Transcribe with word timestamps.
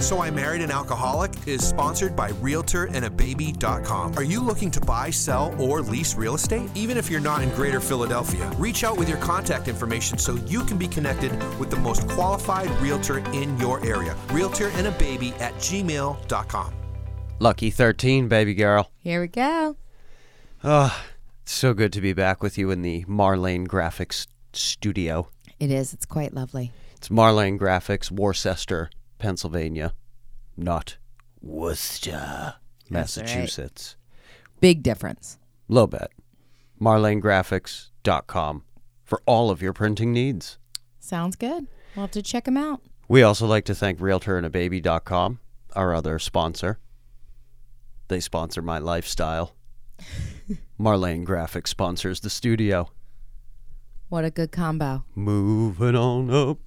So 0.00 0.20
I 0.22 0.30
Married 0.30 0.62
an 0.62 0.70
Alcoholic 0.70 1.32
is 1.46 1.66
sponsored 1.66 2.14
by 2.14 2.30
RealtorAndABaby.com. 2.30 4.14
Are 4.14 4.22
you 4.22 4.40
looking 4.40 4.70
to 4.70 4.80
buy, 4.80 5.10
sell, 5.10 5.54
or 5.60 5.82
lease 5.82 6.14
real 6.14 6.36
estate? 6.36 6.70
Even 6.74 6.96
if 6.96 7.10
you're 7.10 7.20
not 7.20 7.42
in 7.42 7.50
Greater 7.50 7.80
Philadelphia, 7.80 8.48
reach 8.56 8.84
out 8.84 8.96
with 8.96 9.08
your 9.08 9.18
contact 9.18 9.66
information 9.66 10.16
so 10.16 10.36
you 10.46 10.64
can 10.64 10.78
be 10.78 10.86
connected 10.86 11.32
with 11.58 11.70
the 11.70 11.76
most 11.76 12.08
qualified 12.08 12.70
realtor 12.80 13.18
in 13.32 13.58
your 13.58 13.84
area. 13.84 14.14
RealtorAndABaby 14.28 15.40
at 15.40 15.54
gmail.com. 15.54 16.74
Lucky 17.40 17.70
13, 17.70 18.28
baby 18.28 18.54
girl. 18.54 18.90
Here 18.98 19.20
we 19.20 19.28
go. 19.28 19.76
Oh, 20.62 21.04
it's 21.42 21.52
so 21.52 21.74
good 21.74 21.92
to 21.92 22.00
be 22.00 22.12
back 22.12 22.42
with 22.42 22.56
you 22.56 22.70
in 22.70 22.82
the 22.82 23.04
Marlane 23.04 23.66
Graphics 23.66 24.26
studio. 24.52 25.28
It 25.58 25.70
is. 25.70 25.92
It's 25.92 26.06
quite 26.06 26.34
lovely. 26.34 26.72
It's 26.96 27.08
Marlane 27.08 27.58
Graphics, 27.58 28.10
Worcester, 28.10 28.90
Pennsylvania, 29.18 29.94
not 30.56 30.96
Worcester, 31.40 32.10
That's 32.90 33.16
right. 33.16 33.26
Massachusetts. 33.26 33.96
Big 34.60 34.82
difference. 34.82 35.38
Low 35.68 35.86
bet. 35.86 36.10
MarlaneGraphics.com 36.80 38.62
for 39.04 39.22
all 39.26 39.50
of 39.50 39.62
your 39.62 39.72
printing 39.72 40.12
needs. 40.12 40.58
Sounds 41.00 41.36
good. 41.36 41.66
We'll 41.94 42.04
have 42.04 42.10
to 42.12 42.22
check 42.22 42.44
them 42.44 42.56
out. 42.56 42.82
We 43.08 43.22
also 43.22 43.46
like 43.46 43.64
to 43.66 43.74
thank 43.74 43.98
RealtorAndABaby.com, 43.98 45.40
our 45.74 45.94
other 45.94 46.18
sponsor. 46.18 46.78
They 48.08 48.20
sponsor 48.20 48.62
my 48.62 48.78
lifestyle. 48.78 49.54
Marlane 50.80 51.26
Graphics 51.26 51.68
sponsors 51.68 52.20
the 52.20 52.30
studio. 52.30 52.90
What 54.08 54.24
a 54.24 54.30
good 54.30 54.52
combo. 54.52 55.04
Moving 55.14 55.96
on 55.96 56.30
up. 56.30 56.58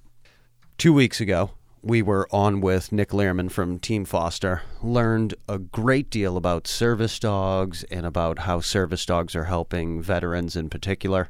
Two 0.78 0.92
weeks 0.92 1.20
ago, 1.20 1.52
we 1.82 2.00
were 2.02 2.28
on 2.30 2.60
with 2.60 2.92
Nick 2.92 3.10
Lehrman 3.10 3.50
from 3.50 3.78
Team 3.78 4.04
Foster, 4.04 4.62
learned 4.82 5.34
a 5.48 5.58
great 5.58 6.10
deal 6.10 6.36
about 6.36 6.66
service 6.66 7.18
dogs 7.18 7.82
and 7.84 8.06
about 8.06 8.40
how 8.40 8.60
service 8.60 9.04
dogs 9.04 9.34
are 9.34 9.44
helping 9.44 10.00
veterans 10.00 10.54
in 10.56 10.68
particular. 10.68 11.28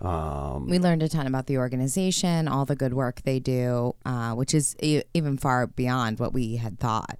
Um, 0.00 0.66
We 0.68 0.78
learned 0.78 1.02
a 1.02 1.08
ton 1.08 1.26
about 1.26 1.46
the 1.46 1.58
organization, 1.58 2.48
all 2.48 2.64
the 2.64 2.76
good 2.76 2.94
work 2.94 3.22
they 3.22 3.38
do, 3.38 3.94
uh, 4.06 4.32
which 4.34 4.54
is 4.54 4.74
e- 4.80 5.02
even 5.12 5.36
far 5.36 5.66
beyond 5.66 6.18
what 6.18 6.32
we 6.32 6.56
had 6.56 6.78
thought. 6.78 7.18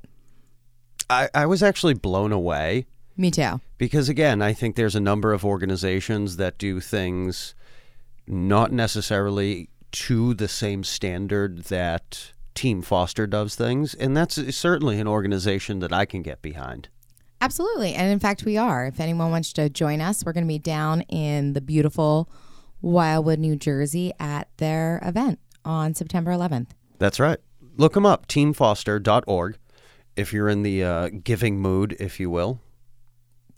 I, 1.10 1.28
I 1.34 1.46
was 1.46 1.62
actually 1.62 1.94
blown 1.94 2.32
away 2.32 2.86
Me 3.16 3.30
too. 3.30 3.60
because, 3.78 4.08
again, 4.08 4.40
I 4.40 4.52
think 4.54 4.76
there's 4.76 4.94
a 4.96 5.00
number 5.00 5.32
of 5.34 5.44
organizations 5.44 6.36
that 6.36 6.56
do 6.56 6.80
things 6.80 7.54
not 8.26 8.70
necessarily 8.72 9.68
to 9.92 10.34
the 10.34 10.48
same 10.48 10.84
standard 10.84 11.64
that 11.64 12.32
Team 12.54 12.82
Foster 12.82 13.26
does 13.26 13.54
things. 13.54 13.94
And 13.94 14.16
that's 14.16 14.54
certainly 14.56 14.98
an 15.00 15.08
organization 15.08 15.78
that 15.80 15.92
I 15.92 16.04
can 16.04 16.22
get 16.22 16.42
behind. 16.42 16.88
Absolutely. 17.40 17.94
And 17.94 18.12
in 18.12 18.18
fact, 18.18 18.44
we 18.44 18.56
are. 18.58 18.86
If 18.86 19.00
anyone 19.00 19.30
wants 19.30 19.52
to 19.54 19.70
join 19.70 20.00
us, 20.00 20.24
we're 20.24 20.32
going 20.34 20.44
to 20.44 20.48
be 20.48 20.58
down 20.58 21.00
in 21.02 21.54
the 21.54 21.60
beautiful 21.60 22.28
Wildwood, 22.82 23.38
New 23.38 23.56
Jersey 23.56 24.12
at 24.20 24.48
their 24.58 25.00
event 25.04 25.38
on 25.64 25.94
September 25.94 26.32
11th. 26.32 26.68
That's 26.98 27.18
right. 27.20 27.38
Look 27.76 27.94
them 27.94 28.04
up, 28.04 28.26
teamfoster.org, 28.26 29.56
if 30.16 30.32
you're 30.34 30.48
in 30.48 30.62
the 30.62 30.84
uh, 30.84 31.08
giving 31.24 31.60
mood, 31.60 31.96
if 31.98 32.20
you 32.20 32.28
will, 32.28 32.60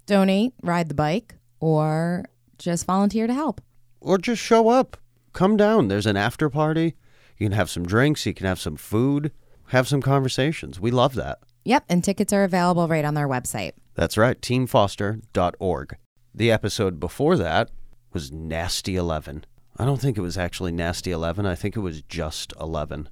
Donate, 0.07 0.53
ride 0.63 0.89
the 0.89 0.95
bike, 0.95 1.37
or 1.61 2.25
just 2.59 2.87
volunteer 2.87 3.27
to 3.27 3.35
help. 3.35 3.61
or 4.01 4.19
just 4.19 4.43
show 4.43 4.69
up. 4.69 4.97
Come 5.33 5.57
down. 5.57 5.89
There's 5.89 6.07
an 6.07 6.17
after 6.17 6.49
party. 6.51 6.95
You 7.39 7.47
can 7.47 7.53
have 7.53 7.71
some 7.71 7.85
drinks, 7.85 8.27
you 8.27 8.35
can 8.35 8.47
have 8.47 8.61
some 8.61 8.77
food, 8.77 9.33
have 9.69 9.89
some 9.89 10.03
conversations. 10.03 10.79
We 10.79 10.91
love 10.91 11.15
that. 11.15 11.39
Yep. 11.65 11.85
And 11.89 12.05
tickets 12.05 12.33
are 12.33 12.45
available 12.45 12.89
right 12.89 13.05
on 13.05 13.15
their 13.15 13.29
website. 13.29 13.73
That's 13.95 14.17
right, 14.17 14.41
teamfoster.org. 14.41 15.97
The 16.35 16.51
episode 16.51 17.01
before 17.01 17.37
that 17.37 17.71
was 18.13 18.33
Nasty 18.33 18.97
11. 18.97 19.45
I 19.77 19.85
don't 19.85 20.01
think 20.01 20.19
it 20.19 20.23
was 20.23 20.37
actually 20.39 20.73
Nasty 20.73 21.11
11. 21.11 21.47
I 21.47 21.55
think 21.55 21.77
it 21.77 21.81
was 21.81 22.03
just 22.03 22.53
11. 22.61 23.09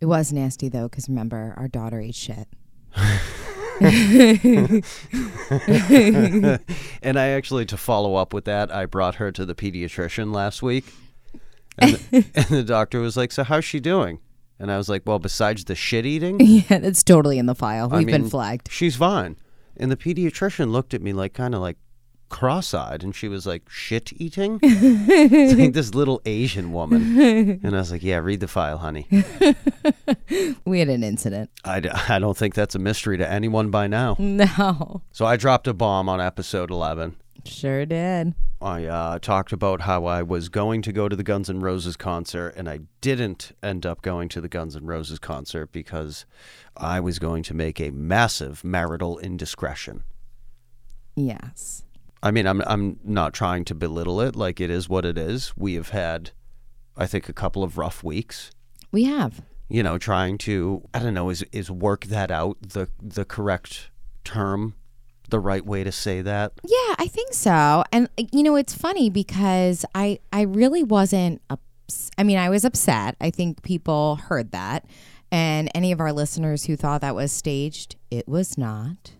It 0.00 0.06
was 0.06 0.32
nasty, 0.32 0.68
though, 0.68 0.88
because 0.88 1.08
remember, 1.08 1.54
our 1.56 1.68
daughter 1.68 2.00
ate 2.00 2.14
shit. 2.14 2.48
and 7.00 7.18
I 7.18 7.28
actually, 7.28 7.64
to 7.66 7.76
follow 7.76 8.16
up 8.16 8.34
with 8.34 8.44
that, 8.44 8.70
I 8.70 8.86
brought 8.86 9.16
her 9.16 9.32
to 9.32 9.44
the 9.46 9.54
pediatrician 9.54 10.34
last 10.34 10.62
week. 10.62 10.84
And 11.78 11.92
the, 12.10 12.24
and 12.34 12.46
the 12.46 12.62
doctor 12.64 13.00
was 13.00 13.16
like, 13.16 13.32
So, 13.32 13.44
how's 13.44 13.64
she 13.64 13.80
doing? 13.80 14.20
And 14.58 14.70
I 14.70 14.76
was 14.76 14.88
like, 14.88 15.02
Well, 15.06 15.18
besides 15.18 15.64
the 15.64 15.74
shit 15.74 16.06
eating, 16.06 16.38
yeah, 16.40 16.78
that's 16.78 17.02
totally 17.02 17.38
in 17.38 17.46
the 17.46 17.54
file. 17.54 17.88
I 17.92 17.98
We've 17.98 18.06
been 18.06 18.22
mean, 18.22 18.30
flagged. 18.30 18.68
She's 18.70 18.96
fine. 18.96 19.36
And 19.76 19.90
the 19.90 19.96
pediatrician 19.96 20.70
looked 20.70 20.94
at 20.94 21.02
me 21.02 21.12
like, 21.12 21.32
kind 21.34 21.54
of 21.54 21.60
like 21.60 21.76
cross 22.28 22.72
eyed. 22.74 23.02
And 23.02 23.14
she 23.14 23.26
was 23.28 23.46
like, 23.46 23.68
Shit 23.68 24.12
eating? 24.16 24.60
it's 24.62 25.58
like 25.58 25.72
this 25.72 25.94
little 25.94 26.22
Asian 26.24 26.72
woman. 26.72 27.18
And 27.20 27.74
I 27.74 27.78
was 27.78 27.90
like, 27.90 28.02
Yeah, 28.02 28.18
read 28.18 28.40
the 28.40 28.48
file, 28.48 28.78
honey. 28.78 29.06
We 30.64 30.78
had 30.78 30.88
an 30.88 31.02
incident. 31.04 31.50
I, 31.64 31.80
d- 31.80 31.90
I 31.90 32.18
don't 32.18 32.36
think 32.36 32.54
that's 32.54 32.74
a 32.74 32.78
mystery 32.78 33.18
to 33.18 33.28
anyone 33.30 33.70
by 33.70 33.86
now. 33.86 34.16
No. 34.18 35.02
So 35.12 35.26
I 35.26 35.36
dropped 35.36 35.66
a 35.68 35.74
bomb 35.74 36.08
on 36.08 36.20
episode 36.20 36.70
11. 36.70 37.16
Sure 37.46 37.84
did. 37.86 38.34
I 38.60 38.84
uh, 38.86 39.18
talked 39.18 39.52
about 39.52 39.82
how 39.82 40.06
I 40.06 40.22
was 40.22 40.48
going 40.48 40.80
to 40.82 40.92
go 40.92 41.08
to 41.08 41.16
the 41.16 41.22
Guns 41.22 41.50
N' 41.50 41.60
Roses 41.60 41.96
concert, 41.96 42.54
and 42.56 42.68
I 42.68 42.80
didn't 43.00 43.52
end 43.62 43.84
up 43.84 44.00
going 44.00 44.28
to 44.30 44.40
the 44.40 44.48
Guns 44.48 44.74
N' 44.74 44.86
Roses 44.86 45.18
concert 45.18 45.70
because 45.70 46.24
I 46.76 47.00
was 47.00 47.18
going 47.18 47.42
to 47.44 47.54
make 47.54 47.80
a 47.80 47.90
massive 47.90 48.64
marital 48.64 49.18
indiscretion. 49.18 50.04
Yes. 51.14 51.84
I 52.22 52.30
mean, 52.30 52.46
I'm 52.46 52.62
I'm 52.66 52.98
not 53.04 53.34
trying 53.34 53.66
to 53.66 53.74
belittle 53.74 54.20
it. 54.22 54.34
Like 54.34 54.60
it 54.60 54.70
is 54.70 54.88
what 54.88 55.04
it 55.04 55.18
is. 55.18 55.52
We 55.56 55.74
have 55.74 55.90
had, 55.90 56.30
I 56.96 57.06
think, 57.06 57.28
a 57.28 57.34
couple 57.34 57.62
of 57.62 57.76
rough 57.76 58.02
weeks. 58.02 58.50
We 58.90 59.04
have. 59.04 59.42
You 59.68 59.82
know, 59.82 59.98
trying 59.98 60.38
to 60.38 60.88
I 60.94 61.00
don't 61.00 61.14
know 61.14 61.28
is 61.28 61.44
is 61.52 61.70
work 61.70 62.06
that 62.06 62.30
out 62.30 62.56
the 62.62 62.88
the 63.02 63.26
correct 63.26 63.90
term, 64.24 64.74
the 65.30 65.40
right 65.40 65.64
way 65.64 65.84
to 65.84 65.92
say 65.92 66.22
that. 66.22 66.52
Yeah, 66.64 66.94
I 66.98 67.06
think 67.08 67.32
so. 67.34 67.84
And 67.92 68.08
you 68.32 68.42
know, 68.42 68.56
it's 68.56 68.74
funny 68.74 69.10
because 69.10 69.84
I 69.94 70.18
I 70.32 70.42
really 70.42 70.82
wasn't 70.82 71.40
ups- 71.50 72.10
I 72.18 72.22
mean, 72.22 72.38
I 72.38 72.48
was 72.50 72.64
upset. 72.64 73.16
I 73.20 73.30
think 73.30 73.62
people 73.62 74.16
heard 74.16 74.52
that. 74.52 74.86
And 75.32 75.68
any 75.74 75.90
of 75.90 76.00
our 76.00 76.12
listeners 76.12 76.64
who 76.64 76.76
thought 76.76 77.00
that 77.00 77.14
was 77.14 77.32
staged, 77.32 77.96
it 78.10 78.28
was 78.28 78.56
not. 78.56 79.12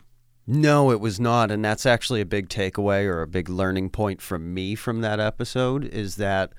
No, 0.47 0.91
it 0.91 1.01
was 1.01 1.19
not. 1.19 1.51
And 1.51 1.65
that's 1.65 1.87
actually 1.87 2.21
a 2.21 2.27
big 2.27 2.49
takeaway 2.49 3.07
or 3.07 3.23
a 3.23 3.27
big 3.27 3.49
learning 3.49 3.91
point 3.91 4.21
from 4.21 4.53
me 4.53 4.75
from 4.75 5.01
that 5.01 5.19
episode 5.19 5.85
is 5.87 6.17
that 6.17 6.53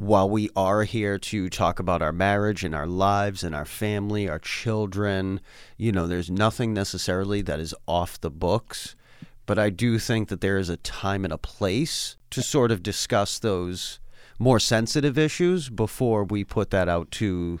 while 0.00 0.30
we 0.30 0.48
are 0.56 0.84
here 0.84 1.18
to 1.18 1.50
talk 1.50 1.78
about 1.78 2.00
our 2.00 2.12
marriage 2.12 2.64
and 2.64 2.74
our 2.74 2.86
lives 2.86 3.44
and 3.44 3.54
our 3.54 3.66
family, 3.66 4.26
our 4.26 4.38
children, 4.38 5.42
you 5.76 5.92
know, 5.92 6.06
there's 6.06 6.30
nothing 6.30 6.72
necessarily 6.72 7.42
that 7.42 7.60
is 7.60 7.74
off 7.86 8.18
the 8.18 8.30
books. 8.30 8.96
But 9.44 9.58
I 9.58 9.68
do 9.68 9.98
think 9.98 10.28
that 10.28 10.40
there 10.40 10.56
is 10.56 10.70
a 10.70 10.78
time 10.78 11.22
and 11.22 11.34
a 11.34 11.38
place 11.38 12.16
to 12.30 12.40
sort 12.40 12.70
of 12.70 12.82
discuss 12.82 13.38
those 13.38 14.00
more 14.38 14.58
sensitive 14.58 15.18
issues 15.18 15.68
before 15.68 16.24
we 16.24 16.44
put 16.44 16.70
that 16.70 16.88
out 16.88 17.10
to 17.12 17.60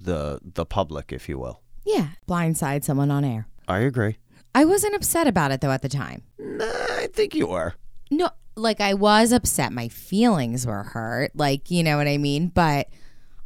the 0.00 0.38
the 0.44 0.64
public, 0.64 1.12
if 1.12 1.28
you 1.28 1.40
will. 1.40 1.60
Yeah, 1.84 2.10
blindside 2.28 2.84
someone 2.84 3.10
on 3.10 3.24
air. 3.24 3.48
I 3.66 3.80
agree. 3.80 4.18
I 4.54 4.64
wasn't 4.64 4.94
upset 4.94 5.26
about 5.26 5.50
it 5.50 5.60
though 5.60 5.72
at 5.72 5.82
the 5.82 5.88
time. 5.88 6.22
Nah, 6.38 6.66
I 6.66 7.08
think 7.12 7.34
you 7.34 7.50
are. 7.50 7.74
No, 8.12 8.30
like 8.60 8.80
I 8.80 8.94
was 8.94 9.32
upset. 9.32 9.72
My 9.72 9.88
feelings 9.88 10.66
were 10.66 10.82
hurt. 10.82 11.32
Like, 11.34 11.70
you 11.70 11.82
know 11.82 11.96
what 11.96 12.06
I 12.06 12.18
mean? 12.18 12.48
But 12.48 12.88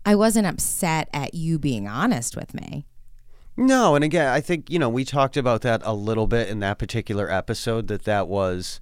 I 0.05 0.15
wasn't 0.15 0.47
upset 0.47 1.09
at 1.13 1.35
you 1.35 1.59
being 1.59 1.89
honest 1.89 2.37
with 2.37 2.55
me. 2.55 2.87
No, 3.57 3.95
and 3.95 4.05
again, 4.05 4.29
I 4.29 4.41
think 4.41 4.69
you 4.69 4.79
know 4.79 4.89
we 4.89 5.05
talked 5.05 5.37
about 5.37 5.63
that 5.63 5.81
a 5.85 5.95
little 5.95 6.27
bit 6.27 6.49
in 6.49 6.59
that 6.61 6.79
particular 6.79 7.31
episode. 7.31 7.87
That 7.87 8.05
that 8.05 8.27
was 8.27 8.81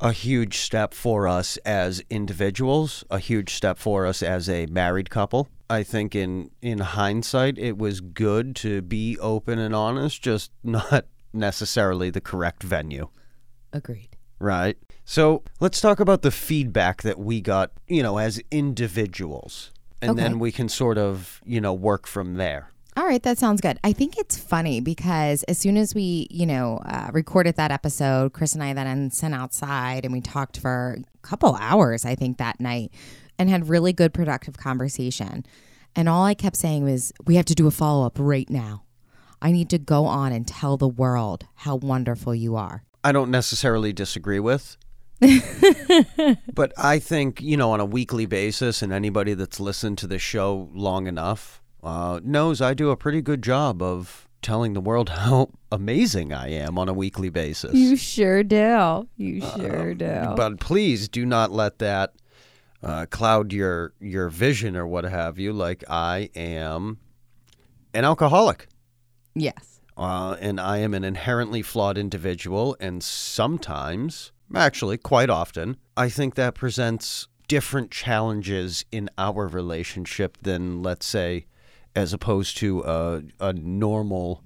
a 0.00 0.12
huge 0.12 0.58
step 0.58 0.92
for 0.92 1.26
us 1.26 1.56
as 1.58 2.02
individuals, 2.10 3.04
a 3.10 3.18
huge 3.18 3.54
step 3.54 3.78
for 3.78 4.06
us 4.06 4.22
as 4.22 4.48
a 4.50 4.66
married 4.66 5.08
couple. 5.08 5.48
I 5.70 5.82
think 5.82 6.14
in 6.14 6.50
in 6.60 6.78
hindsight, 6.78 7.58
it 7.58 7.78
was 7.78 8.02
good 8.02 8.54
to 8.56 8.82
be 8.82 9.18
open 9.18 9.58
and 9.58 9.74
honest, 9.74 10.22
just 10.22 10.52
not 10.62 11.06
necessarily 11.32 12.10
the 12.10 12.20
correct 12.20 12.62
venue. 12.62 13.08
Agreed. 13.72 14.10
Right. 14.38 14.76
So 15.08 15.44
let's 15.60 15.80
talk 15.80 16.00
about 16.00 16.22
the 16.22 16.32
feedback 16.32 17.02
that 17.02 17.16
we 17.18 17.40
got, 17.40 17.70
you 17.86 18.02
know, 18.02 18.18
as 18.18 18.40
individuals. 18.50 19.70
And 20.02 20.10
Okay. 20.12 20.20
then 20.22 20.38
we 20.40 20.50
can 20.52 20.68
sort 20.68 20.98
of, 20.98 21.40
you 21.46 21.60
know, 21.60 21.72
work 21.72 22.06
from 22.06 22.34
there. 22.34 22.70
All 22.96 23.04
right, 23.06 23.22
that 23.22 23.38
sounds 23.38 23.60
good. 23.60 23.78
I 23.84 23.92
think 23.92 24.18
it's 24.18 24.36
funny 24.36 24.80
because 24.80 25.42
as 25.44 25.58
soon 25.58 25.76
as 25.76 25.94
we, 25.94 26.26
you 26.30 26.44
know, 26.44 26.78
uh, 26.86 27.10
recorded 27.12 27.54
that 27.56 27.70
episode, 27.70 28.32
Chris 28.32 28.54
and 28.54 28.62
I 28.62 28.72
then 28.74 29.10
sent 29.10 29.32
outside 29.34 30.04
and 30.04 30.12
we 30.12 30.20
talked 30.20 30.58
for 30.58 30.98
a 31.14 31.18
couple 31.26 31.54
hours, 31.54 32.04
I 32.04 32.14
think, 32.14 32.38
that 32.38 32.58
night 32.58 32.90
and 33.38 33.48
had 33.48 33.68
really 33.68 33.92
good, 33.92 34.12
productive 34.12 34.56
conversation. 34.56 35.44
And 35.94 36.08
all 36.08 36.24
I 36.24 36.34
kept 36.34 36.56
saying 36.56 36.84
was, 36.84 37.12
we 37.26 37.36
have 37.36 37.44
to 37.46 37.54
do 37.54 37.66
a 37.66 37.70
follow 37.70 38.04
up 38.06 38.16
right 38.18 38.48
now. 38.50 38.82
I 39.40 39.52
need 39.52 39.68
to 39.70 39.78
go 39.78 40.06
on 40.06 40.32
and 40.32 40.46
tell 40.48 40.76
the 40.76 40.88
world 40.88 41.46
how 41.54 41.76
wonderful 41.76 42.34
you 42.34 42.56
are. 42.56 42.82
I 43.04 43.12
don't 43.12 43.30
necessarily 43.30 43.92
disagree 43.92 44.40
with. 44.40 44.76
but 46.54 46.72
I 46.76 46.98
think, 46.98 47.40
you 47.40 47.56
know, 47.56 47.70
on 47.72 47.80
a 47.80 47.84
weekly 47.84 48.26
basis, 48.26 48.82
and 48.82 48.92
anybody 48.92 49.34
that's 49.34 49.58
listened 49.60 49.98
to 49.98 50.06
the 50.06 50.18
show 50.18 50.68
long 50.74 51.06
enough 51.06 51.62
uh, 51.82 52.20
knows 52.22 52.60
I 52.60 52.74
do 52.74 52.90
a 52.90 52.96
pretty 52.96 53.22
good 53.22 53.42
job 53.42 53.82
of 53.82 54.28
telling 54.42 54.74
the 54.74 54.80
world 54.80 55.08
how 55.26 55.50
amazing 55.72 56.32
I 56.32 56.50
am 56.50 56.78
on 56.78 56.88
a 56.88 56.92
weekly 56.92 57.30
basis. 57.30 57.74
You 57.74 57.96
sure 57.96 58.42
do. 58.42 59.08
You 59.16 59.40
sure 59.40 59.94
do. 59.94 60.04
Uh, 60.06 60.34
But 60.36 60.60
please 60.60 61.08
do 61.08 61.24
not 61.26 61.50
let 61.50 61.78
that 61.78 62.12
uh, 62.82 63.06
cloud 63.10 63.52
your 63.52 63.94
your 64.00 64.28
vision 64.28 64.76
or 64.76 64.86
what 64.86 65.04
have 65.04 65.38
you. 65.38 65.52
Like 65.52 65.82
I 65.88 66.30
am 66.36 66.98
an 67.94 68.04
alcoholic. 68.04 68.68
yes. 69.34 69.80
Uh, 69.98 70.36
and 70.40 70.60
I 70.60 70.76
am 70.78 70.92
an 70.92 71.04
inherently 71.04 71.62
flawed 71.62 71.96
individual, 71.96 72.76
and 72.78 73.02
sometimes, 73.02 74.30
actually, 74.54 74.98
quite 74.98 75.30
often, 75.30 75.76
I 75.96 76.08
think 76.08 76.34
that 76.34 76.54
presents 76.54 77.28
different 77.48 77.90
challenges 77.90 78.84
in 78.90 79.08
our 79.16 79.46
relationship 79.46 80.38
than, 80.42 80.82
let's 80.82 81.06
say, 81.06 81.46
as 81.94 82.12
opposed 82.12 82.56
to 82.58 82.82
a, 82.82 83.22
a 83.40 83.52
normal 83.52 84.42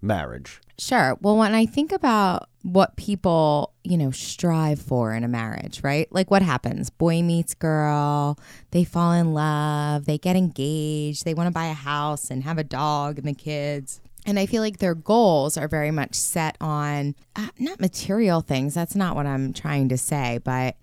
marriage. 0.00 0.60
Sure. 0.78 1.16
Well, 1.20 1.36
when 1.36 1.54
I 1.54 1.66
think 1.66 1.92
about 1.92 2.48
what 2.62 2.96
people, 2.96 3.72
you 3.84 3.96
know, 3.96 4.10
strive 4.10 4.80
for 4.80 5.12
in 5.12 5.24
a 5.24 5.28
marriage, 5.28 5.82
right? 5.82 6.08
Like 6.10 6.30
what 6.30 6.42
happens? 6.42 6.90
Boy 6.90 7.22
meets 7.22 7.54
girl, 7.54 8.38
they 8.70 8.84
fall 8.84 9.12
in 9.12 9.32
love, 9.32 10.06
they 10.06 10.18
get 10.18 10.36
engaged, 10.36 11.24
they 11.24 11.34
want 11.34 11.46
to 11.48 11.52
buy 11.52 11.66
a 11.66 11.74
house 11.74 12.30
and 12.30 12.42
have 12.44 12.58
a 12.58 12.64
dog 12.64 13.18
and 13.18 13.26
the 13.26 13.34
kids. 13.34 14.00
And 14.26 14.38
I 14.38 14.46
feel 14.46 14.62
like 14.62 14.78
their 14.78 14.94
goals 14.94 15.56
are 15.56 15.66
very 15.68 15.90
much 15.90 16.14
set 16.14 16.56
on 16.60 17.14
uh, 17.34 17.48
not 17.58 17.80
material 17.80 18.40
things. 18.40 18.74
That's 18.74 18.94
not 18.94 19.16
what 19.16 19.26
I'm 19.26 19.52
trying 19.52 19.88
to 19.88 19.98
say, 19.98 20.38
but 20.44 20.76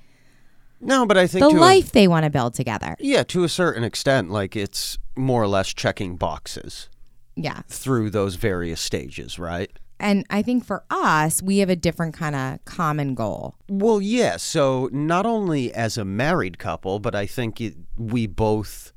No, 0.81 1.05
but 1.05 1.17
I 1.17 1.25
think 1.27 1.43
the 1.45 1.51
to 1.51 1.57
a- 1.57 1.59
life 1.59 1.91
they 1.91 2.07
want 2.07 2.25
to 2.25 2.29
build 2.29 2.53
together. 2.53 2.95
yeah, 2.99 3.23
to 3.23 3.43
a 3.43 3.49
certain 3.49 3.83
extent, 3.83 4.29
like 4.29 4.55
it's 4.55 4.97
more 5.15 5.41
or 5.41 5.47
less 5.47 5.73
checking 5.73 6.15
boxes 6.17 6.89
Yeah. 7.35 7.61
through 7.67 8.09
those 8.09 8.35
various 8.35 8.81
stages, 8.81 9.39
right? 9.39 9.71
And 10.01 10.25
I 10.29 10.41
think 10.41 10.63
for 10.65 10.83
us, 10.89 11.41
we 11.41 11.57
have 11.57 11.69
a 11.69 11.75
different 11.75 12.13
kind 12.13 12.33
of 12.35 12.63
common 12.65 13.15
goal. 13.15 13.55
Well, 13.67 14.01
yeah. 14.01 14.37
So 14.37 14.89
not 14.93 15.25
only 15.25 15.73
as 15.73 15.97
a 15.97 16.05
married 16.05 16.57
couple, 16.57 16.99
but 16.99 17.13
I 17.15 17.25
think 17.25 17.59
it, 17.59 17.75
we 17.97 18.25
both, 18.25 18.93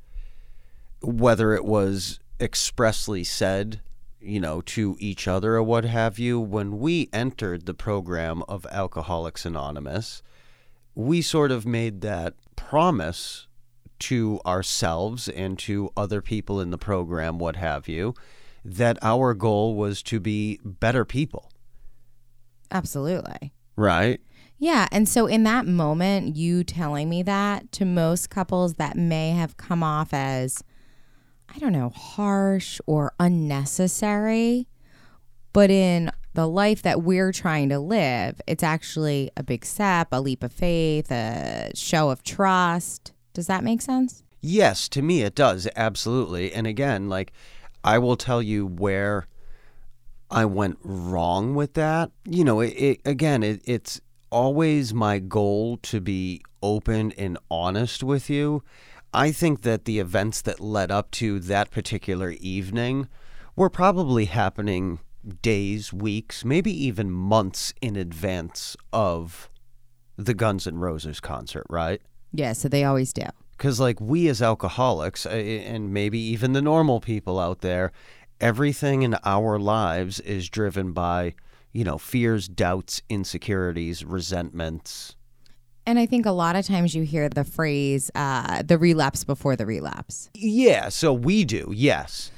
whether 1.01 1.53
it 1.53 1.65
was 1.65 2.19
expressly 2.39 3.23
said, 3.25 3.81
you 4.23 4.39
know, 4.39 4.61
to 4.61 4.95
each 4.99 5.27
other 5.27 5.55
or 5.55 5.63
what 5.63 5.85
have 5.85 6.17
you, 6.17 6.39
when 6.39 6.79
we 6.79 7.09
entered 7.11 7.65
the 7.65 7.73
program 7.73 8.43
of 8.47 8.65
Alcoholics 8.71 9.45
Anonymous, 9.45 10.23
we 10.95 11.21
sort 11.21 11.51
of 11.51 11.65
made 11.65 12.01
that 12.01 12.35
promise 12.55 13.47
to 13.99 14.39
ourselves 14.45 15.29
and 15.29 15.57
to 15.59 15.89
other 15.95 16.21
people 16.21 16.59
in 16.59 16.71
the 16.71 16.77
program, 16.77 17.39
what 17.39 17.55
have 17.55 17.87
you, 17.87 18.13
that 18.65 18.97
our 19.01 19.33
goal 19.33 19.75
was 19.75 20.03
to 20.03 20.19
be 20.19 20.59
better 20.63 21.05
people, 21.05 21.51
Absolutely. 22.71 23.53
right? 23.75 24.19
Yeah. 24.57 24.87
And 24.91 25.09
so, 25.09 25.25
in 25.25 25.43
that 25.43 25.67
moment, 25.67 26.35
you 26.35 26.63
telling 26.63 27.09
me 27.09 27.23
that 27.23 27.71
to 27.73 27.85
most 27.85 28.29
couples 28.29 28.75
that 28.75 28.95
may 28.95 29.31
have 29.31 29.57
come 29.57 29.83
off 29.83 30.13
as, 30.13 30.63
I 31.55 31.59
don't 31.59 31.71
know, 31.71 31.89
harsh 31.89 32.79
or 32.87 33.13
unnecessary, 33.19 34.67
but 35.51 35.69
in 35.69 36.11
the 36.33 36.47
life 36.47 36.81
that 36.81 37.03
we're 37.03 37.31
trying 37.31 37.69
to 37.69 37.79
live, 37.79 38.41
it's 38.47 38.63
actually 38.63 39.29
a 39.37 39.43
big 39.43 39.63
step, 39.65 40.07
a 40.11 40.19
leap 40.19 40.43
of 40.43 40.51
faith, 40.51 41.11
a 41.11 41.71
show 41.75 42.09
of 42.09 42.23
trust. 42.23 43.13
Does 43.33 43.47
that 43.47 43.63
make 43.63 43.81
sense? 43.81 44.23
Yes, 44.41 44.89
to 44.89 45.01
me 45.01 45.21
it 45.21 45.35
does, 45.35 45.67
absolutely. 45.75 46.51
And 46.51 46.65
again, 46.65 47.07
like 47.07 47.31
I 47.83 47.99
will 47.99 48.17
tell 48.17 48.41
you 48.41 48.65
where 48.65 49.27
I 50.31 50.45
went 50.45 50.79
wrong 50.83 51.53
with 51.53 51.75
that. 51.75 52.11
You 52.25 52.43
know, 52.43 52.61
it, 52.61 52.69
it 52.69 53.01
again, 53.05 53.43
it, 53.43 53.61
it's 53.65 54.01
always 54.31 54.93
my 54.93 55.19
goal 55.19 55.77
to 55.83 56.01
be 56.01 56.41
open 56.63 57.11
and 57.13 57.37
honest 57.51 58.03
with 58.03 58.29
you. 58.29 58.63
I 59.13 59.31
think 59.31 59.61
that 59.61 59.85
the 59.85 59.99
events 59.99 60.41
that 60.41 60.59
led 60.59 60.91
up 60.91 61.11
to 61.11 61.39
that 61.41 61.71
particular 61.71 62.31
evening 62.31 63.07
were 63.55 63.69
probably 63.69 64.25
happening 64.25 64.99
days, 65.41 65.93
weeks, 65.93 66.43
maybe 66.43 66.71
even 66.85 67.11
months 67.11 67.73
in 67.81 67.95
advance 67.95 68.75
of 68.91 69.49
the 70.17 70.33
Guns 70.33 70.67
N' 70.67 70.77
Roses 70.77 71.19
concert, 71.19 71.65
right? 71.69 72.01
Yeah. 72.33 72.53
So 72.53 72.67
they 72.67 72.83
always 72.83 73.13
do. 73.13 73.25
because 73.57 73.79
like 73.79 74.01
we 74.01 74.27
as 74.27 74.41
alcoholics 74.41 75.25
and 75.25 75.93
maybe 75.93 76.19
even 76.19 76.53
the 76.53 76.61
normal 76.61 76.99
people 76.99 77.39
out 77.39 77.61
there 77.61 77.91
everything 78.41 79.03
in 79.03 79.15
our 79.23 79.59
lives 79.59 80.19
is 80.21 80.49
driven 80.49 80.91
by 80.91 81.33
you 81.71 81.83
know 81.83 81.97
fears 81.97 82.47
doubts 82.47 83.01
insecurities 83.09 84.03
resentments 84.03 85.15
And 85.85 85.99
I 85.99 86.05
think 86.05 86.25
a 86.25 86.31
lot 86.31 86.55
of 86.55 86.65
times 86.65 86.95
you 86.95 87.03
hear 87.03 87.29
the 87.29 87.43
phrase, 87.43 88.09
uh, 88.15 88.63
the 88.63 88.77
relapse 88.77 89.23
before 89.23 89.55
the 89.55 89.65
relapse. 89.65 90.29
yeah 90.33 90.89
so 90.89 91.13
we 91.13 91.43
do 91.45 91.71
yes 91.75 92.31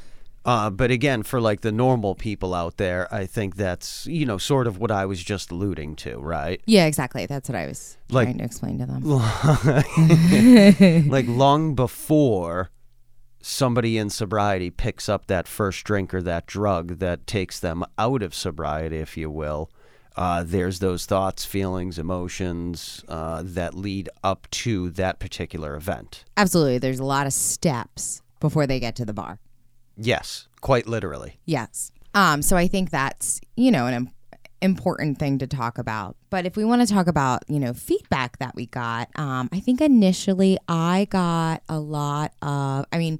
uh, 0.45 0.69
but 0.69 0.91
again 0.91 1.23
for 1.23 1.41
like 1.41 1.61
the 1.61 1.71
normal 1.71 2.13
people 2.15 2.53
out 2.53 2.77
there 2.77 3.11
i 3.13 3.25
think 3.25 3.55
that's 3.55 4.05
you 4.05 4.25
know 4.27 4.37
sort 4.37 4.67
of 4.67 4.77
what 4.77 4.91
i 4.91 5.03
was 5.05 5.23
just 5.23 5.49
alluding 5.51 5.95
to 5.95 6.17
right 6.19 6.61
Yeah, 6.67 6.85
exactly. 6.85 7.25
That's 7.25 7.49
what 7.49 7.55
I 7.55 7.65
was 7.67 7.97
Like- 8.09 8.27
trying 8.27 8.37
to 8.39 8.43
explain 8.43 8.77
to 8.79 8.85
them. 8.85 9.03
like 11.09 11.27
long 11.27 11.75
before 11.75 12.69
somebody 13.41 13.97
in 13.97 14.09
sobriety 14.09 14.69
picks 14.71 15.07
up 15.09 15.27
that 15.27 15.47
first 15.47 15.83
drink 15.83 16.13
or 16.13 16.21
that 16.21 16.45
drug 16.47 16.99
that 16.99 17.27
takes 17.27 17.59
them 17.59 17.83
out 17.97 18.23
of 18.23 18.33
sobriety, 18.33 18.97
if 18.97 19.17
you 19.17 19.29
will, 19.29 19.69
uh, 20.15 20.43
there's 20.43 20.79
those 20.79 21.05
thoughts, 21.05 21.45
feelings, 21.45 21.99
emotions 21.99 23.03
uh, 23.07 23.41
that 23.43 23.73
lead 23.73 24.09
up 24.23 24.47
to 24.51 24.89
that 24.91 25.19
particular 25.19 25.75
event. 25.75 26.23
Absolutely. 26.37 26.77
There's 26.77 26.99
a 26.99 27.05
lot 27.05 27.27
of 27.27 27.33
steps 27.33 28.21
before 28.39 28.67
they 28.67 28.79
get 28.79 28.95
to 28.97 29.05
the 29.05 29.13
bar. 29.13 29.39
Yes, 29.97 30.47
quite 30.61 30.87
literally. 30.87 31.39
Yes. 31.45 31.91
Um, 32.13 32.41
so 32.41 32.55
I 32.55 32.67
think 32.67 32.91
that's, 32.91 33.41
you 33.55 33.71
know, 33.71 33.87
an 33.87 33.93
im- 33.93 34.09
important 34.61 35.19
thing 35.19 35.37
to 35.39 35.47
talk 35.47 35.77
about. 35.77 36.15
But 36.29 36.45
if 36.45 36.55
we 36.55 36.63
want 36.63 36.85
to 36.85 36.93
talk 36.93 37.07
about, 37.07 37.43
you 37.47 37.59
know, 37.59 37.73
feedback 37.73 38.37
that 38.39 38.55
we 38.55 38.67
got, 38.67 39.09
um, 39.15 39.49
I 39.51 39.59
think 39.59 39.81
initially 39.81 40.57
I 40.67 41.07
got 41.09 41.61
a 41.67 41.79
lot 41.79 42.33
of, 42.41 42.85
I 42.91 42.97
mean, 42.97 43.19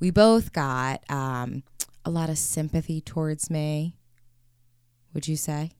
we 0.00 0.10
both 0.10 0.52
got 0.52 1.02
um, 1.10 1.62
a 2.04 2.10
lot 2.10 2.28
of 2.28 2.36
sympathy 2.38 3.00
towards 3.00 3.50
me. 3.50 3.96
Would 5.14 5.28
you 5.28 5.36
say? 5.36 5.72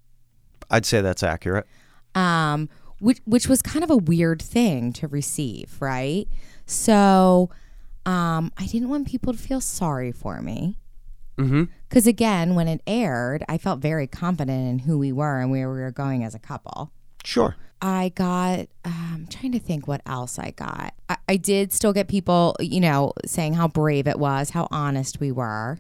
I'd 0.71 0.87
say 0.87 1.01
that's 1.01 1.23
accurate. 1.23 1.67
um, 2.15 2.69
which 2.99 3.21
which 3.27 3.47
was 3.47 3.61
kind 3.61 3.85
of 3.85 3.91
a 3.91 3.97
weird 3.97 4.41
thing 4.41 4.93
to 4.95 5.07
receive, 5.07 5.77
right? 5.81 6.27
So, 6.65 7.51
um, 8.07 8.53
I 8.57 8.67
didn't 8.67 8.89
want 8.89 9.07
people 9.07 9.33
to 9.33 9.39
feel 9.39 9.61
sorry 9.61 10.13
for 10.13 10.41
me 10.41 10.79
Mm-hmm. 11.39 11.65
because 11.87 12.07
again, 12.07 12.55
when 12.55 12.67
it 12.67 12.81
aired, 12.87 13.45
I 13.47 13.59
felt 13.59 13.81
very 13.81 14.07
confident 14.07 14.67
in 14.71 14.79
who 14.81 14.99
we 14.99 15.13
were 15.13 15.39
and 15.41 15.51
where 15.51 15.71
we 15.71 15.79
were 15.81 15.91
going 15.91 16.25
as 16.25 16.35
a 16.35 16.39
couple. 16.39 16.91
Sure. 17.25 17.55
I 17.83 18.11
got, 18.15 18.61
um, 18.87 19.11
I'm 19.15 19.27
trying 19.27 19.53
to 19.53 19.59
think 19.59 19.87
what 19.87 20.01
else 20.07 20.39
I 20.39 20.53
got. 20.53 20.95
I, 21.11 21.19
I 21.29 21.37
did 21.37 21.75
still 21.75 21.93
get 21.93 22.09
people, 22.09 22.57
you 22.59 22.81
know, 22.81 23.13
saying 23.27 23.53
how 23.53 23.69
brave 23.69 24.07
it 24.09 24.19
was, 24.19 24.49
how 24.51 24.67
honest 24.71 25.21
we 25.21 25.31
were. 25.31 25.79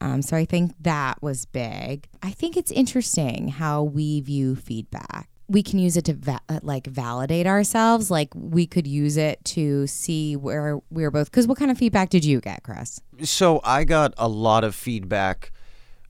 Um, 0.00 0.22
so 0.22 0.36
I 0.36 0.44
think 0.44 0.74
that 0.80 1.22
was 1.22 1.46
big. 1.46 2.06
I 2.22 2.30
think 2.30 2.56
it's 2.56 2.70
interesting 2.70 3.48
how 3.48 3.82
we 3.82 4.20
view 4.20 4.54
feedback. 4.56 5.28
We 5.48 5.62
can 5.62 5.78
use 5.78 5.96
it 5.96 6.04
to 6.06 6.14
va- 6.14 6.40
uh, 6.48 6.60
like 6.62 6.86
validate 6.86 7.46
ourselves. 7.46 8.10
Like 8.10 8.28
we 8.34 8.66
could 8.66 8.86
use 8.86 9.16
it 9.16 9.44
to 9.46 9.86
see 9.86 10.36
where 10.36 10.80
we're 10.90 11.10
both. 11.10 11.30
Because 11.30 11.46
what 11.46 11.56
kind 11.58 11.70
of 11.70 11.78
feedback 11.78 12.10
did 12.10 12.24
you 12.24 12.40
get, 12.40 12.62
Chris? 12.62 13.00
So 13.22 13.60
I 13.64 13.84
got 13.84 14.12
a 14.18 14.28
lot 14.28 14.64
of 14.64 14.74
feedback 14.74 15.52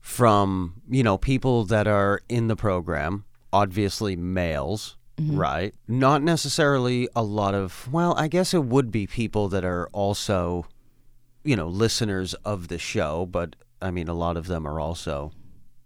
from, 0.01 0.81
you 0.89 1.03
know, 1.03 1.17
people 1.17 1.65
that 1.65 1.87
are 1.87 2.21
in 2.27 2.47
the 2.47 2.55
program, 2.55 3.25
obviously 3.53 4.15
males, 4.15 4.97
right? 5.19 5.73
Not 5.87 6.21
necessarily 6.21 7.07
a 7.15 7.23
lot 7.23 7.53
of, 7.53 7.91
well, 7.91 8.15
I 8.17 8.27
guess 8.27 8.53
it 8.53 8.63
would 8.63 8.91
be 8.91 9.07
people 9.07 9.49
that 9.49 9.65
are 9.65 9.89
also, 9.91 10.65
you 11.43 11.55
know, 11.55 11.67
listeners 11.67 12.33
of 12.45 12.67
the 12.67 12.77
show, 12.77 13.25
but 13.25 13.55
I 13.81 13.91
mean, 13.91 14.07
a 14.07 14.13
lot 14.13 14.37
of 14.37 14.47
them 14.47 14.67
are 14.67 14.79
also, 14.79 15.31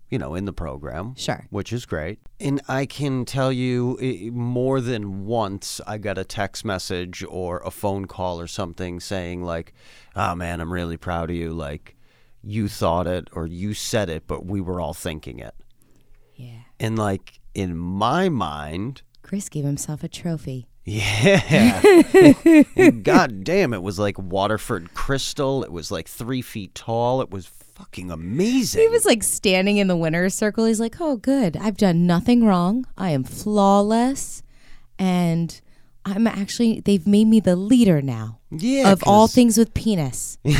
you 0.09 0.17
know, 0.17 0.35
in 0.35 0.45
the 0.45 0.53
program 0.53 1.15
Sure. 1.15 1.45
which 1.49 1.71
is 1.73 1.85
great. 1.85 2.19
And 2.39 2.61
I 2.67 2.85
can 2.85 3.25
tell 3.25 3.51
you 3.51 3.97
more 4.33 4.81
than 4.81 5.25
once 5.25 5.81
I 5.85 5.97
got 5.97 6.17
a 6.17 6.23
text 6.23 6.63
message 6.65 7.23
or 7.27 7.59
a 7.59 7.71
phone 7.71 8.05
call 8.05 8.39
or 8.39 8.47
something 8.47 8.99
saying 8.99 9.43
like, 9.43 9.73
"Oh 10.15 10.35
man, 10.35 10.59
I'm 10.61 10.71
really 10.71 10.97
proud 10.97 11.29
of 11.29 11.35
you. 11.35 11.51
Like, 11.53 11.95
you 12.43 12.67
thought 12.67 13.07
it 13.07 13.27
or 13.33 13.45
you 13.45 13.73
said 13.73 14.09
it, 14.09 14.23
but 14.25 14.45
we 14.45 14.59
were 14.61 14.81
all 14.81 14.93
thinking 14.95 15.39
it. 15.39 15.53
Yeah. 16.35 16.61
And 16.79 16.97
like 16.97 17.39
in 17.53 17.77
my 17.77 18.29
mind, 18.29 19.03
Chris 19.21 19.47
gave 19.49 19.63
himself 19.65 20.03
a 20.03 20.07
trophy. 20.07 20.67
Yeah. 20.85 21.81
God 23.03 23.43
damn, 23.43 23.73
it 23.73 23.83
was 23.83 23.99
like 23.99 24.17
Waterford 24.17 24.93
crystal. 24.93 25.63
It 25.63 25.71
was 25.71 25.91
like 25.91 26.07
three 26.07 26.41
feet 26.41 26.73
tall. 26.73 27.21
It 27.21 27.29
was 27.29 27.45
fucking 27.81 28.11
amazing. 28.11 28.81
He 28.81 28.87
was 28.89 29.05
like 29.05 29.23
standing 29.23 29.77
in 29.77 29.87
the 29.87 29.95
winner's 29.95 30.35
circle. 30.35 30.65
He's 30.65 30.79
like, 30.79 30.97
"Oh, 30.99 31.17
good. 31.17 31.57
I've 31.57 31.77
done 31.77 32.05
nothing 32.05 32.45
wrong. 32.45 32.85
I 32.97 33.09
am 33.11 33.23
flawless, 33.23 34.43
and 34.99 35.59
I'm 36.05 36.27
actually 36.27 36.79
they've 36.81 37.05
made 37.07 37.27
me 37.27 37.39
the 37.39 37.55
leader 37.55 38.01
now 38.01 38.39
yeah, 38.51 38.91
of 38.91 39.03
all 39.05 39.27
things 39.27 39.57
with 39.57 39.73
penis." 39.73 40.37
I 40.45 40.55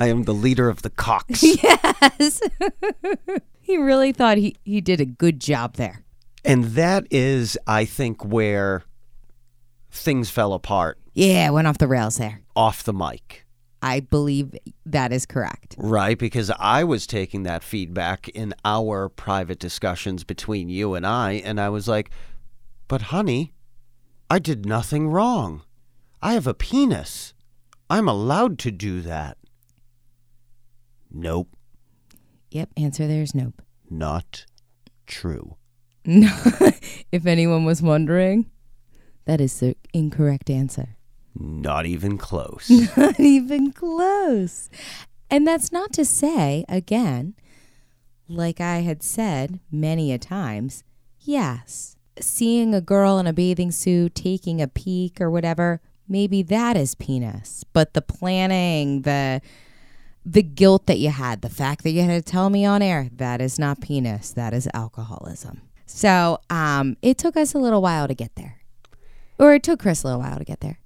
am 0.00 0.24
the 0.24 0.34
leader 0.34 0.68
of 0.68 0.82
the 0.82 0.90
cocks. 0.90 1.42
yes. 1.42 2.40
he 3.60 3.76
really 3.76 4.12
thought 4.12 4.38
he 4.38 4.56
he 4.64 4.80
did 4.80 5.00
a 5.00 5.06
good 5.06 5.40
job 5.40 5.76
there. 5.76 6.02
And 6.44 6.64
that 6.74 7.06
is, 7.10 7.56
I 7.66 7.84
think, 7.84 8.24
where 8.24 8.82
things 9.90 10.30
fell 10.30 10.52
apart 10.54 10.98
Yeah, 11.14 11.50
went 11.50 11.66
off 11.68 11.78
the 11.78 11.86
rails 11.88 12.16
there. 12.16 12.40
off 12.56 12.82
the 12.82 12.92
mic, 12.94 13.44
I 13.82 14.00
believe 14.00 14.54
that 14.86 15.12
is 15.12 15.26
correct. 15.26 15.74
right? 15.78 16.18
Because 16.18 16.50
I 16.58 16.82
was 16.84 17.06
taking 17.06 17.42
that 17.44 17.62
feedback 17.62 18.28
in 18.30 18.54
our 18.64 19.08
private 19.08 19.58
discussions 19.58 20.24
between 20.24 20.68
you 20.68 20.94
and 20.94 21.06
I, 21.06 21.32
and 21.44 21.60
I 21.60 21.68
was 21.68 21.86
like, 21.88 22.10
but 22.88 23.02
honey, 23.02 23.52
I 24.30 24.38
did 24.38 24.64
nothing 24.66 25.08
wrong. 25.08 25.62
I 26.22 26.32
have 26.34 26.46
a 26.46 26.54
penis. 26.54 27.34
I'm 27.90 28.08
allowed 28.08 28.58
to 28.60 28.70
do 28.70 29.00
that. 29.02 29.36
Nope, 31.10 31.48
Yep, 32.50 32.70
answer 32.76 33.06
there 33.06 33.22
is 33.22 33.34
nope. 33.34 33.62
not 33.90 34.46
true. 35.06 35.56
if 37.12 37.26
anyone 37.26 37.64
was 37.64 37.82
wondering, 37.82 38.50
that 39.24 39.40
is 39.40 39.60
the 39.60 39.76
incorrect 39.92 40.50
answer. 40.50 40.96
Not 41.34 41.86
even 41.86 42.18
close. 42.18 42.68
Not 42.96 43.18
even 43.18 43.72
close. 43.72 44.68
And 45.30 45.46
that's 45.46 45.72
not 45.72 45.94
to 45.94 46.04
say, 46.04 46.64
again, 46.68 47.34
like 48.28 48.60
I 48.60 48.78
had 48.78 49.02
said 49.02 49.60
many 49.70 50.12
a 50.12 50.18
times, 50.18 50.84
yes, 51.20 51.96
seeing 52.20 52.74
a 52.74 52.82
girl 52.82 53.18
in 53.18 53.26
a 53.26 53.32
bathing 53.32 53.70
suit, 53.70 54.14
taking 54.14 54.60
a 54.60 54.68
peek 54.68 55.22
or 55.22 55.30
whatever, 55.30 55.80
maybe 56.06 56.42
that 56.42 56.76
is 56.76 56.94
penis. 56.94 57.64
But 57.72 57.94
the 57.94 58.02
planning, 58.02 59.02
the 59.02 59.40
the 60.24 60.42
guilt 60.42 60.86
that 60.86 60.98
you 60.98 61.10
had, 61.10 61.42
the 61.42 61.48
fact 61.48 61.82
that 61.82 61.90
you 61.90 62.02
had 62.02 62.24
to 62.24 62.30
tell 62.30 62.48
me 62.48 62.64
on 62.64 62.80
air, 62.80 63.08
that 63.16 63.40
is 63.40 63.58
not 63.58 63.80
penis. 63.80 64.30
That 64.32 64.54
is 64.54 64.68
alcoholism. 64.72 65.62
So 65.86 66.40
um, 66.50 66.96
it 67.02 67.18
took 67.18 67.36
us 67.36 67.54
a 67.54 67.58
little 67.58 67.82
while 67.82 68.08
to 68.08 68.14
get 68.14 68.34
there. 68.36 68.60
Or 69.38 69.54
it 69.54 69.62
took 69.62 69.80
Chris 69.80 70.02
a 70.02 70.06
little 70.06 70.20
while 70.20 70.38
to 70.38 70.44
get 70.44 70.60
there. 70.60 70.78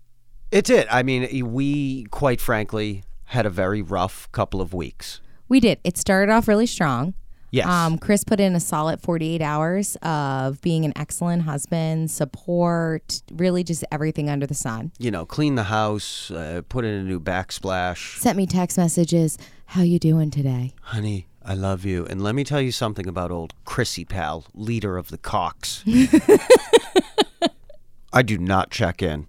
It 0.50 0.64
did. 0.64 0.86
I 0.88 1.02
mean, 1.02 1.52
we 1.52 2.04
quite 2.10 2.40
frankly 2.40 3.02
had 3.26 3.44
a 3.46 3.50
very 3.50 3.82
rough 3.82 4.30
couple 4.32 4.60
of 4.60 4.72
weeks. 4.72 5.20
We 5.48 5.60
did. 5.60 5.78
It 5.84 5.96
started 5.96 6.32
off 6.32 6.48
really 6.48 6.66
strong. 6.66 7.14
Yes. 7.50 7.66
Um, 7.66 7.98
Chris 7.98 8.24
put 8.24 8.40
in 8.40 8.54
a 8.54 8.60
solid 8.60 9.00
48 9.00 9.40
hours 9.40 9.96
of 10.02 10.60
being 10.60 10.84
an 10.84 10.92
excellent 10.96 11.42
husband, 11.42 12.10
support, 12.10 13.22
really 13.32 13.62
just 13.64 13.84
everything 13.92 14.28
under 14.28 14.46
the 14.46 14.54
sun. 14.54 14.92
you 14.98 15.10
know, 15.10 15.24
clean 15.24 15.54
the 15.54 15.64
house, 15.64 16.30
uh, 16.30 16.62
put 16.68 16.84
in 16.84 16.92
a 16.92 17.02
new 17.02 17.20
backsplash. 17.20 18.18
Sent 18.18 18.36
me 18.36 18.46
text 18.46 18.76
messages. 18.76 19.38
How 19.66 19.82
you 19.82 19.98
doing 19.98 20.30
today? 20.30 20.74
Honey, 20.82 21.26
I 21.48 21.54
love 21.54 21.84
you. 21.84 22.04
And 22.06 22.20
let 22.20 22.34
me 22.34 22.42
tell 22.42 22.60
you 22.60 22.72
something 22.72 23.06
about 23.06 23.30
old 23.30 23.54
Chrissy 23.64 24.04
Pal, 24.04 24.46
leader 24.52 24.98
of 24.98 25.10
the 25.10 25.18
cocks. 25.18 25.84
I 28.12 28.22
do 28.22 28.36
not 28.36 28.72
check 28.72 29.00
in. 29.00 29.28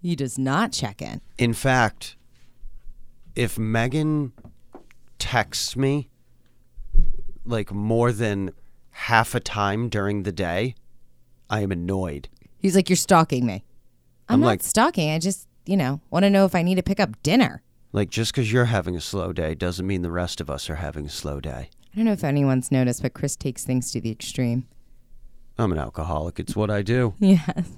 He 0.00 0.16
does 0.16 0.38
not 0.38 0.72
check 0.72 1.02
in. 1.02 1.20
In 1.36 1.52
fact, 1.52 2.16
if 3.36 3.58
Megan 3.58 4.32
texts 5.18 5.76
me 5.76 6.08
like 7.44 7.72
more 7.72 8.10
than 8.10 8.52
half 8.90 9.34
a 9.34 9.40
time 9.40 9.90
during 9.90 10.22
the 10.22 10.32
day, 10.32 10.76
I 11.50 11.60
am 11.60 11.70
annoyed. 11.70 12.30
He's 12.58 12.74
like, 12.74 12.88
You're 12.88 12.96
stalking 12.96 13.44
me. 13.44 13.64
I'm, 14.30 14.36
I'm 14.36 14.40
not 14.40 14.46
like- 14.46 14.62
stalking. 14.62 15.10
I 15.10 15.18
just, 15.18 15.46
you 15.66 15.76
know, 15.76 16.00
want 16.10 16.22
to 16.22 16.30
know 16.30 16.46
if 16.46 16.54
I 16.54 16.62
need 16.62 16.76
to 16.76 16.82
pick 16.82 17.00
up 17.00 17.22
dinner. 17.22 17.60
Like, 17.92 18.10
just 18.10 18.32
because 18.32 18.52
you're 18.52 18.66
having 18.66 18.96
a 18.96 19.00
slow 19.00 19.32
day 19.32 19.54
doesn't 19.54 19.86
mean 19.86 20.02
the 20.02 20.10
rest 20.10 20.40
of 20.40 20.50
us 20.50 20.68
are 20.68 20.76
having 20.76 21.06
a 21.06 21.10
slow 21.10 21.40
day. 21.40 21.70
I 21.92 21.96
don't 21.96 22.04
know 22.04 22.12
if 22.12 22.22
anyone's 22.24 22.70
noticed, 22.70 23.02
but 23.02 23.14
Chris 23.14 23.34
takes 23.34 23.64
things 23.64 23.90
to 23.92 24.00
the 24.00 24.10
extreme. 24.10 24.66
I'm 25.58 25.72
an 25.72 25.78
alcoholic. 25.78 26.38
It's 26.38 26.54
what 26.54 26.70
I 26.70 26.82
do. 26.82 27.14
Yes. 27.20 27.68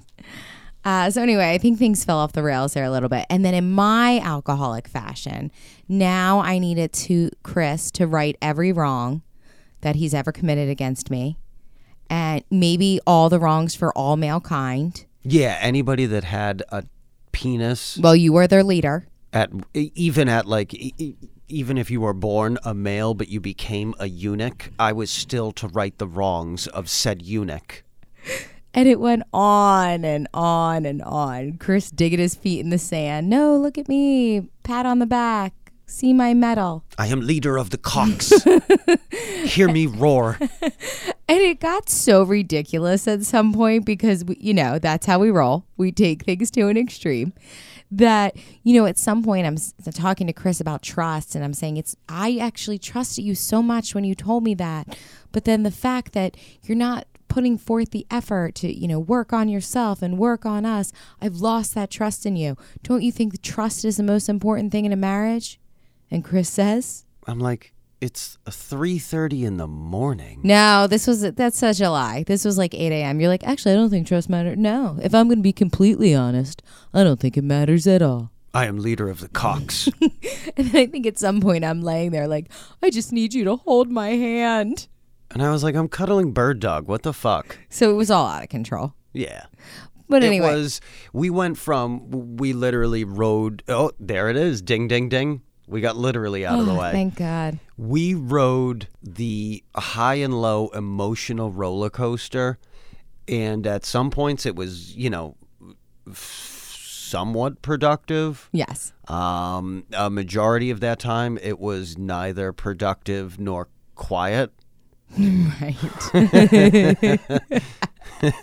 Uh, 0.83 1.11
so 1.11 1.21
anyway, 1.21 1.51
I 1.51 1.59
think 1.59 1.77
things 1.77 2.03
fell 2.03 2.17
off 2.17 2.33
the 2.33 2.41
rails 2.41 2.73
there 2.73 2.83
a 2.83 2.89
little 2.89 3.07
bit, 3.07 3.27
and 3.29 3.45
then 3.45 3.53
in 3.53 3.71
my 3.71 4.19
alcoholic 4.19 4.87
fashion, 4.87 5.51
now 5.87 6.39
I 6.39 6.57
needed 6.57 6.91
to 6.93 7.29
Chris 7.43 7.91
to 7.91 8.07
right 8.07 8.35
every 8.41 8.71
wrong 8.71 9.21
that 9.81 9.95
he's 9.95 10.15
ever 10.15 10.31
committed 10.31 10.69
against 10.69 11.11
me, 11.11 11.37
and 12.09 12.43
maybe 12.49 12.99
all 13.05 13.29
the 13.29 13.39
wrongs 13.39 13.75
for 13.75 13.95
all 13.95 14.17
male 14.17 14.39
kind. 14.41 15.05
Yeah, 15.21 15.55
anybody 15.61 16.07
that 16.07 16.23
had 16.23 16.63
a 16.69 16.83
penis 17.31 17.99
Well, 18.01 18.15
you 18.15 18.33
were 18.33 18.47
their 18.47 18.63
leader. 18.63 19.05
At 19.33 19.49
even 19.73 20.29
at 20.29 20.45
like 20.45 20.73
even 21.47 21.77
if 21.77 21.91
you 21.91 22.01
were 22.01 22.13
born 22.13 22.57
a 22.63 22.73
male 22.73 23.13
but 23.13 23.29
you 23.29 23.39
became 23.39 23.93
a 23.99 24.07
eunuch, 24.07 24.71
I 24.79 24.93
was 24.93 25.11
still 25.11 25.51
to 25.53 25.67
right 25.67 25.97
the 25.97 26.07
wrongs 26.07 26.67
of 26.67 26.89
said 26.89 27.21
eunuch. 27.21 27.83
And 28.73 28.87
it 28.87 28.99
went 29.01 29.23
on 29.33 30.05
and 30.05 30.29
on 30.33 30.85
and 30.85 31.01
on. 31.01 31.57
Chris 31.57 31.91
digging 31.91 32.19
his 32.19 32.35
feet 32.35 32.61
in 32.61 32.69
the 32.69 32.77
sand. 32.77 33.29
No, 33.29 33.57
look 33.57 33.77
at 33.77 33.89
me. 33.89 34.47
Pat 34.63 34.85
on 34.85 34.99
the 34.99 35.05
back. 35.05 35.53
See 35.87 36.13
my 36.13 36.33
medal. 36.33 36.85
I 36.97 37.07
am 37.07 37.19
leader 37.19 37.57
of 37.57 37.71
the 37.71 37.77
cocks. 37.77 38.31
Hear 39.43 39.67
me 39.69 39.87
roar. 39.87 40.37
And 40.41 41.39
it 41.39 41.59
got 41.59 41.89
so 41.89 42.23
ridiculous 42.23 43.09
at 43.09 43.23
some 43.23 43.53
point 43.53 43.85
because, 43.85 44.23
we, 44.23 44.37
you 44.39 44.53
know, 44.53 44.79
that's 44.79 45.05
how 45.05 45.19
we 45.19 45.31
roll. 45.31 45.65
We 45.75 45.91
take 45.91 46.23
things 46.23 46.49
to 46.51 46.69
an 46.69 46.77
extreme. 46.77 47.33
That, 47.91 48.37
you 48.63 48.73
know, 48.73 48.85
at 48.85 48.97
some 48.97 49.21
point 49.21 49.45
I'm 49.45 49.57
talking 49.91 50.27
to 50.27 50.33
Chris 50.33 50.61
about 50.61 50.81
trust 50.81 51.35
and 51.35 51.43
I'm 51.43 51.53
saying, 51.53 51.75
it's, 51.75 51.95
I 52.07 52.37
actually 52.37 52.79
trusted 52.79 53.25
you 53.25 53.35
so 53.35 53.61
much 53.61 53.93
when 53.93 54.05
you 54.05 54.15
told 54.15 54.43
me 54.43 54.53
that. 54.55 54.97
But 55.33 55.43
then 55.43 55.63
the 55.63 55.71
fact 55.71 56.13
that 56.13 56.37
you're 56.63 56.77
not 56.77 57.05
putting 57.27 57.57
forth 57.57 57.91
the 57.91 58.05
effort 58.11 58.55
to, 58.55 58.73
you 58.73 58.87
know, 58.87 58.99
work 58.99 59.31
on 59.33 59.47
yourself 59.47 60.01
and 60.01 60.17
work 60.17 60.45
on 60.45 60.65
us, 60.65 60.91
I've 61.21 61.37
lost 61.37 61.73
that 61.75 61.89
trust 61.89 62.25
in 62.25 62.35
you. 62.35 62.57
Don't 62.83 63.03
you 63.03 63.11
think 63.11 63.41
trust 63.41 63.85
is 63.85 63.97
the 63.97 64.03
most 64.03 64.29
important 64.29 64.71
thing 64.71 64.85
in 64.85 64.91
a 64.91 64.97
marriage? 64.97 65.59
And 66.09 66.23
Chris 66.23 66.49
says, 66.49 67.05
I'm 67.27 67.39
like, 67.39 67.73
it's 68.01 68.37
three 68.49 68.97
thirty 68.99 69.45
in 69.45 69.57
the 69.57 69.67
morning. 69.67 70.41
No, 70.43 70.87
this 70.87 71.05
was 71.07 71.21
that's 71.21 71.57
such 71.57 71.79
a 71.79 71.89
lie. 71.89 72.23
This 72.25 72.43
was 72.43 72.57
like 72.57 72.73
8 72.73 72.91
a.m. 72.91 73.19
You're 73.21 73.29
like, 73.29 73.43
actually, 73.45 73.73
I 73.73 73.75
don't 73.75 73.89
think 73.89 74.07
trust 74.07 74.27
matters. 74.29 74.57
No, 74.57 74.97
if 75.01 75.13
I'm 75.13 75.27
going 75.27 75.37
to 75.37 75.43
be 75.43 75.53
completely 75.53 76.13
honest, 76.15 76.61
I 76.93 77.03
don't 77.03 77.19
think 77.19 77.37
it 77.37 77.43
matters 77.43 77.85
at 77.87 78.01
all. 78.01 78.31
I 78.53 78.65
am 78.65 78.79
leader 78.79 79.07
of 79.07 79.19
the 79.21 79.29
cocks. 79.29 79.87
And 80.57 80.67
I 80.75 80.85
think 80.85 81.05
at 81.05 81.17
some 81.17 81.39
point 81.39 81.63
I'm 81.63 81.81
laying 81.81 82.11
there 82.11 82.27
like, 82.27 82.51
I 82.83 82.89
just 82.89 83.13
need 83.13 83.33
you 83.33 83.45
to 83.45 83.55
hold 83.55 83.89
my 83.89 84.09
hand. 84.09 84.87
and 85.29 85.41
I 85.41 85.49
was 85.51 85.63
like, 85.63 85.75
I'm 85.75 85.87
cuddling 85.87 86.33
bird 86.33 86.59
dog. 86.59 86.87
What 86.89 87.03
the 87.03 87.13
fuck? 87.13 87.57
So 87.69 87.89
it 87.89 87.93
was 87.93 88.11
all 88.11 88.27
out 88.27 88.43
of 88.43 88.49
control. 88.49 88.93
Yeah. 89.13 89.45
But 90.09 90.23
anyway, 90.23 90.51
It 90.51 90.55
was 90.55 90.81
we 91.13 91.29
went 91.29 91.57
from 91.57 92.35
we 92.35 92.51
literally 92.51 93.05
rode 93.05 93.63
oh, 93.69 93.91
there 93.99 94.29
it 94.29 94.35
is. 94.35 94.61
Ding 94.61 94.87
ding 94.89 95.07
ding. 95.07 95.41
We 95.71 95.81
got 95.81 95.95
literally 95.97 96.45
out 96.45 96.59
of 96.59 96.65
the 96.67 96.73
Oh, 96.73 96.79
way. 96.79 96.91
thank 96.91 97.15
God. 97.15 97.57
we 97.77 98.13
rode 98.13 98.87
the 99.01 99.63
high 99.75 100.15
and 100.15 100.39
low 100.41 100.67
emotional 100.69 101.49
roller 101.51 101.89
coaster 101.89 102.59
and 103.27 103.65
at 103.65 103.85
some 103.85 104.11
points 104.11 104.45
it 104.45 104.55
was 104.55 104.95
you 104.95 105.09
know 105.09 105.35
somewhat 106.13 107.61
productive 107.61 108.49
Yes. 108.51 108.91
um, 109.07 109.85
a 109.93 110.09
majority 110.09 110.69
of 110.71 110.79
that 110.81 110.99
time 110.99 111.37
it 111.41 111.59
was 111.59 111.97
neither 111.97 112.51
productive 112.53 113.39
nor 113.39 113.67
quiet 113.95 114.51
Right. 115.17 115.75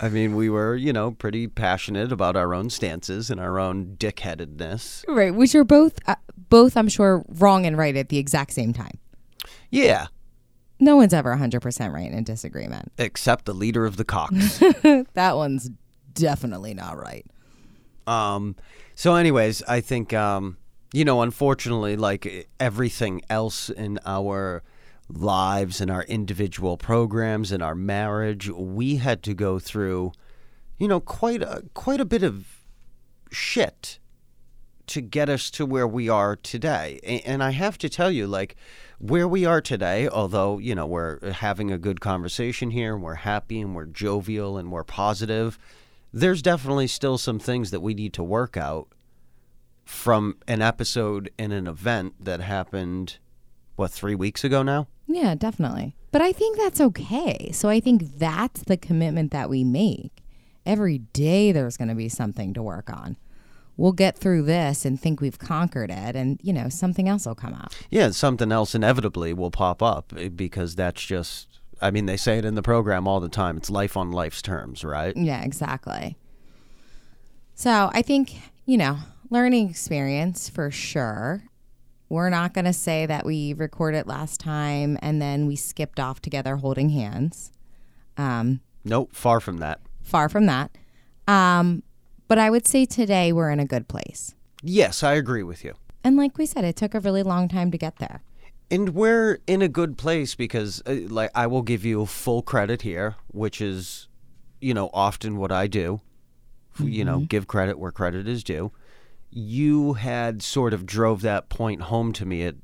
i 0.00 0.08
mean 0.08 0.36
we 0.36 0.48
were 0.48 0.74
you 0.76 0.92
know 0.92 1.10
pretty 1.12 1.46
passionate 1.48 2.12
about 2.12 2.36
our 2.36 2.54
own 2.54 2.70
stances 2.70 3.30
and 3.30 3.40
our 3.40 3.58
own 3.58 3.96
dickheadedness 3.98 5.04
right. 5.08 5.34
Which 5.34 5.54
are 5.54 5.64
both, 5.64 5.98
uh, 6.06 6.14
both, 6.48 6.76
I'm 6.76 6.88
sure, 6.88 7.24
wrong 7.28 7.66
and 7.66 7.76
right 7.76 7.96
at 7.96 8.08
the 8.08 8.18
exact 8.18 8.52
same 8.52 8.72
time. 8.72 8.98
yeah 9.70 10.06
No 10.78 10.96
one's 10.96 11.12
ever 11.14 11.34
100% 11.36 11.92
right 11.92 12.10
in 12.10 12.18
a 12.18 12.22
disagreement. 12.22 12.92
except 12.98 13.44
the 13.44 13.54
leader 13.54 13.84
of 13.86 13.96
the 13.96 14.04
cocks 14.04 14.58
That 15.14 15.36
one's 15.36 15.70
definitely 16.14 16.74
not 16.74 16.96
right. 16.96 17.24
Um, 18.06 18.56
so, 18.94 19.14
anyways, 19.14 19.62
I 19.64 19.80
think 19.80 20.12
um, 20.12 20.56
You 20.92 21.04
know, 21.04 21.22
unfortunately, 21.22 21.96
like 21.96 22.48
everything 22.58 23.22
else 23.30 23.70
in 23.70 23.98
our 24.04 24.62
lives 25.12 25.80
and 25.80 25.90
our 25.90 26.04
individual 26.04 26.76
programs 26.76 27.52
and 27.52 27.62
our 27.62 27.74
marriage, 27.74 28.48
we 28.48 28.96
had 28.96 29.22
to 29.24 29.34
go 29.34 29.58
through, 29.58 30.12
you 30.78 30.88
know, 30.88 31.00
quite 31.00 31.42
a, 31.42 31.64
quite 31.74 32.00
a 32.00 32.04
bit 32.04 32.22
of 32.22 32.46
shit 33.30 33.98
to 34.86 35.00
get 35.00 35.28
us 35.28 35.50
to 35.52 35.64
where 35.64 35.86
we 35.86 36.08
are 36.08 36.34
today. 36.34 36.98
And 37.24 37.42
I 37.42 37.50
have 37.50 37.78
to 37.78 37.88
tell 37.88 38.10
you, 38.10 38.26
like, 38.26 38.56
where 38.98 39.28
we 39.28 39.46
are 39.46 39.60
today, 39.60 40.08
although, 40.08 40.58
you 40.58 40.74
know, 40.74 40.86
we're 40.86 41.32
having 41.32 41.70
a 41.70 41.78
good 41.78 42.00
conversation 42.00 42.70
here 42.70 42.94
and 42.94 43.02
we're 43.02 43.14
happy 43.14 43.60
and 43.60 43.74
we're 43.74 43.86
jovial 43.86 44.58
and 44.58 44.72
we're 44.72 44.84
positive, 44.84 45.58
there's 46.12 46.42
definitely 46.42 46.88
still 46.88 47.18
some 47.18 47.38
things 47.38 47.70
that 47.70 47.80
we 47.80 47.94
need 47.94 48.12
to 48.14 48.22
work 48.24 48.56
out 48.56 48.88
from 49.84 50.36
an 50.48 50.60
episode 50.60 51.30
in 51.38 51.52
an 51.52 51.66
event 51.66 52.14
that 52.18 52.40
happened, 52.40 53.18
what, 53.76 53.90
three 53.90 54.14
weeks 54.14 54.44
ago 54.44 54.62
now? 54.62 54.88
Yeah, 55.12 55.34
definitely. 55.34 55.96
But 56.12 56.22
I 56.22 56.32
think 56.32 56.56
that's 56.56 56.80
okay. 56.80 57.50
So 57.52 57.68
I 57.68 57.80
think 57.80 58.18
that's 58.18 58.62
the 58.62 58.76
commitment 58.76 59.32
that 59.32 59.50
we 59.50 59.64
make. 59.64 60.22
Every 60.64 60.98
day 60.98 61.50
there's 61.52 61.76
going 61.76 61.88
to 61.88 61.94
be 61.94 62.08
something 62.08 62.54
to 62.54 62.62
work 62.62 62.90
on. 62.90 63.16
We'll 63.76 63.92
get 63.92 64.16
through 64.16 64.42
this 64.42 64.84
and 64.84 65.00
think 65.00 65.20
we've 65.20 65.38
conquered 65.38 65.90
it, 65.90 66.14
and, 66.14 66.38
you 66.42 66.52
know, 66.52 66.68
something 66.68 67.08
else 67.08 67.26
will 67.26 67.34
come 67.34 67.54
out. 67.54 67.74
Yeah, 67.90 68.10
something 68.10 68.52
else 68.52 68.74
inevitably 68.74 69.32
will 69.32 69.50
pop 69.50 69.82
up 69.82 70.12
eh, 70.16 70.28
because 70.28 70.74
that's 70.74 71.04
just, 71.04 71.60
I 71.80 71.90
mean, 71.90 72.04
they 72.04 72.18
say 72.18 72.38
it 72.38 72.44
in 72.44 72.56
the 72.56 72.62
program 72.62 73.08
all 73.08 73.20
the 73.20 73.28
time. 73.30 73.56
It's 73.56 73.70
life 73.70 73.96
on 73.96 74.12
life's 74.12 74.42
terms, 74.42 74.84
right? 74.84 75.16
Yeah, 75.16 75.42
exactly. 75.42 76.18
So 77.54 77.90
I 77.92 78.02
think, 78.02 78.34
you 78.66 78.76
know, 78.76 78.98
learning 79.30 79.70
experience 79.70 80.48
for 80.50 80.70
sure. 80.70 81.44
We're 82.10 82.28
not 82.28 82.52
going 82.54 82.64
to 82.66 82.72
say 82.72 83.06
that 83.06 83.24
we 83.24 83.52
recorded 83.54 84.06
last 84.06 84.40
time 84.40 84.98
and 85.00 85.22
then 85.22 85.46
we 85.46 85.54
skipped 85.56 86.00
off 86.00 86.20
together 86.20 86.56
holding 86.56 86.90
hands. 86.90 87.52
Um, 88.18 88.60
Nope, 88.84 89.10
far 89.14 89.38
from 89.40 89.58
that. 89.58 89.80
far 90.02 90.28
from 90.28 90.46
that. 90.46 90.76
Um, 91.28 91.82
but 92.26 92.38
I 92.38 92.50
would 92.50 92.66
say 92.66 92.84
today 92.84 93.32
we're 93.32 93.50
in 93.50 93.60
a 93.60 93.64
good 93.64 93.86
place. 93.88 94.34
Yes, 94.62 95.02
I 95.04 95.12
agree 95.14 95.44
with 95.44 95.64
you. 95.64 95.74
And 96.02 96.16
like 96.16 96.36
we 96.36 96.46
said, 96.46 96.64
it 96.64 96.74
took 96.76 96.94
a 96.94 97.00
really 97.00 97.22
long 97.22 97.48
time 97.48 97.70
to 97.70 97.78
get 97.78 97.96
there. 97.98 98.22
And 98.72 98.90
we're 98.90 99.38
in 99.46 99.62
a 99.62 99.68
good 99.68 99.96
place 99.96 100.34
because, 100.34 100.82
uh, 100.86 100.96
like, 101.08 101.30
I 101.34 101.46
will 101.46 101.62
give 101.62 101.84
you 101.84 102.06
full 102.06 102.42
credit 102.42 102.82
here, 102.82 103.16
which 103.28 103.60
is, 103.60 104.08
you 104.60 104.74
know, 104.74 104.90
often 104.92 105.36
what 105.36 105.52
I 105.52 105.66
do. 105.68 106.00
You 106.78 107.04
know, 107.04 107.18
give 107.20 107.46
credit 107.46 107.78
where 107.78 107.90
credit 107.92 108.26
is 108.26 108.42
due. 108.42 108.72
You 109.30 109.94
had 109.94 110.42
sort 110.42 110.74
of 110.74 110.86
drove 110.86 111.22
that 111.22 111.48
point 111.48 111.82
home 111.82 112.12
to 112.14 112.26
me 112.26 112.42
at, 112.42 112.56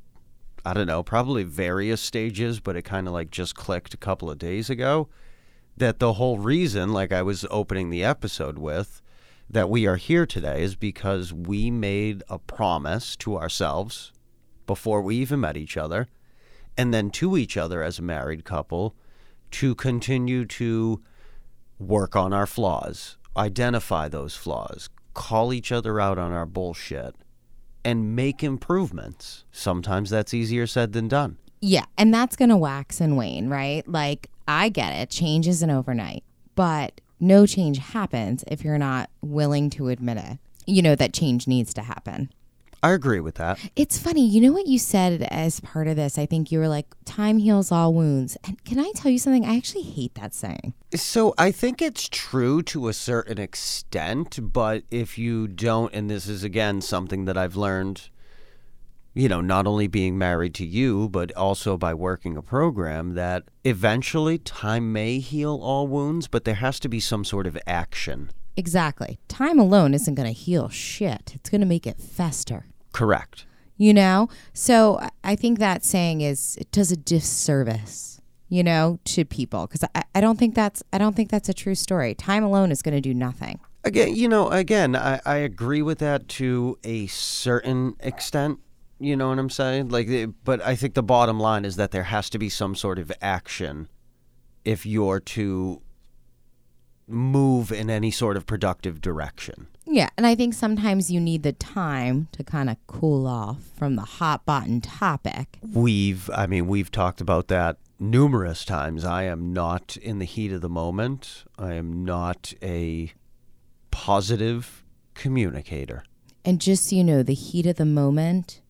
I 0.64 0.74
don't 0.74 0.88
know, 0.88 1.02
probably 1.02 1.44
various 1.44 2.00
stages, 2.00 2.58
but 2.58 2.76
it 2.76 2.82
kind 2.82 3.06
of 3.06 3.12
like 3.12 3.30
just 3.30 3.54
clicked 3.54 3.94
a 3.94 3.98
couple 3.98 4.30
of 4.30 4.38
days 4.38 4.68
ago. 4.68 5.08
That 5.76 5.98
the 5.98 6.14
whole 6.14 6.38
reason, 6.38 6.92
like 6.92 7.12
I 7.12 7.22
was 7.22 7.46
opening 7.50 7.90
the 7.90 8.02
episode 8.02 8.58
with, 8.58 9.00
that 9.48 9.70
we 9.70 9.86
are 9.86 9.96
here 9.96 10.26
today 10.26 10.62
is 10.62 10.74
because 10.74 11.32
we 11.32 11.70
made 11.70 12.22
a 12.28 12.38
promise 12.38 13.14
to 13.16 13.36
ourselves 13.36 14.12
before 14.66 15.02
we 15.02 15.16
even 15.16 15.40
met 15.40 15.56
each 15.56 15.76
other, 15.76 16.08
and 16.76 16.92
then 16.92 17.10
to 17.10 17.36
each 17.36 17.56
other 17.56 17.82
as 17.82 17.98
a 17.98 18.02
married 18.02 18.44
couple 18.44 18.96
to 19.52 19.74
continue 19.76 20.44
to 20.44 21.00
work 21.78 22.16
on 22.16 22.32
our 22.32 22.46
flaws, 22.46 23.16
identify 23.36 24.08
those 24.08 24.34
flaws, 24.34 24.88
call 25.16 25.52
each 25.52 25.72
other 25.72 25.98
out 25.98 26.18
on 26.18 26.30
our 26.30 26.46
bullshit, 26.46 27.16
and 27.84 28.14
make 28.14 28.44
improvements. 28.44 29.44
Sometimes 29.50 30.10
that's 30.10 30.34
easier 30.34 30.66
said 30.66 30.92
than 30.92 31.08
done. 31.08 31.38
Yeah, 31.60 31.86
and 31.96 32.12
that's 32.12 32.36
going 32.36 32.50
to 32.50 32.56
wax 32.56 33.00
and 33.00 33.16
wane, 33.16 33.48
right? 33.48 33.88
Like, 33.88 34.30
I 34.46 34.68
get 34.68 34.92
it. 34.92 35.10
Change 35.10 35.48
isn't 35.48 35.70
overnight, 35.70 36.22
but 36.54 37.00
no 37.18 37.46
change 37.46 37.78
happens 37.78 38.44
if 38.46 38.62
you're 38.62 38.78
not 38.78 39.10
willing 39.22 39.70
to 39.70 39.88
admit 39.88 40.18
it. 40.18 40.38
You 40.66 40.82
know, 40.82 40.94
that 40.94 41.14
change 41.14 41.48
needs 41.48 41.72
to 41.74 41.82
happen. 41.82 42.30
I 42.86 42.92
agree 42.92 43.18
with 43.18 43.34
that. 43.34 43.58
It's 43.74 43.98
funny. 43.98 44.24
You 44.24 44.40
know 44.40 44.52
what 44.52 44.68
you 44.68 44.78
said 44.78 45.26
as 45.32 45.58
part 45.58 45.88
of 45.88 45.96
this? 45.96 46.18
I 46.18 46.24
think 46.24 46.52
you 46.52 46.60
were 46.60 46.68
like, 46.68 46.86
time 47.04 47.38
heals 47.38 47.72
all 47.72 47.92
wounds. 47.92 48.36
And 48.44 48.62
can 48.64 48.78
I 48.78 48.92
tell 48.94 49.10
you 49.10 49.18
something? 49.18 49.44
I 49.44 49.56
actually 49.56 49.82
hate 49.82 50.14
that 50.14 50.32
saying. 50.32 50.72
So 50.94 51.34
I 51.36 51.50
think 51.50 51.82
it's 51.82 52.08
true 52.08 52.62
to 52.62 52.86
a 52.86 52.92
certain 52.92 53.40
extent, 53.40 54.38
but 54.40 54.84
if 54.88 55.18
you 55.18 55.48
don't, 55.48 55.92
and 55.92 56.08
this 56.08 56.28
is 56.28 56.44
again 56.44 56.80
something 56.80 57.24
that 57.24 57.36
I've 57.36 57.56
learned, 57.56 58.08
you 59.14 59.28
know, 59.28 59.40
not 59.40 59.66
only 59.66 59.88
being 59.88 60.16
married 60.16 60.54
to 60.54 60.64
you, 60.64 61.08
but 61.08 61.32
also 61.32 61.76
by 61.76 61.92
working 61.92 62.36
a 62.36 62.42
program, 62.42 63.14
that 63.14 63.42
eventually 63.64 64.38
time 64.38 64.92
may 64.92 65.18
heal 65.18 65.58
all 65.60 65.88
wounds, 65.88 66.28
but 66.28 66.44
there 66.44 66.54
has 66.54 66.78
to 66.78 66.88
be 66.88 67.00
some 67.00 67.24
sort 67.24 67.48
of 67.48 67.58
action. 67.66 68.30
Exactly. 68.56 69.18
Time 69.26 69.58
alone 69.58 69.92
isn't 69.92 70.14
going 70.14 70.28
to 70.28 70.32
heal 70.32 70.68
shit, 70.68 71.32
it's 71.34 71.50
going 71.50 71.62
to 71.62 71.66
make 71.66 71.84
it 71.84 72.00
fester. 72.00 72.66
Correct. 72.96 73.46
you 73.76 73.92
know 73.92 74.28
so 74.52 74.98
I- 75.22 75.36
think 75.36 75.58
that 75.58 75.84
saying 75.84 76.20
is 76.22 76.56
it 76.60 76.70
does 76.72 76.90
a 76.90 76.96
disservice 76.96 78.20
you 78.48 78.62
know 78.62 78.98
to 79.04 79.24
people 79.24 79.66
because 79.66 79.84
I, 79.94 80.02
I 80.14 80.20
don't 80.20 80.38
think 80.38 80.54
that's 80.54 80.82
i 80.92 80.98
don't 80.98 81.14
think 81.16 81.30
that's 81.30 81.48
a 81.48 81.54
true 81.54 81.74
story 81.74 82.14
time 82.14 82.42
alone 82.42 82.70
is 82.70 82.80
going 82.82 82.94
to 82.94 83.00
do 83.00 83.14
nothing 83.14 83.60
Again, 83.86 84.16
you 84.16 84.28
know, 84.28 84.48
again, 84.50 84.96
I, 84.96 85.20
I 85.24 85.36
agree 85.36 85.80
with 85.80 86.00
that 86.00 86.26
to 86.40 86.76
a 86.82 87.06
certain 87.06 87.94
extent. 88.00 88.58
You 88.98 89.14
know 89.16 89.28
what 89.28 89.38
I'm 89.38 89.48
saying? 89.48 89.90
Like, 89.90 90.08
eh, 90.08 90.26
but 90.42 90.60
I 90.60 90.74
think 90.74 90.94
the 90.94 91.04
bottom 91.04 91.38
line 91.38 91.64
is 91.64 91.76
that 91.76 91.92
there 91.92 92.02
has 92.02 92.28
to 92.30 92.38
be 92.38 92.48
some 92.48 92.74
sort 92.74 92.98
of 92.98 93.12
action 93.22 93.86
if 94.64 94.84
you're 94.86 95.20
to 95.20 95.82
move 97.06 97.70
in 97.70 97.88
any 97.88 98.10
sort 98.10 98.36
of 98.36 98.44
productive 98.44 99.00
direction. 99.00 99.68
Yeah 99.86 100.08
and 100.16 100.26
i 100.26 100.34
think 100.34 100.52
sometimes 100.54 101.10
you 101.10 101.20
need 101.20 101.42
the 101.42 101.52
time 101.52 102.28
to 102.32 102.42
kind 102.44 102.68
of 102.68 102.76
cool 102.86 103.26
off 103.26 103.58
from 103.76 103.96
the 103.96 104.02
hot 104.02 104.44
button 104.44 104.80
topic 104.80 105.58
We've, 105.72 106.28
I 106.30 106.46
mean, 106.46 106.66
we've 106.68 106.90
talked 106.90 107.20
about 107.20 107.48
that 107.48 107.76
numerous 107.98 108.64
times. 108.64 109.04
I 109.04 109.24
am 109.24 109.52
not 109.52 109.96
in 109.96 110.18
the 110.18 110.24
heat 110.24 110.52
of 110.52 110.60
the 110.60 110.68
moment. 110.68 111.44
I 111.58 111.74
am 111.74 112.04
not 112.04 112.52
a 112.62 113.12
positive 113.90 114.84
communicator. 115.14 116.04
and 116.44 116.60
just 116.60 116.88
so 116.88 116.96
you 116.96 117.02
know 117.04 117.22
the 117.22 117.34
heat 117.34 117.66
of 117.66 117.76
the 117.76 117.84
moment 117.86 118.60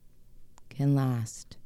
can 0.70 0.94
last 0.94 1.56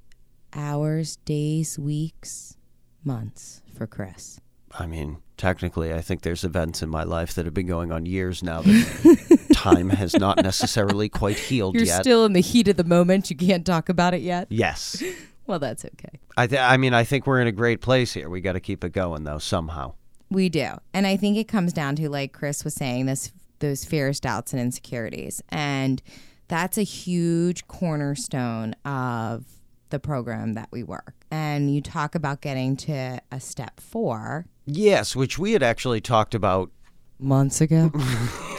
hours 0.55 1.17
days 1.25 1.79
weeks 1.79 2.57
months 3.05 3.63
for 3.77 3.87
chris 3.87 4.41
I 4.73 4.87
mean, 4.87 5.17
technically, 5.37 5.93
I 5.93 6.01
think 6.01 6.23
there's 6.23 6.45
events 6.45 6.81
in 6.81 6.89
my 6.89 7.03
life 7.03 7.35
that 7.35 7.45
have 7.45 7.53
been 7.53 7.67
going 7.67 7.91
on 7.91 8.07
years 8.07 8.41
now 8.41 8.63
that 8.63 9.40
time 9.63 9.91
has 9.91 10.15
not 10.17 10.43
necessarily 10.43 11.09
quite 11.09 11.39
healed 11.39 11.75
you're 11.75 11.85
yet. 11.85 12.01
still 12.01 12.25
in 12.25 12.33
the 12.33 12.41
heat 12.41 12.69
of 12.69 12.77
the 12.77 12.85
moment 12.85 13.31
you 13.31 13.37
can't 13.37 13.67
talk 13.67 13.89
about 13.89 14.15
it 14.15 14.21
yet 14.23 14.47
yes. 14.51 15.03
well 15.47 15.59
that's 15.59 15.85
okay 15.85 16.19
I, 16.37 16.47
th- 16.47 16.61
I 16.61 16.79
mean, 16.79 16.95
I 16.95 17.05
think 17.05 17.27
we're 17.27 17.41
in 17.43 17.49
a 17.49 17.53
great 17.53 17.83
place 17.83 18.15
here. 18.15 18.31
We 18.31 18.41
got 18.41 18.53
to 18.53 18.61
keep 18.61 18.83
it 18.83 18.93
going, 18.93 19.25
though, 19.25 19.37
somehow. 19.37 19.93
We 20.31 20.49
do. 20.49 20.69
And 20.95 21.07
I 21.07 21.19
think 21.19 21.37
it 21.37 21.49
comes 21.49 21.75
down 21.75 21.97
to 21.97 22.09
like 22.09 22.33
Chris 22.33 22.65
was 22.65 22.73
saying 22.73 23.05
this 23.07 23.31
those 23.59 23.85
fears, 23.85 24.21
doubts 24.21 24.55
and 24.55 24.63
insecurities. 24.63 25.43
And 25.51 26.01
that's 26.49 26.79
a 26.79 26.83
huge 26.83 27.69
cornerstone 27.69 28.75
of 28.87 29.45
the 29.91 29.99
program 30.01 30.55
that 30.55 30.69
we 30.71 30.83
work. 30.83 31.15
And 31.31 31.75
you 31.75 31.83
talk 31.83 32.15
about 32.15 32.41
getting 32.41 32.75
to 32.79 33.21
a 33.31 33.39
step 33.41 33.81
4 33.81 34.47
Yes, 34.65 35.15
which 35.15 35.39
we 35.39 35.53
had 35.53 35.63
actually 35.63 36.01
talked 36.01 36.35
about. 36.35 36.71
months 37.19 37.61
ago. 37.61 37.91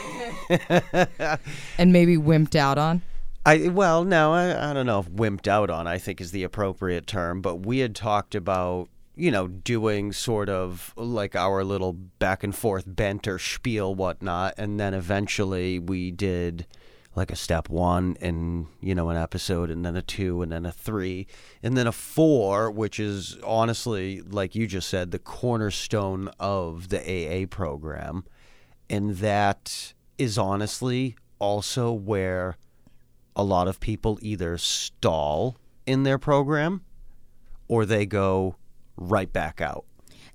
and 1.77 1.93
maybe 1.93 2.17
wimped 2.17 2.55
out 2.55 2.77
on. 2.77 3.01
I 3.45 3.69
well, 3.69 4.03
no, 4.03 4.33
I, 4.33 4.69
I 4.69 4.73
don't 4.73 4.85
know 4.85 4.99
if 4.99 5.09
wimped 5.09 5.47
out 5.47 5.69
on. 5.69 5.87
I 5.87 5.97
think 5.97 6.21
is 6.21 6.31
the 6.31 6.43
appropriate 6.43 7.07
term, 7.07 7.41
but 7.41 7.65
we 7.65 7.79
had 7.79 7.95
talked 7.95 8.35
about 8.35 8.89
you 9.15 9.31
know 9.31 9.47
doing 9.47 10.13
sort 10.13 10.49
of 10.49 10.93
like 10.95 11.35
our 11.35 11.63
little 11.63 11.93
back 11.93 12.43
and 12.43 12.55
forth 12.55 12.83
banter 12.87 13.39
spiel, 13.39 13.95
whatnot, 13.95 14.53
and 14.57 14.79
then 14.79 14.93
eventually 14.93 15.79
we 15.79 16.11
did 16.11 16.67
like 17.15 17.31
a 17.31 17.35
step 17.35 17.67
one 17.67 18.15
and 18.21 18.67
you 18.79 18.95
know 18.95 19.09
an 19.09 19.17
episode 19.17 19.69
and 19.69 19.83
then 19.85 19.95
a 19.95 20.01
two 20.01 20.41
and 20.41 20.51
then 20.51 20.65
a 20.65 20.71
three 20.71 21.27
and 21.61 21.75
then 21.75 21.87
a 21.87 21.91
four 21.91 22.71
which 22.71 22.99
is 22.99 23.37
honestly 23.43 24.21
like 24.21 24.55
you 24.55 24.65
just 24.65 24.87
said 24.87 25.11
the 25.11 25.19
cornerstone 25.19 26.29
of 26.39 26.87
the 26.87 26.99
aa 27.01 27.45
program 27.47 28.23
and 28.89 29.17
that 29.17 29.93
is 30.21 30.37
honestly 30.37 31.15
also 31.39 31.91
where 31.91 32.55
a 33.35 33.43
lot 33.43 33.67
of 33.67 33.79
people 33.79 34.19
either 34.21 34.57
stall 34.57 35.57
in 35.87 36.03
their 36.03 36.19
program 36.19 36.81
or 37.67 37.85
they 37.85 38.05
go 38.05 38.55
right 38.95 39.33
back 39.33 39.59
out 39.59 39.83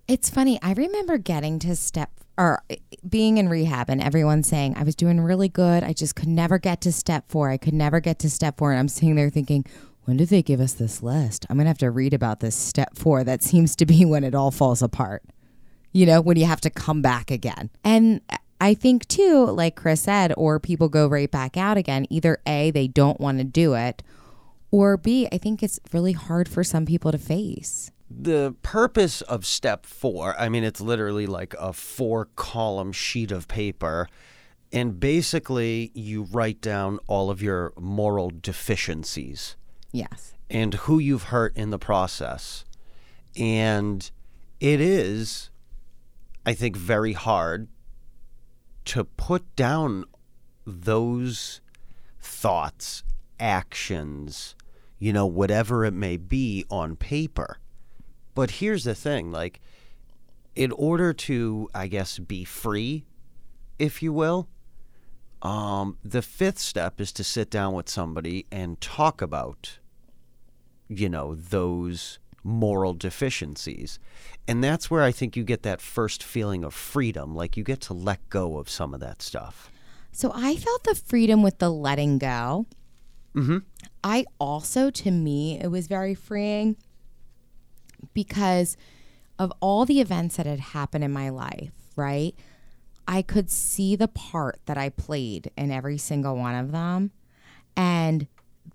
It's 0.08 0.28
funny. 0.28 0.58
I 0.60 0.72
remember 0.72 1.18
getting 1.18 1.58
to 1.60 1.76
step 1.76 2.10
or 2.36 2.62
being 3.08 3.38
in 3.38 3.48
rehab 3.48 3.88
and 3.88 4.00
everyone 4.00 4.42
saying 4.42 4.74
I 4.76 4.82
was 4.82 4.94
doing 4.94 5.20
really 5.20 5.48
good. 5.48 5.82
I 5.82 5.92
just 5.92 6.16
could 6.16 6.28
never 6.28 6.58
get 6.58 6.80
to 6.82 6.92
step 6.92 7.30
four. 7.30 7.50
I 7.50 7.56
could 7.56 7.74
never 7.74 8.00
get 8.00 8.18
to 8.20 8.30
step 8.30 8.58
four. 8.58 8.72
And 8.72 8.80
I'm 8.80 8.88
sitting 8.88 9.14
there 9.14 9.30
thinking, 9.30 9.64
when 10.04 10.16
did 10.16 10.28
they 10.28 10.42
give 10.42 10.60
us 10.60 10.74
this 10.74 11.02
list? 11.02 11.46
I'm 11.48 11.56
going 11.56 11.64
to 11.64 11.70
have 11.70 11.78
to 11.78 11.90
read 11.90 12.12
about 12.12 12.40
this 12.40 12.54
step 12.54 12.96
four. 12.96 13.24
That 13.24 13.42
seems 13.50 13.74
to 13.76 13.86
be 13.86 14.04
when 14.04 14.24
it 14.24 14.34
all 14.34 14.50
falls 14.50 14.82
apart, 14.82 15.22
you 15.92 16.06
know, 16.06 16.20
when 16.20 16.36
you 16.36 16.46
have 16.46 16.60
to 16.62 16.70
come 16.70 17.02
back 17.02 17.30
again. 17.30 17.70
And 17.84 18.20
I 18.60 18.74
think, 18.74 19.06
too, 19.08 19.44
like 19.46 19.76
Chris 19.76 20.02
said, 20.02 20.32
or 20.36 20.58
people 20.58 20.88
go 20.88 21.06
right 21.06 21.30
back 21.30 21.56
out 21.56 21.76
again. 21.76 22.06
Either 22.10 22.38
A, 22.46 22.70
they 22.70 22.88
don't 22.88 23.20
want 23.20 23.38
to 23.38 23.44
do 23.44 23.74
it, 23.74 24.02
or 24.70 24.96
B, 24.96 25.28
I 25.30 25.38
think 25.38 25.62
it's 25.62 25.78
really 25.92 26.12
hard 26.12 26.48
for 26.48 26.64
some 26.64 26.86
people 26.86 27.12
to 27.12 27.18
face. 27.18 27.90
The 28.10 28.54
purpose 28.62 29.20
of 29.22 29.44
step 29.44 29.84
four, 29.84 30.38
I 30.38 30.48
mean, 30.48 30.64
it's 30.64 30.80
literally 30.80 31.26
like 31.26 31.54
a 31.58 31.72
four 31.72 32.28
column 32.36 32.92
sheet 32.92 33.30
of 33.30 33.48
paper. 33.48 34.08
And 34.72 34.98
basically, 34.98 35.90
you 35.94 36.24
write 36.24 36.60
down 36.60 36.98
all 37.06 37.30
of 37.30 37.42
your 37.42 37.72
moral 37.78 38.30
deficiencies 38.40 39.56
Yes. 39.92 40.34
and 40.50 40.74
who 40.74 40.98
you've 40.98 41.24
hurt 41.24 41.56
in 41.56 41.70
the 41.70 41.78
process. 41.78 42.64
And 43.36 44.10
it 44.60 44.80
is, 44.80 45.50
I 46.44 46.54
think, 46.54 46.76
very 46.76 47.12
hard 47.12 47.68
to 48.86 49.04
put 49.04 49.54
down 49.56 50.04
those 50.66 51.60
thoughts, 52.20 53.02
actions, 53.38 54.56
you 54.98 55.12
know, 55.12 55.26
whatever 55.26 55.84
it 55.84 55.92
may 55.92 56.16
be 56.16 56.64
on 56.70 56.96
paper. 56.96 57.58
But 58.34 58.52
here's 58.52 58.84
the 58.84 58.94
thing 58.94 59.30
like, 59.30 59.60
in 60.54 60.72
order 60.72 61.12
to, 61.12 61.68
I 61.74 61.86
guess, 61.86 62.18
be 62.18 62.44
free, 62.44 63.04
if 63.78 64.02
you 64.02 64.12
will, 64.12 64.48
um, 65.42 65.98
the 66.02 66.22
fifth 66.22 66.58
step 66.58 67.00
is 67.00 67.12
to 67.12 67.24
sit 67.24 67.50
down 67.50 67.74
with 67.74 67.88
somebody 67.88 68.46
and 68.50 68.80
talk 68.80 69.20
about 69.20 69.78
you 70.88 71.08
know, 71.08 71.34
those 71.34 72.18
moral 72.42 72.94
deficiencies. 72.94 73.98
And 74.48 74.62
that's 74.62 74.90
where 74.90 75.02
I 75.02 75.12
think 75.12 75.36
you 75.36 75.44
get 75.44 75.62
that 75.64 75.80
first 75.80 76.22
feeling 76.22 76.62
of 76.62 76.72
freedom. 76.72 77.34
Like 77.34 77.56
you 77.56 77.64
get 77.64 77.80
to 77.82 77.94
let 77.94 78.28
go 78.28 78.58
of 78.58 78.70
some 78.70 78.94
of 78.94 79.00
that 79.00 79.22
stuff. 79.22 79.70
So 80.12 80.32
I 80.34 80.56
felt 80.56 80.84
the 80.84 80.94
freedom 80.94 81.42
with 81.42 81.58
the 81.58 81.70
letting 81.70 82.18
go. 82.18 82.66
Mm-hmm. 83.34 83.58
I 84.02 84.24
also, 84.38 84.90
to 84.90 85.10
me, 85.10 85.60
it 85.60 85.66
was 85.66 85.88
very 85.88 86.14
freeing 86.14 86.76
because 88.14 88.76
of 89.38 89.52
all 89.60 89.84
the 89.84 90.00
events 90.00 90.36
that 90.36 90.46
had 90.46 90.60
happened 90.60 91.04
in 91.04 91.12
my 91.12 91.28
life, 91.28 91.72
right? 91.96 92.34
I 93.06 93.22
could 93.22 93.50
see 93.50 93.94
the 93.94 94.08
part 94.08 94.60
that 94.66 94.78
I 94.78 94.88
played 94.88 95.50
in 95.56 95.70
every 95.70 95.98
single 95.98 96.36
one 96.36 96.54
of 96.54 96.72
them. 96.72 97.10
And 97.76 98.26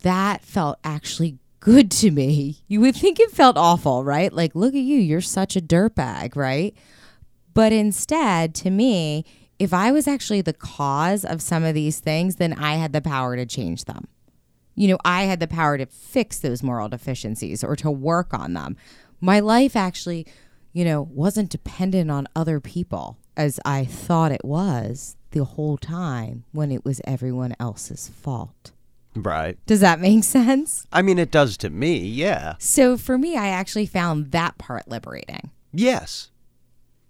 that 0.04 0.44
felt 0.44 0.80
actually 0.84 1.40
good 1.62 1.90
to 1.92 2.12
me. 2.12 2.58
You 2.68 2.82
would 2.82 2.96
think 2.96 3.20
it 3.20 3.32
felt 3.32 3.56
awful, 3.56 4.04
right? 4.04 4.34
Like, 4.34 4.54
look 4.56 4.74
at 4.74 4.82
you, 4.82 4.98
you're 4.98 5.22
such 5.22 5.56
a 5.56 5.62
dirtbag, 5.62 6.36
right? 6.36 6.76
But 7.54 7.72
instead, 7.72 8.54
to 8.56 8.70
me, 8.70 9.26
if 9.60 9.74
I 9.74 9.92
was 9.92 10.08
actually 10.08 10.42
the 10.42 10.54
cause 10.54 11.24
of 11.24 11.42
some 11.42 11.64
of 11.64 11.76
these 11.76 12.00
things, 12.00 12.38
then 12.38 12.54
I 12.54 12.76
had 12.76 12.94
the 12.94 13.02
power 13.02 13.36
to 13.36 13.46
change 13.46 13.86
them. 13.86 14.08
You 14.76 14.88
know, 14.88 14.98
I 15.06 15.24
had 15.24 15.40
the 15.40 15.48
power 15.48 15.78
to 15.78 15.86
fix 15.86 16.40
those 16.40 16.64
moral 16.64 16.90
deficiencies 16.90 17.64
or 17.64 17.76
to 17.78 17.92
work 17.92 18.34
on 18.34 18.54
them. 18.54 18.76
My 19.20 19.40
life 19.40 19.76
actually, 19.76 20.26
you 20.74 20.84
know, 20.84 21.04
wasn't 21.04 21.52
dependent 21.52 22.10
on 22.10 22.28
other 22.36 22.60
people 22.60 23.20
as 23.38 23.60
I 23.64 23.86
thought 23.86 24.32
it 24.32 24.44
was 24.44 25.16
the 25.30 25.44
whole 25.44 25.78
time 25.78 26.46
when 26.52 26.72
it 26.72 26.84
was 26.84 27.02
everyone 27.06 27.54
else's 27.60 28.10
fault. 28.10 28.72
Right. 29.16 29.58
Does 29.66 29.82
that 29.82 30.00
make 30.00 30.24
sense? 30.24 30.88
I 30.92 31.02
mean, 31.02 31.20
it 31.20 31.32
does 31.32 31.58
to 31.58 31.70
me, 31.70 31.98
yeah. 31.98 32.56
So 32.60 32.98
for 32.98 33.18
me, 33.18 33.36
I 33.36 33.48
actually 33.48 33.86
found 33.86 34.32
that 34.32 34.58
part 34.58 34.88
liberating. 34.88 35.52
Yes. 35.74 36.32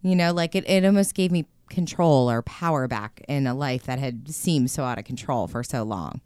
You 0.02 0.16
know, 0.16 0.34
like 0.34 0.56
it, 0.56 0.68
it 0.68 0.84
almost 0.84 1.14
gave 1.14 1.32
me 1.32 1.46
control 1.70 2.30
or 2.30 2.42
power 2.42 2.88
back 2.88 3.24
in 3.28 3.48
a 3.48 3.54
life 3.54 3.84
that 3.84 4.00
had 4.00 4.34
seemed 4.34 4.72
so 4.72 4.84
out 4.84 4.98
of 4.98 5.06
control 5.06 5.48
for 5.48 5.64
so 5.64 5.84
long. 5.84 6.22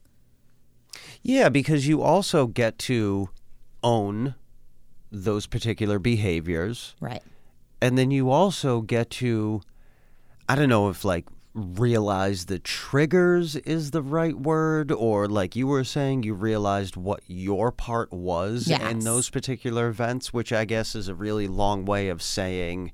Yeah, 1.22 1.50
because 1.50 1.88
you 1.88 2.02
also 2.02 2.48
get 2.48 2.78
to 2.80 3.30
own 3.84 4.36
those 5.12 5.46
particular 5.46 6.00
behaviors. 6.00 6.96
Right. 7.00 7.24
And 7.82 7.98
then 7.98 8.12
you 8.12 8.30
also 8.30 8.82
get 8.82 9.10
to, 9.12 9.62
I 10.48 10.56
don't 10.56 10.70
know 10.70 10.90
if 10.90 11.04
like 11.04 11.26
realize 11.56 12.46
the 12.46 12.60
triggers 12.60 13.56
is 13.56 13.92
the 13.92 14.02
right 14.02 14.38
word, 14.38 14.92
or 14.92 15.28
like 15.28 15.56
you 15.56 15.66
were 15.68 15.86
saying, 15.86 16.24
you 16.24 16.34
realized 16.34 16.98
what 16.98 17.22
your 17.28 17.72
part 17.72 18.12
was 18.12 18.70
in 18.70 19.00
those 19.00 19.30
particular 19.30 19.88
events, 19.88 20.34
which 20.34 20.52
I 20.52 20.66
guess 20.66 20.96
is 20.96 21.08
a 21.08 21.16
really 21.16 21.48
long 21.48 21.86
way 21.86 22.10
of 22.10 22.22
saying, 22.22 22.92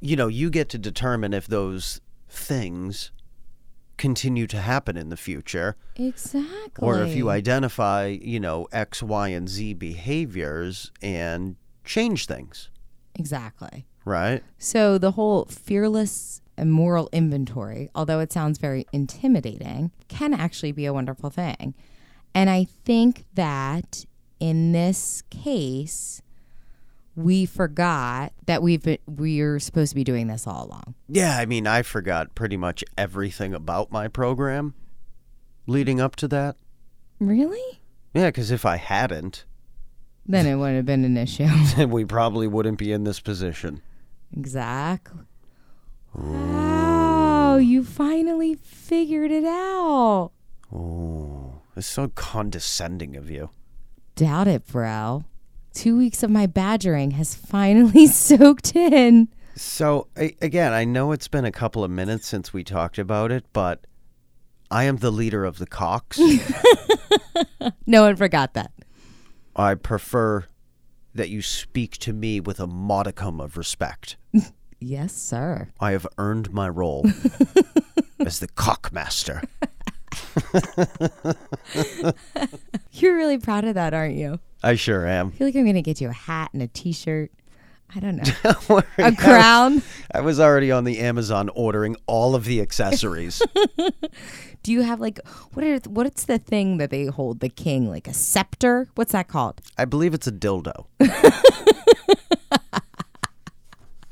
you 0.00 0.16
know, 0.16 0.28
you 0.28 0.48
get 0.50 0.68
to 0.70 0.78
determine 0.78 1.34
if 1.34 1.46
those 1.46 2.00
things 2.28 3.12
continue 3.98 4.46
to 4.48 4.56
happen 4.60 4.96
in 4.96 5.10
the 5.10 5.16
future 5.16 5.76
Exactly. 5.96 6.48
or 6.78 7.02
if 7.02 7.14
you 7.14 7.28
identify, 7.30 8.06
you 8.06 8.40
know, 8.40 8.66
X, 8.72 9.02
Y, 9.02 9.28
and 9.28 9.48
Z 9.48 9.74
behaviors 9.74 10.90
and 11.02 11.56
change 11.84 12.26
things, 12.26 12.70
Exactly. 13.14 13.86
right? 14.04 14.42
So 14.58 14.96
the 14.98 15.12
whole 15.12 15.44
fearless 15.44 16.41
and 16.62 16.72
moral 16.72 17.08
inventory, 17.12 17.90
although 17.94 18.20
it 18.20 18.32
sounds 18.32 18.58
very 18.58 18.86
intimidating, 18.92 19.90
can 20.08 20.32
actually 20.32 20.72
be 20.72 20.86
a 20.86 20.92
wonderful 20.94 21.28
thing. 21.28 21.74
And 22.34 22.48
I 22.48 22.64
think 22.84 23.24
that 23.34 24.06
in 24.40 24.72
this 24.72 25.22
case, 25.30 26.22
we 27.14 27.44
forgot 27.44 28.32
that 28.46 28.62
we've 28.62 28.82
been, 28.82 28.98
we're 29.06 29.58
supposed 29.60 29.90
to 29.90 29.94
be 29.96 30.04
doing 30.04 30.28
this 30.28 30.46
all 30.46 30.64
along. 30.66 30.94
Yeah, 31.08 31.36
I 31.36 31.44
mean, 31.44 31.66
I 31.66 31.82
forgot 31.82 32.34
pretty 32.34 32.56
much 32.56 32.82
everything 32.96 33.52
about 33.52 33.92
my 33.92 34.08
program 34.08 34.72
leading 35.66 36.00
up 36.00 36.16
to 36.16 36.28
that. 36.28 36.56
Really? 37.20 37.80
Yeah, 38.14 38.28
because 38.28 38.50
if 38.50 38.64
I 38.64 38.76
hadn't, 38.76 39.44
Then 40.26 40.46
it 40.46 40.54
wouldn't 40.56 40.76
have 40.76 40.86
been 40.86 41.04
an 41.04 41.16
issue. 41.26 41.48
then 41.76 41.90
we 41.90 42.04
probably 42.04 42.46
wouldn't 42.46 42.78
be 42.78 42.92
in 42.92 43.04
this 43.04 43.20
position. 43.20 43.82
exactly. 44.34 45.20
Wow, 46.14 47.56
you 47.56 47.84
finally 47.84 48.54
figured 48.54 49.30
it 49.30 49.44
out. 49.44 50.32
Oh, 50.72 51.60
it's 51.76 51.86
so 51.86 52.08
condescending 52.08 53.16
of 53.16 53.30
you. 53.30 53.50
Doubt 54.16 54.48
it, 54.48 54.66
bro. 54.66 55.24
Two 55.74 55.96
weeks 55.96 56.22
of 56.22 56.30
my 56.30 56.46
badgering 56.46 57.12
has 57.12 57.34
finally 57.52 58.06
soaked 58.06 58.76
in. 58.76 59.28
So, 59.54 60.08
a- 60.16 60.36
again, 60.40 60.72
I 60.72 60.84
know 60.84 61.12
it's 61.12 61.28
been 61.28 61.44
a 61.44 61.52
couple 61.52 61.84
of 61.84 61.90
minutes 61.90 62.26
since 62.26 62.52
we 62.52 62.64
talked 62.64 62.98
about 62.98 63.30
it, 63.32 63.44
but 63.52 63.86
I 64.70 64.84
am 64.84 64.96
the 64.98 65.10
leader 65.10 65.44
of 65.44 65.58
the 65.58 65.66
cocks. 65.66 66.18
No 67.86 68.02
one 68.02 68.16
forgot 68.16 68.54
that. 68.54 68.72
I 69.54 69.74
prefer 69.74 70.46
that 71.14 71.28
you 71.28 71.42
speak 71.42 71.96
to 71.98 72.12
me 72.12 72.40
with 72.40 72.58
a 72.58 72.66
modicum 72.66 73.40
of 73.40 73.56
respect. 73.56 74.16
Yes, 74.82 75.14
sir. 75.14 75.68
I 75.80 75.92
have 75.92 76.06
earned 76.18 76.52
my 76.52 76.68
role 76.68 77.06
as 78.20 78.40
the 78.40 78.48
cockmaster. 78.48 79.42
You're 82.92 83.16
really 83.16 83.38
proud 83.38 83.64
of 83.64 83.74
that, 83.74 83.94
aren't 83.94 84.16
you? 84.16 84.38
I 84.62 84.74
sure 84.74 85.06
am. 85.06 85.28
I 85.28 85.30
feel 85.30 85.46
like 85.46 85.56
I'm 85.56 85.64
going 85.64 85.74
to 85.76 85.82
get 85.82 86.00
you 86.00 86.08
a 86.08 86.12
hat 86.12 86.50
and 86.52 86.62
a 86.62 86.68
t 86.68 86.92
shirt. 86.92 87.30
I 87.94 88.00
don't 88.00 88.16
know. 88.16 88.22
Don't 88.42 88.68
worry, 88.68 88.82
I 88.98 89.02
A 89.02 89.10
was- 89.10 89.18
crown. 89.18 89.82
I 90.14 90.20
was 90.20 90.40
already 90.40 90.70
on 90.72 90.84
the 90.84 90.98
Amazon 90.98 91.50
ordering 91.54 91.96
all 92.06 92.34
of 92.34 92.44
the 92.46 92.60
accessories. 92.62 93.42
Do 94.62 94.72
you 94.72 94.82
have 94.82 94.98
like 95.00 95.20
what 95.52 95.64
are 95.64 95.76
what's 95.90 96.24
the 96.24 96.38
thing 96.38 96.78
that 96.78 96.88
they 96.90 97.06
hold 97.06 97.40
the 97.40 97.48
king 97.50 97.90
like 97.90 98.08
a 98.08 98.14
scepter? 98.14 98.88
What's 98.94 99.12
that 99.12 99.28
called? 99.28 99.60
I 99.76 99.84
believe 99.84 100.14
it's 100.14 100.26
a 100.26 100.32
dildo. 100.32 100.86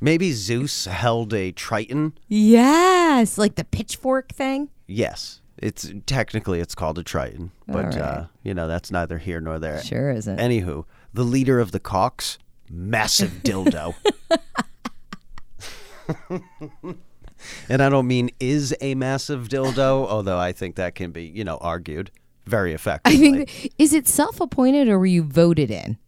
Maybe 0.00 0.32
Zeus 0.32 0.86
held 0.86 1.34
a 1.34 1.52
Triton. 1.52 2.16
Yes, 2.28 3.36
like 3.36 3.56
the 3.56 3.64
pitchfork 3.64 4.32
thing. 4.32 4.70
Yes, 4.86 5.42
it's 5.58 5.92
technically 6.06 6.60
it's 6.60 6.74
called 6.74 6.98
a 6.98 7.02
Triton, 7.02 7.52
but 7.66 7.84
right. 7.86 7.98
uh, 7.98 8.24
you 8.42 8.54
know 8.54 8.66
that's 8.66 8.90
neither 8.90 9.18
here 9.18 9.40
nor 9.40 9.58
there. 9.58 9.82
Sure 9.82 10.10
isn't. 10.10 10.38
Anywho, 10.38 10.86
the 11.12 11.24
leader 11.24 11.60
of 11.60 11.72
the 11.72 11.80
cocks, 11.80 12.38
massive 12.70 13.42
dildo. 13.42 13.94
and 17.68 17.82
I 17.82 17.88
don't 17.88 18.06
mean 18.06 18.30
is 18.40 18.74
a 18.80 18.94
massive 18.94 19.48
dildo, 19.48 20.06
although 20.08 20.38
I 20.38 20.52
think 20.52 20.76
that 20.76 20.94
can 20.94 21.10
be, 21.10 21.24
you 21.24 21.44
know, 21.44 21.58
argued 21.58 22.10
very 22.46 22.72
effectively. 22.72 23.42
I 23.42 23.44
think 23.44 23.72
is 23.78 23.92
it 23.92 24.08
self-appointed 24.08 24.88
or 24.88 24.98
were 24.98 25.06
you 25.06 25.22
voted 25.22 25.70
in? 25.70 25.98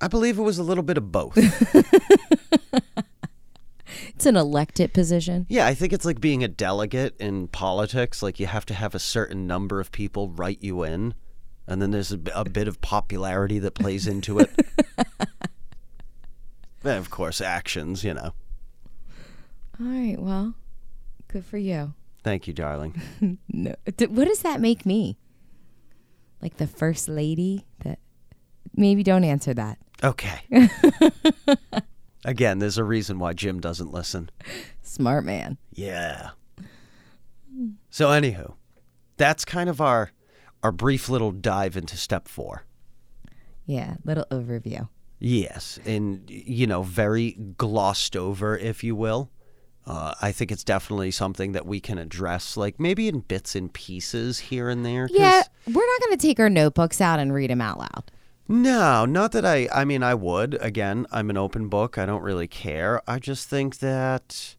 I 0.00 0.08
believe 0.08 0.38
it 0.38 0.42
was 0.42 0.58
a 0.58 0.62
little 0.62 0.84
bit 0.84 0.98
of 0.98 1.10
both. 1.10 1.36
It's 4.16 4.24
an 4.24 4.36
elected 4.36 4.94
position. 4.94 5.44
Yeah, 5.50 5.66
I 5.66 5.74
think 5.74 5.92
it's 5.92 6.06
like 6.06 6.22
being 6.22 6.42
a 6.42 6.48
delegate 6.48 7.14
in 7.20 7.48
politics. 7.48 8.22
Like 8.22 8.40
you 8.40 8.46
have 8.46 8.64
to 8.66 8.74
have 8.74 8.94
a 8.94 8.98
certain 8.98 9.46
number 9.46 9.78
of 9.78 9.92
people 9.92 10.30
write 10.30 10.62
you 10.62 10.84
in, 10.84 11.12
and 11.66 11.82
then 11.82 11.90
there's 11.90 12.12
a 12.12 12.44
bit 12.46 12.66
of 12.66 12.80
popularity 12.80 13.58
that 13.58 13.74
plays 13.74 14.06
into 14.06 14.38
it. 14.38 14.50
and 16.82 16.98
of 16.98 17.10
course, 17.10 17.42
actions. 17.42 18.04
You 18.04 18.14
know. 18.14 18.32
All 19.78 19.86
right, 19.86 20.18
well, 20.18 20.54
good 21.28 21.44
for 21.44 21.58
you. 21.58 21.92
Thank 22.24 22.46
you, 22.46 22.54
darling. 22.54 23.00
No, 23.52 23.74
what 23.84 24.28
does 24.28 24.40
that 24.40 24.60
make 24.62 24.86
me? 24.86 25.18
Like 26.40 26.56
the 26.56 26.66
first 26.66 27.06
lady? 27.06 27.66
That 27.80 27.98
maybe 28.74 29.02
don't 29.02 29.24
answer 29.24 29.52
that. 29.52 29.78
Okay. 30.02 30.40
Again, 32.26 32.58
there's 32.58 32.76
a 32.76 32.84
reason 32.84 33.20
why 33.20 33.32
Jim 33.34 33.60
doesn't 33.60 33.92
listen. 33.92 34.30
Smart 34.82 35.24
man. 35.24 35.58
Yeah. 35.72 36.30
So, 37.88 38.08
anywho, 38.08 38.54
that's 39.16 39.44
kind 39.44 39.70
of 39.70 39.80
our 39.80 40.10
our 40.62 40.72
brief 40.72 41.08
little 41.08 41.30
dive 41.30 41.76
into 41.76 41.96
step 41.96 42.26
four. 42.26 42.64
Yeah, 43.64 43.94
little 44.04 44.26
overview. 44.32 44.88
Yes, 45.20 45.78
and 45.86 46.28
you 46.28 46.66
know, 46.66 46.82
very 46.82 47.32
glossed 47.56 48.16
over, 48.16 48.58
if 48.58 48.82
you 48.82 48.96
will. 48.96 49.30
Uh, 49.86 50.14
I 50.20 50.32
think 50.32 50.50
it's 50.50 50.64
definitely 50.64 51.12
something 51.12 51.52
that 51.52 51.64
we 51.64 51.78
can 51.78 51.96
address, 51.96 52.56
like 52.56 52.80
maybe 52.80 53.06
in 53.06 53.20
bits 53.20 53.54
and 53.54 53.72
pieces 53.72 54.40
here 54.40 54.68
and 54.68 54.84
there. 54.84 55.08
Yeah, 55.12 55.44
we're 55.64 55.86
not 55.86 56.00
going 56.00 56.18
to 56.18 56.26
take 56.26 56.40
our 56.40 56.50
notebooks 56.50 57.00
out 57.00 57.20
and 57.20 57.32
read 57.32 57.50
them 57.50 57.60
out 57.60 57.78
loud. 57.78 58.10
No, 58.48 59.04
not 59.04 59.32
that 59.32 59.44
I. 59.44 59.68
I 59.72 59.84
mean, 59.84 60.02
I 60.02 60.14
would. 60.14 60.54
Again, 60.60 61.06
I'm 61.10 61.30
an 61.30 61.36
open 61.36 61.68
book. 61.68 61.98
I 61.98 62.06
don't 62.06 62.22
really 62.22 62.46
care. 62.46 63.02
I 63.08 63.18
just 63.18 63.48
think 63.48 63.78
that, 63.78 64.54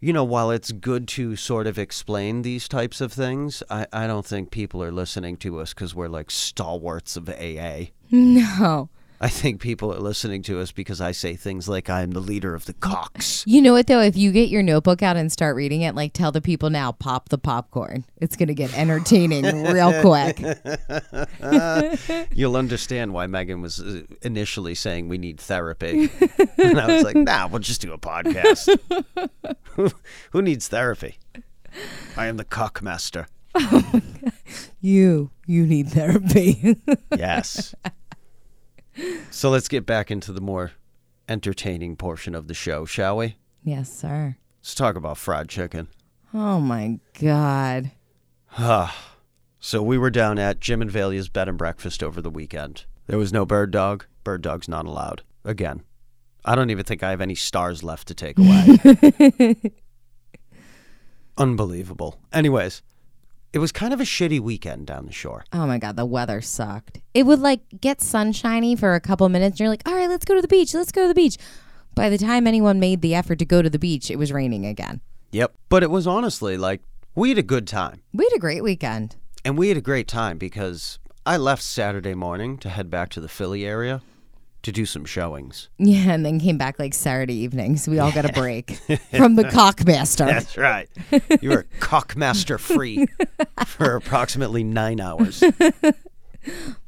you 0.00 0.12
know, 0.12 0.24
while 0.24 0.50
it's 0.50 0.72
good 0.72 1.06
to 1.08 1.36
sort 1.36 1.66
of 1.66 1.78
explain 1.78 2.42
these 2.42 2.66
types 2.68 3.00
of 3.00 3.12
things, 3.12 3.62
I, 3.70 3.86
I 3.92 4.06
don't 4.06 4.26
think 4.26 4.50
people 4.50 4.82
are 4.82 4.90
listening 4.90 5.36
to 5.38 5.60
us 5.60 5.72
because 5.72 5.94
we're 5.94 6.08
like 6.08 6.30
stalwarts 6.30 7.16
of 7.16 7.28
AA. 7.28 7.86
No. 8.12 8.88
I 9.22 9.28
think 9.28 9.60
people 9.60 9.92
are 9.92 9.98
listening 9.98 10.40
to 10.44 10.60
us 10.60 10.72
because 10.72 10.98
I 10.98 11.12
say 11.12 11.36
things 11.36 11.68
like 11.68 11.90
I'm 11.90 12.12
the 12.12 12.20
leader 12.20 12.54
of 12.54 12.64
the 12.64 12.72
cocks. 12.72 13.44
You 13.46 13.60
know 13.60 13.74
what 13.74 13.86
though? 13.86 14.00
If 14.00 14.16
you 14.16 14.32
get 14.32 14.48
your 14.48 14.62
notebook 14.62 15.02
out 15.02 15.18
and 15.18 15.30
start 15.30 15.56
reading 15.56 15.82
it, 15.82 15.94
like 15.94 16.14
tell 16.14 16.32
the 16.32 16.40
people 16.40 16.70
now, 16.70 16.92
pop 16.92 17.28
the 17.28 17.36
popcorn. 17.36 18.06
It's 18.16 18.34
gonna 18.34 18.54
get 18.54 18.76
entertaining 18.76 19.44
real 19.64 20.00
quick. 20.00 20.40
You'll 22.34 22.56
understand 22.56 23.12
why 23.12 23.26
Megan 23.26 23.60
was 23.60 23.80
uh, 23.80 24.04
initially 24.22 24.74
saying 24.74 25.08
we 25.10 25.18
need 25.18 25.38
therapy. 25.38 26.08
and 26.58 26.80
I 26.80 26.86
was 26.86 27.02
like, 27.02 27.16
nah, 27.16 27.46
we'll 27.46 27.58
just 27.58 27.82
do 27.82 27.92
a 27.92 27.98
podcast. 27.98 28.74
who, 29.72 29.90
who 30.30 30.40
needs 30.40 30.68
therapy? 30.68 31.18
I 32.16 32.26
am 32.26 32.38
the 32.38 32.44
cockmaster. 32.46 33.26
You, 34.80 35.30
you 35.46 35.66
need 35.66 35.90
therapy. 35.90 36.76
Yes. 37.14 37.74
So 39.30 39.50
let's 39.50 39.68
get 39.68 39.86
back 39.86 40.10
into 40.10 40.32
the 40.32 40.40
more 40.40 40.72
entertaining 41.28 41.96
portion 41.96 42.34
of 42.34 42.48
the 42.48 42.54
show, 42.54 42.84
shall 42.84 43.16
we? 43.16 43.36
yes, 43.64 43.92
sir. 43.92 44.36
Let's 44.60 44.74
talk 44.74 44.96
about 44.96 45.16
fried 45.18 45.48
chicken. 45.48 45.88
Oh 46.34 46.60
my 46.60 46.98
god. 47.18 47.90
So 49.58 49.82
we 49.82 49.98
were 49.98 50.10
down 50.10 50.38
at 50.38 50.60
Jim 50.60 50.80
and 50.82 50.90
Valia's 50.90 51.28
bed 51.28 51.48
and 51.48 51.56
breakfast 51.58 52.02
over 52.02 52.20
the 52.20 52.30
weekend. 52.30 52.84
There 53.06 53.18
was 53.18 53.32
no 53.32 53.44
bird 53.46 53.70
dog. 53.70 54.06
Bird 54.24 54.42
dog's 54.42 54.68
not 54.68 54.86
allowed. 54.86 55.22
Again. 55.44 55.82
I 56.44 56.54
don't 56.54 56.70
even 56.70 56.84
think 56.84 57.02
I 57.02 57.10
have 57.10 57.20
any 57.20 57.34
stars 57.34 57.82
left 57.82 58.08
to 58.08 58.14
take 58.14 58.36
away. 58.38 59.56
Unbelievable. 61.36 62.18
Anyways, 62.32 62.82
it 63.52 63.58
was 63.58 63.72
kind 63.72 63.92
of 63.92 64.00
a 64.00 64.04
shitty 64.04 64.40
weekend 64.40 64.86
down 64.86 65.06
the 65.06 65.12
shore. 65.12 65.44
Oh 65.52 65.66
my 65.66 65.78
god, 65.78 65.96
the 65.96 66.04
weather 66.04 66.40
sucked. 66.40 67.00
It 67.14 67.24
would 67.24 67.40
like 67.40 67.60
get 67.80 68.00
sunshiny 68.00 68.76
for 68.76 68.94
a 68.94 69.00
couple 69.00 69.28
minutes 69.28 69.54
and 69.54 69.60
you're 69.60 69.68
like, 69.68 69.82
all 69.86 69.94
right, 69.94 70.08
let's 70.08 70.24
go 70.24 70.34
to 70.34 70.42
the 70.42 70.48
beach, 70.48 70.74
let's 70.74 70.92
go 70.92 71.02
to 71.02 71.08
the 71.08 71.14
beach. 71.14 71.36
By 71.94 72.08
the 72.08 72.18
time 72.18 72.46
anyone 72.46 72.78
made 72.78 73.02
the 73.02 73.14
effort 73.14 73.38
to 73.40 73.44
go 73.44 73.62
to 73.62 73.70
the 73.70 73.78
beach, 73.78 74.10
it 74.10 74.16
was 74.16 74.32
raining 74.32 74.64
again. 74.64 75.00
Yep. 75.32 75.54
But 75.68 75.82
it 75.82 75.90
was 75.90 76.06
honestly 76.06 76.56
like 76.56 76.82
we 77.14 77.30
had 77.30 77.38
a 77.38 77.42
good 77.42 77.66
time. 77.66 78.02
We 78.12 78.24
had 78.24 78.36
a 78.36 78.40
great 78.40 78.62
weekend. 78.62 79.16
And 79.44 79.58
we 79.58 79.68
had 79.68 79.76
a 79.76 79.82
great 79.82 80.06
time 80.06 80.38
because 80.38 80.98
I 81.26 81.36
left 81.36 81.62
Saturday 81.62 82.14
morning 82.14 82.58
to 82.58 82.68
head 82.68 82.90
back 82.90 83.08
to 83.10 83.20
the 83.20 83.28
Philly 83.28 83.66
area 83.66 84.00
to 84.62 84.72
do 84.72 84.84
some 84.84 85.04
showings. 85.04 85.68
Yeah, 85.78 86.12
and 86.12 86.24
then 86.24 86.38
came 86.38 86.58
back 86.58 86.78
like 86.78 86.94
Saturday 86.94 87.34
evening, 87.34 87.76
so 87.76 87.90
we 87.90 87.98
all 87.98 88.12
got 88.12 88.24
a 88.24 88.32
break 88.32 88.72
from 89.16 89.36
the 89.36 89.44
cockmaster. 89.52 90.26
That's 90.26 90.56
right. 90.56 90.88
You 91.40 91.50
were 91.50 91.66
cockmaster 91.80 92.58
free 92.58 93.06
for 93.66 93.96
approximately 93.96 94.62
nine 94.64 95.00
hours. 95.00 95.42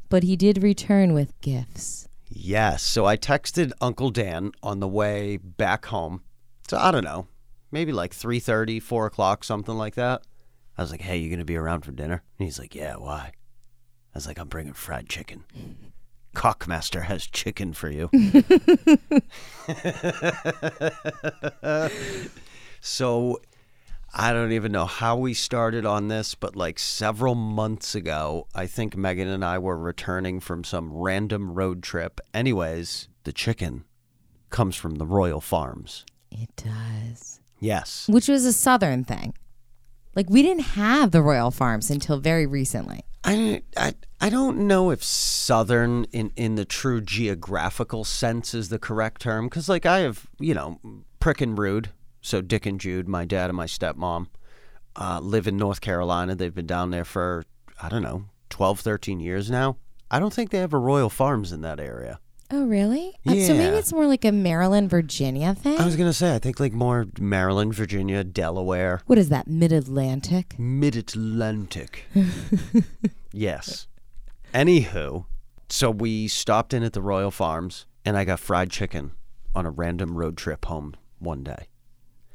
But 0.08 0.22
he 0.22 0.36
did 0.36 0.62
return 0.62 1.14
with 1.14 1.38
gifts. 1.40 2.08
Yes. 2.28 2.82
So 2.82 3.06
I 3.06 3.16
texted 3.16 3.72
Uncle 3.80 4.10
Dan 4.10 4.52
on 4.62 4.80
the 4.80 4.88
way 4.88 5.38
back 5.38 5.86
home. 5.86 6.22
So 6.68 6.76
I 6.78 6.90
don't 6.90 7.04
know, 7.04 7.26
maybe 7.70 7.92
like 7.92 8.12
3.30, 8.12 8.82
4 8.82 9.06
o'clock, 9.06 9.44
something 9.44 9.74
like 9.74 9.94
that. 9.94 10.22
I 10.76 10.82
was 10.82 10.90
like, 10.90 11.02
hey, 11.02 11.18
you 11.18 11.28
going 11.28 11.38
to 11.38 11.44
be 11.44 11.56
around 11.56 11.82
for 11.84 11.92
dinner? 11.92 12.22
And 12.38 12.46
he's 12.46 12.58
like, 12.58 12.74
yeah, 12.74 12.96
why? 12.96 13.32
I 14.14 14.18
was 14.18 14.26
like, 14.26 14.38
I'm 14.38 14.48
bringing 14.48 14.72
fried 14.72 15.08
chicken. 15.08 15.44
Cockmaster 16.34 17.02
has 17.02 17.26
chicken 17.26 17.72
for 17.72 17.90
you. 17.90 18.10
so 22.80 23.40
I 24.14 24.32
don't 24.32 24.52
even 24.52 24.72
know 24.72 24.84
how 24.84 25.16
we 25.16 25.34
started 25.34 25.86
on 25.86 26.08
this, 26.08 26.34
but 26.34 26.54
like 26.54 26.78
several 26.78 27.34
months 27.34 27.94
ago, 27.94 28.46
I 28.54 28.66
think 28.66 28.96
Megan 28.96 29.28
and 29.28 29.44
I 29.44 29.58
were 29.58 29.76
returning 29.76 30.40
from 30.40 30.64
some 30.64 30.92
random 30.92 31.52
road 31.52 31.82
trip. 31.82 32.20
Anyways, 32.34 33.08
the 33.24 33.32
chicken 33.32 33.84
comes 34.50 34.76
from 34.76 34.96
the 34.96 35.06
Royal 35.06 35.40
Farms. 35.40 36.04
It 36.30 36.50
does. 36.56 37.40
Yes. 37.58 38.06
Which 38.08 38.28
was 38.28 38.44
a 38.44 38.52
southern 38.52 39.04
thing. 39.04 39.34
Like 40.14 40.28
we 40.28 40.42
didn't 40.42 40.62
have 40.62 41.10
the 41.10 41.22
Royal 41.22 41.50
Farms 41.50 41.90
until 41.90 42.18
very 42.18 42.46
recently. 42.46 43.04
I, 43.24 43.62
I, 43.76 43.94
I 44.20 44.30
don't 44.30 44.66
know 44.66 44.90
if 44.90 45.02
southern 45.02 46.04
in, 46.12 46.32
in 46.36 46.56
the 46.56 46.64
true 46.64 47.00
geographical 47.00 48.04
sense 48.04 48.52
is 48.52 48.68
the 48.68 48.78
correct 48.78 49.20
term. 49.22 49.46
Because 49.46 49.68
like 49.68 49.86
I 49.86 50.00
have 50.00 50.26
you 50.38 50.54
know 50.54 50.80
Prick 51.20 51.40
and 51.40 51.58
Rude. 51.58 51.90
So 52.20 52.40
Dick 52.40 52.66
and 52.66 52.80
Jude 52.80 53.08
my 53.08 53.24
dad 53.24 53.50
and 53.50 53.56
my 53.56 53.66
stepmom 53.66 54.26
uh, 54.96 55.20
live 55.20 55.46
in 55.46 55.56
North 55.56 55.80
Carolina. 55.80 56.34
They've 56.34 56.54
been 56.54 56.66
down 56.66 56.90
there 56.90 57.04
for 57.04 57.44
I 57.82 57.88
don't 57.88 58.02
know 58.02 58.26
12 58.50 58.80
13 58.80 59.20
years 59.20 59.50
now. 59.50 59.76
I 60.10 60.18
don't 60.18 60.32
think 60.32 60.50
they 60.50 60.58
have 60.58 60.74
a 60.74 60.78
Royal 60.78 61.08
Farms 61.08 61.52
in 61.52 61.62
that 61.62 61.80
area 61.80 62.20
Oh, 62.54 62.66
really? 62.66 63.14
Uh, 63.26 63.30
so 63.32 63.54
maybe 63.54 63.72
Yeah. 63.72 63.78
it's 63.78 63.92
more 63.94 64.06
like 64.06 64.26
a 64.26 64.30
Maryland, 64.30 64.90
Virginia 64.90 65.54
thing. 65.54 65.78
I 65.78 65.86
was 65.86 65.96
gonna 65.96 66.12
say 66.12 66.34
I 66.34 66.38
think 66.38 66.60
like 66.60 66.74
more 66.74 67.06
Maryland 67.18 67.74
Virginia 67.74 68.22
Delaware 68.24 69.00
what 69.06 69.16
is 69.18 69.30
that? 69.30 69.48
Mid 69.48 69.72
Atlantic? 69.72 70.58
Mid 70.58 70.94
Atlantic. 70.94 72.04
yes. 73.32 73.86
Anywho, 74.52 75.24
so 75.68 75.90
we 75.90 76.28
stopped 76.28 76.74
in 76.74 76.82
at 76.82 76.92
the 76.92 77.00
Royal 77.02 77.30
Farms 77.30 77.86
and 78.04 78.16
I 78.18 78.24
got 78.24 78.38
fried 78.40 78.70
chicken 78.70 79.12
on 79.54 79.64
a 79.66 79.70
random 79.70 80.16
road 80.18 80.36
trip 80.36 80.66
home 80.66 80.94
one 81.18 81.42
day. 81.42 81.68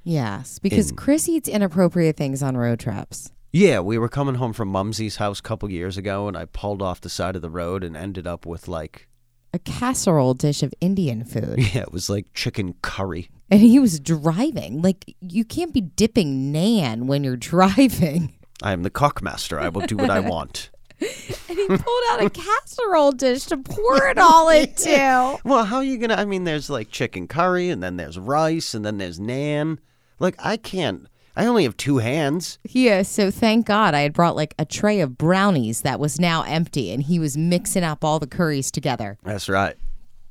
Yes, 0.03 0.58
because 0.60 0.89
In- 0.91 0.95
Chris 0.95 1.27
eats 1.30 1.47
inappropriate 1.47 2.15
things 2.17 2.41
on 2.41 2.58
road 2.58 2.80
trips. 2.80 3.32
Yeah, 3.53 3.80
we 3.82 3.97
were 3.97 4.10
coming 4.10 4.36
home 4.36 4.53
from 4.53 4.69
Mumsy's 4.69 5.17
house 5.17 5.39
a 5.39 5.43
couple 5.43 5.69
years 5.71 5.97
ago 5.97 6.27
and 6.27 6.36
I 6.38 6.45
pulled 6.45 6.82
off 6.82 7.01
the 7.01 7.10
side 7.10 7.36
of 7.36 7.41
the 7.41 7.49
road 7.49 7.84
and 7.84 7.95
ended 7.95 8.25
up 8.25 8.45
with 8.45 8.67
like, 8.67 9.06
A 9.53 9.60
casserole 9.60 10.33
dish 10.33 10.62
of 10.63 10.73
Indian 10.81 11.23
food. 11.23 11.55
yeah, 11.73 11.81
it 11.81 11.91
was 11.91 12.10
like 12.10 12.33
chicken 12.33 12.75
curry. 12.81 13.29
and 13.49 13.62
he 13.62 13.79
was 13.79 13.99
driving. 13.99 14.81
Like, 14.81 15.15
you 15.21 15.45
can't 15.45 15.73
be 15.73 15.81
dipping 15.81 16.51
Nan 16.51 17.07
when 17.07 17.23
you're 17.23 17.38
driving. 17.53 18.33
I 18.62 18.71
am 18.73 18.83
the 18.83 18.89
cockmaster. 18.89 19.57
I 19.60 19.69
will 19.69 19.86
do 19.86 19.97
what 19.97 20.10
I 20.10 20.19
want. 20.33 20.69
And 20.99 21.57
he 21.57 21.67
pulled 21.67 22.03
out 22.10 22.23
a 22.23 22.29
casserole 22.29 23.12
dish 23.12 23.45
to 23.45 23.57
pour 23.57 24.07
it 24.07 24.17
all 24.17 24.49
into. 24.49 25.38
Well, 25.45 25.63
how 25.63 25.77
are 25.77 25.83
you 25.83 25.97
gonna? 25.99 26.15
I 26.15 26.25
mean, 26.25 26.43
there's 26.43 26.69
like 26.71 26.89
chicken 26.89 27.27
curry, 27.27 27.69
and 27.69 27.83
then 27.83 27.97
there's 27.97 28.17
rice, 28.17 28.73
and 28.73 28.83
then 28.83 28.97
there's 28.97 29.19
Nan. 29.19 29.79
Like, 30.19 30.36
I 30.39 30.57
can't. 30.57 31.05
I 31.38 31.45
only 31.45 31.63
have 31.65 31.78
two 31.78 32.00
hands. 32.00 32.58
Yeah, 32.67 33.04
so 33.04 33.30
thank 33.30 33.67
God 33.67 33.93
I 33.93 34.02
had 34.02 34.12
brought 34.13 34.36
like 34.36 34.56
a 34.58 34.65
tray 34.65 35.02
of 35.02 35.19
brownies 35.19 35.82
that 35.82 36.00
was 36.00 36.19
now 36.19 36.41
empty, 36.41 36.91
and 36.91 37.04
he 37.04 37.19
was 37.19 37.38
mixing 37.38 37.84
up 37.84 38.04
all 38.04 38.17
the 38.19 38.26
curries 38.26 38.71
together. 38.71 39.19
That's 39.23 39.47
right. 39.47 39.76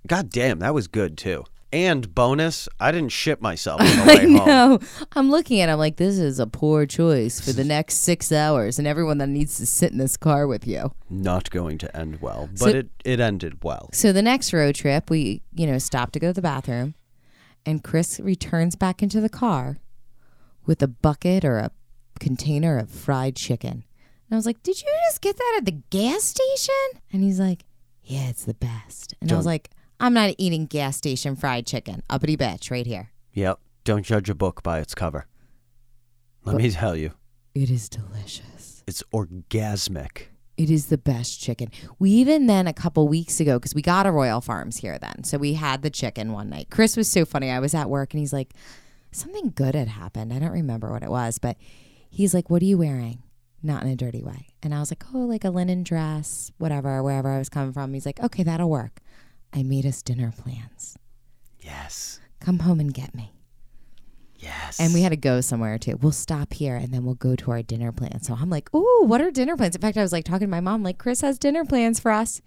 God 0.08 0.30
damn, 0.30 0.58
that 0.58 0.74
was 0.74 0.88
good 0.88 1.16
too. 1.16 1.44
And 1.72 2.12
bonus, 2.14 2.68
I 2.80 2.90
didn't 2.92 3.10
shit 3.10 3.40
myself 3.40 3.80
on 3.80 3.86
the 3.86 4.04
way 4.06 4.32
home. 4.36 4.46
No, 4.46 4.78
I'm 5.12 5.30
looking 5.30 5.60
at 5.60 5.68
him 5.68 5.78
like 5.78 5.96
this 5.96 6.18
is 6.18 6.38
a 6.40 6.46
poor 6.46 6.86
choice 6.86 7.38
for 7.40 7.52
the 7.52 7.64
next 7.76 7.98
six 7.98 8.32
hours, 8.32 8.78
and 8.78 8.88
everyone 8.88 9.18
that 9.18 9.28
needs 9.28 9.58
to 9.58 9.66
sit 9.66 9.92
in 9.92 9.98
this 9.98 10.16
car 10.16 10.46
with 10.48 10.66
you. 10.66 10.92
Not 11.08 11.50
going 11.50 11.78
to 11.78 11.96
end 11.96 12.20
well, 12.20 12.48
but 12.52 12.58
So- 12.58 12.68
it, 12.78 12.88
it 13.04 13.20
ended 13.20 13.62
well. 13.62 13.90
So 13.92 14.12
the 14.12 14.22
next 14.22 14.52
road 14.52 14.74
trip, 14.74 15.08
we 15.08 15.42
you 15.54 15.66
know 15.68 15.78
stopped 15.78 16.14
to 16.14 16.18
go 16.18 16.28
to 16.28 16.32
the 16.32 16.42
bathroom, 16.42 16.94
And 17.64 17.84
Chris 17.84 18.18
returns 18.20 18.74
back 18.74 19.02
into 19.04 19.20
the 19.20 19.28
car 19.28 19.76
with 20.66 20.82
a 20.82 20.88
bucket 20.88 21.44
or 21.44 21.58
a 21.58 21.70
container 22.20 22.78
of 22.78 22.90
fried 22.90 23.36
chicken. 23.36 23.84
And 24.28 24.32
I 24.32 24.36
was 24.36 24.46
like, 24.46 24.62
Did 24.62 24.80
you 24.82 24.88
just 25.08 25.20
get 25.20 25.36
that 25.36 25.54
at 25.58 25.64
the 25.64 25.80
gas 25.90 26.22
station? 26.24 27.00
And 27.12 27.22
he's 27.22 27.38
like, 27.40 27.64
Yeah, 28.02 28.28
it's 28.28 28.44
the 28.44 28.54
best. 28.54 29.14
And 29.20 29.30
I 29.30 29.36
was 29.36 29.44
Don't- 29.44 29.52
like, 29.52 29.70
I'm 30.00 30.12
not 30.12 30.34
eating 30.36 30.66
gas 30.66 30.96
station 30.96 31.36
fried 31.36 31.66
chicken. 31.66 32.02
Uppity 32.10 32.36
bitch 32.36 32.70
right 32.70 32.86
here. 32.86 33.10
Yep. 33.32 33.58
Don't 33.84 34.04
judge 34.04 34.28
a 34.28 34.34
book 34.34 34.62
by 34.62 34.80
its 34.80 34.94
cover. 34.94 35.26
Let 36.44 36.56
me 36.56 36.70
tell 36.70 36.94
you, 36.96 37.12
It 37.54 37.70
is 37.70 37.88
delicious. 37.88 38.82
it's 38.86 39.02
orgasmic. 39.12 40.26
It 40.56 40.70
is 40.70 40.86
the 40.86 40.96
best 40.98 41.40
chicken. 41.40 41.70
We 41.98 42.10
even 42.12 42.46
then 42.46 42.66
a 42.66 42.72
couple 42.72 43.06
weeks 43.08 43.40
ago 43.40 43.58
because 43.58 43.74
we 43.74 43.82
got 43.82 44.06
a 44.06 44.10
Royal 44.12 44.40
Farms 44.40 44.78
here 44.78 44.98
then, 44.98 45.22
so 45.24 45.36
we 45.38 45.52
had 45.54 45.82
the 45.82 45.90
chicken 45.90 46.32
one 46.32 46.48
night. 46.48 46.68
Chris 46.70 46.96
was 46.96 47.08
so 47.08 47.24
funny. 47.26 47.50
I 47.50 47.58
was 47.58 47.74
at 47.74 47.90
work 47.90 48.14
and 48.14 48.20
he's 48.20 48.32
like, 48.32 48.54
something 49.16 49.52
good 49.54 49.74
had 49.74 49.88
happened. 49.88 50.32
I 50.32 50.38
don't 50.38 50.50
remember 50.50 50.90
what 50.90 51.02
it 51.02 51.10
was, 51.10 51.38
but 51.38 51.56
he's 52.08 52.34
like, 52.34 52.50
"What 52.50 52.62
are 52.62 52.66
you 52.66 52.78
wearing?" 52.78 53.22
Not 53.62 53.82
in 53.82 53.88
a 53.88 53.96
dirty 53.96 54.22
way. 54.22 54.48
And 54.62 54.74
I 54.74 54.80
was 54.80 54.90
like, 54.90 55.04
"Oh, 55.14 55.20
like 55.20 55.44
a 55.44 55.50
linen 55.50 55.82
dress, 55.82 56.52
whatever, 56.58 57.02
wherever 57.02 57.30
I 57.30 57.38
was 57.38 57.48
coming 57.48 57.72
from." 57.72 57.94
He's 57.94 58.06
like, 58.06 58.22
"Okay, 58.22 58.42
that'll 58.42 58.70
work." 58.70 59.00
I 59.52 59.62
made 59.62 59.86
us 59.86 60.02
dinner 60.02 60.32
plans. 60.36 60.98
Yes. 61.60 62.20
Come 62.40 62.60
home 62.60 62.80
and 62.80 62.92
get 62.92 63.14
me. 63.14 63.32
Yes. 64.38 64.78
And 64.78 64.92
we 64.92 65.02
had 65.02 65.10
to 65.10 65.16
go 65.16 65.40
somewhere 65.40 65.78
too. 65.78 65.96
We'll 66.00 66.12
stop 66.12 66.52
here 66.52 66.76
and 66.76 66.92
then 66.92 67.04
we'll 67.04 67.14
go 67.14 67.34
to 67.36 67.50
our 67.50 67.62
dinner 67.62 67.90
plans. 67.90 68.26
So 68.26 68.34
I'm 68.34 68.50
like, 68.50 68.72
"Ooh, 68.74 69.04
what 69.04 69.20
are 69.20 69.30
dinner 69.30 69.56
plans?" 69.56 69.74
In 69.74 69.80
fact, 69.80 69.96
I 69.96 70.02
was 70.02 70.12
like 70.12 70.24
talking 70.24 70.46
to 70.46 70.50
my 70.50 70.60
mom, 70.60 70.82
like, 70.82 70.98
"Chris 70.98 71.22
has 71.22 71.38
dinner 71.38 71.64
plans 71.64 71.98
for 71.98 72.10
us." 72.10 72.42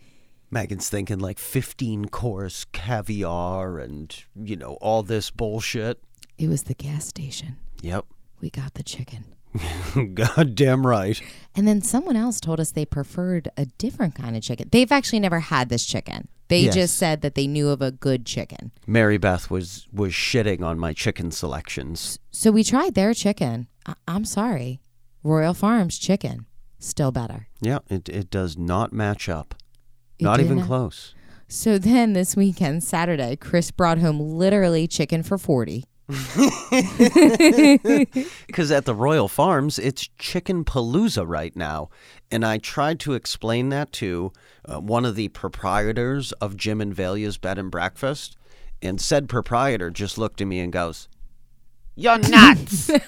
Megan's 0.52 0.90
thinking 0.90 1.20
like 1.20 1.38
15 1.38 2.06
course 2.06 2.66
caviar 2.72 3.80
and, 3.80 4.16
you 4.36 4.56
know, 4.56 4.74
all 4.82 5.04
this 5.04 5.30
bullshit. 5.30 6.04
It 6.40 6.48
was 6.48 6.64
the 6.64 6.74
gas 6.74 7.06
station. 7.06 7.58
Yep. 7.82 8.06
We 8.42 8.50
got 8.50 8.74
the 8.74 8.84
chicken. 8.84 9.26
Goddamn 10.14 10.86
right. 10.88 11.22
And 11.56 11.68
then 11.68 11.82
someone 11.82 12.16
else 12.16 12.40
told 12.40 12.60
us 12.60 12.72
they 12.72 12.86
preferred 12.86 13.50
a 13.58 13.66
different 13.66 14.16
kind 14.16 14.36
of 14.36 14.42
chicken. 14.44 14.70
They've 14.72 14.92
actually 14.92 15.20
never 15.20 15.40
had 15.40 15.70
this 15.70 15.86
chicken. 15.86 16.28
They 16.48 16.62
Yes. 16.62 16.74
just 16.76 16.96
said 16.98 17.22
that 17.22 17.36
they 17.36 17.46
knew 17.46 17.70
of 17.70 17.82
a 17.82 17.92
good 17.92 18.26
chicken. 18.26 18.72
Mary 18.88 19.18
Beth 19.18 19.50
was 19.52 19.88
was 19.94 20.14
shitting 20.14 20.64
on 20.64 20.80
my 20.80 20.94
chicken 20.94 21.32
selections. 21.32 22.18
So 22.32 22.52
we 22.52 22.64
tried 22.64 22.96
their 22.96 23.14
chicken. 23.14 23.68
I- 23.86 23.96
I'm 24.08 24.26
sorry. 24.26 24.80
Royal 25.24 25.54
Farms 25.54 25.98
chicken. 26.00 26.46
Still 26.80 27.12
better. 27.12 27.48
Yeah, 27.62 27.80
it 27.90 28.08
it 28.10 28.30
does 28.30 28.58
not 28.58 28.94
match 28.94 29.28
up. 29.30 29.56
It 30.18 30.24
not 30.24 30.40
even 30.40 30.58
not- 30.60 30.68
close. 30.68 31.14
So 31.48 31.78
then 31.80 32.14
this 32.14 32.36
weekend, 32.36 32.84
Saturday, 32.84 33.36
Chris 33.36 33.72
brought 33.72 33.98
home 33.98 34.20
literally 34.20 34.88
chicken 34.88 35.24
for 35.24 35.38
40. 35.40 35.84
Because 38.48 38.72
at 38.72 38.86
the 38.86 38.96
Royal 38.96 39.28
Farms, 39.28 39.80
it's 39.80 40.10
chicken 40.18 40.66
palooza 40.66 41.26
right 41.28 41.56
now. 41.56 41.90
And 42.32 42.46
I 42.46 42.58
tried 42.58 43.00
to 43.02 43.14
explain 43.14 43.70
that 43.70 43.92
to 43.94 44.32
uh, 44.66 44.80
one 44.80 45.06
of 45.06 45.16
the 45.16 45.30
proprietors 45.30 46.32
of 46.34 46.58
Jim 46.58 46.82
and 46.82 46.94
Valia's 46.94 47.38
Bed 47.38 47.58
and 47.58 47.72
Breakfast. 47.72 48.36
And 48.82 49.00
said 49.00 49.30
proprietor 49.30 49.90
just 49.90 50.18
looked 50.18 50.42
at 50.42 50.48
me 50.48 50.60
and 50.60 50.72
goes, 50.72 51.08
You're 51.96 52.18
nuts. 52.18 52.92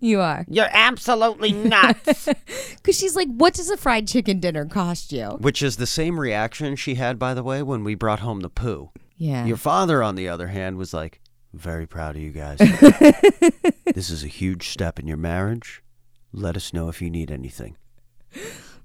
You 0.00 0.20
are. 0.20 0.44
You're 0.48 0.68
absolutely 0.70 1.52
nuts. 1.52 2.28
Because 2.76 2.98
she's 2.98 3.14
like, 3.14 3.28
what 3.28 3.54
does 3.54 3.70
a 3.70 3.76
fried 3.76 4.08
chicken 4.08 4.40
dinner 4.40 4.66
cost 4.66 5.12
you? 5.12 5.36
Which 5.38 5.62
is 5.62 5.76
the 5.76 5.86
same 5.86 6.18
reaction 6.18 6.74
she 6.74 6.96
had, 6.96 7.16
by 7.16 7.32
the 7.32 7.44
way, 7.44 7.62
when 7.62 7.84
we 7.84 7.94
brought 7.94 8.18
home 8.18 8.40
the 8.40 8.50
poo. 8.50 8.90
Yeah. 9.16 9.46
Your 9.46 9.56
father, 9.56 10.02
on 10.02 10.16
the 10.16 10.28
other 10.28 10.48
hand, 10.48 10.78
was 10.78 10.92
like, 10.92 11.20
Very 11.52 11.86
proud 11.86 12.16
of 12.16 12.22
you 12.22 12.30
guys. 12.30 12.58
this 13.94 14.10
is 14.10 14.24
a 14.24 14.28
huge 14.28 14.68
step 14.68 14.98
in 14.98 15.06
your 15.06 15.18
marriage. 15.18 15.82
Let 16.32 16.56
us 16.56 16.72
know 16.72 16.88
if 16.88 17.02
you 17.02 17.10
need 17.10 17.30
anything. 17.30 17.76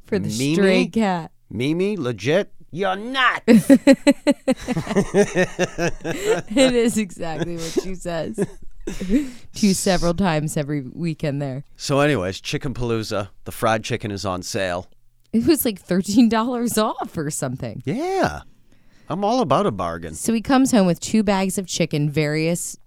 for 0.05 0.19
the 0.19 0.27
Mimi? 0.29 0.55
stray 0.55 0.87
cat. 0.87 1.31
Mimi, 1.49 1.95
legit, 1.95 2.51
you're 2.71 2.97
not. 2.97 3.41
it 3.47 3.87
is 6.75 6.97
exactly 6.97 7.55
what 7.55 7.79
she 7.81 7.95
says. 7.95 8.37
to 9.55 9.73
several 9.73 10.13
times 10.13 10.57
every 10.57 10.81
weekend 10.81 11.41
there. 11.41 11.63
so, 11.77 11.99
anyways, 12.01 12.41
Chicken 12.41 12.73
Palooza, 12.73 13.29
the 13.45 13.51
fried 13.51 13.83
chicken 13.83 14.11
is 14.11 14.25
on 14.25 14.41
sale. 14.43 14.87
It 15.33 15.45
was 15.45 15.65
like 15.65 15.85
$13 15.85 16.77
off 16.81 17.17
or 17.17 17.29
something. 17.29 17.81
Yeah. 17.85 18.41
I'm 19.09 19.23
all 19.23 19.41
about 19.41 19.65
a 19.65 19.71
bargain. 19.71 20.13
So 20.15 20.33
he 20.33 20.41
comes 20.41 20.71
home 20.71 20.85
with 20.87 20.99
two 20.99 21.23
bags 21.23 21.57
of 21.57 21.67
chicken, 21.67 22.09
various 22.09 22.77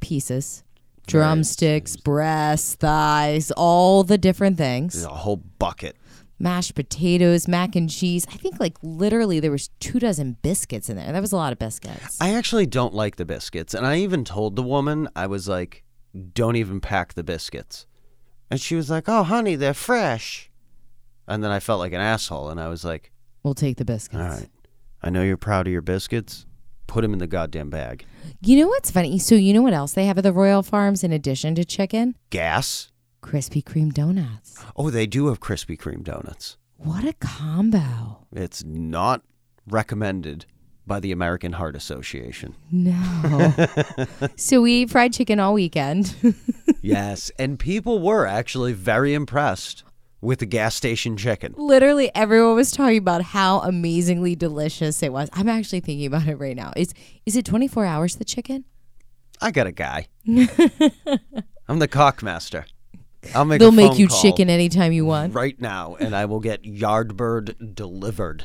pieces 0.00 0.64
drumsticks, 1.06 1.96
breasts, 1.96 2.74
thighs, 2.76 3.50
all 3.56 4.04
the 4.04 4.16
different 4.16 4.56
There's 4.56 4.68
things. 4.94 5.04
a 5.04 5.08
whole 5.08 5.36
bucket. 5.36 5.96
Mashed 6.38 6.74
potatoes, 6.74 7.46
mac 7.48 7.76
and 7.76 7.90
cheese. 7.90 8.26
I 8.32 8.36
think 8.36 8.58
like 8.60 8.76
literally 8.82 9.40
there 9.40 9.50
was 9.50 9.68
two 9.80 9.98
dozen 9.98 10.36
biscuits 10.42 10.88
in 10.88 10.96
there. 10.96 11.12
That 11.12 11.20
was 11.20 11.32
a 11.32 11.36
lot 11.36 11.52
of 11.52 11.58
biscuits. 11.58 12.20
I 12.20 12.34
actually 12.34 12.66
don't 12.66 12.94
like 12.94 13.16
the 13.16 13.24
biscuits. 13.24 13.74
And 13.74 13.86
I 13.86 13.96
even 13.98 14.24
told 14.24 14.56
the 14.56 14.62
woman, 14.62 15.08
I 15.14 15.26
was 15.26 15.48
like, 15.48 15.84
don't 16.34 16.56
even 16.56 16.80
pack 16.80 17.14
the 17.14 17.24
biscuits. 17.24 17.86
And 18.50 18.60
she 18.60 18.74
was 18.74 18.90
like, 18.90 19.08
oh, 19.08 19.22
honey, 19.24 19.54
they're 19.56 19.74
fresh. 19.74 20.50
And 21.26 21.42
then 21.44 21.50
I 21.50 21.60
felt 21.60 21.78
like 21.80 21.92
an 21.92 22.00
asshole. 22.00 22.48
And 22.50 22.60
I 22.60 22.68
was 22.68 22.84
like, 22.84 23.10
We'll 23.42 23.54
take 23.54 23.76
the 23.76 23.84
biscuits. 23.84 24.22
all 24.22 24.28
right, 24.28 24.48
I 25.02 25.10
know 25.10 25.22
you're 25.22 25.36
proud 25.36 25.66
of 25.66 25.72
your 25.72 25.82
biscuits. 25.82 26.46
Put 26.86 27.02
them 27.02 27.12
in 27.12 27.18
the 27.18 27.26
goddamn 27.26 27.70
bag. 27.70 28.04
You 28.40 28.60
know 28.60 28.68
what's 28.68 28.90
funny? 28.90 29.18
So 29.18 29.34
you 29.34 29.52
know 29.52 29.62
what 29.62 29.72
else 29.72 29.92
they 29.94 30.06
have 30.06 30.18
at 30.18 30.24
the 30.24 30.32
Royal 30.32 30.62
Farms 30.62 31.02
in 31.02 31.12
addition 31.12 31.54
to 31.56 31.64
chicken? 31.64 32.14
Gas? 32.30 32.90
Krispy 33.22 33.64
Kreme 33.64 33.92
donuts. 33.92 34.62
Oh, 34.76 34.90
they 34.90 35.06
do 35.06 35.28
have 35.28 35.40
Krispy 35.40 35.78
Kreme 35.78 36.04
donuts. 36.04 36.56
What 36.76 37.04
a 37.04 37.14
combo. 37.14 38.26
It's 38.32 38.64
not 38.64 39.22
recommended 39.68 40.46
by 40.86 41.00
the 41.00 41.12
American 41.12 41.52
Heart 41.52 41.76
Association. 41.76 42.54
No. 42.70 43.54
so 44.36 44.60
we 44.60 44.82
ate 44.82 44.90
fried 44.90 45.12
chicken 45.12 45.38
all 45.40 45.54
weekend. 45.54 46.14
yes, 46.82 47.30
and 47.38 47.58
people 47.58 48.00
were 48.00 48.26
actually 48.26 48.72
very 48.72 49.14
impressed 49.14 49.84
with 50.22 50.38
the 50.38 50.46
gas 50.46 50.74
station 50.74 51.18
chicken. 51.18 51.52
Literally 51.58 52.10
everyone 52.14 52.54
was 52.56 52.70
talking 52.70 52.96
about 52.96 53.20
how 53.22 53.58
amazingly 53.60 54.34
delicious 54.34 55.02
it 55.02 55.12
was. 55.12 55.28
I'm 55.34 55.48
actually 55.48 55.80
thinking 55.80 56.06
about 56.06 56.26
it 56.26 56.36
right 56.36 56.56
now. 56.56 56.72
Is 56.74 56.94
is 57.26 57.36
it 57.36 57.44
24 57.44 57.84
hours 57.84 58.16
the 58.16 58.24
chicken? 58.24 58.64
I 59.42 59.50
got 59.50 59.66
a 59.66 59.72
guy. 59.72 60.06
I'm 60.26 61.78
the 61.78 61.88
cockmaster. 61.88 62.64
I'll 63.34 63.44
make 63.44 63.58
They'll 63.60 63.68
a 63.68 63.72
make 63.72 63.98
you 63.98 64.08
chicken 64.08 64.48
anytime 64.48 64.92
you 64.92 65.04
want. 65.04 65.34
right 65.34 65.60
now, 65.60 65.94
and 65.96 66.14
I 66.14 66.24
will 66.24 66.40
get 66.40 66.62
Yardbird 66.62 67.74
delivered. 67.74 68.44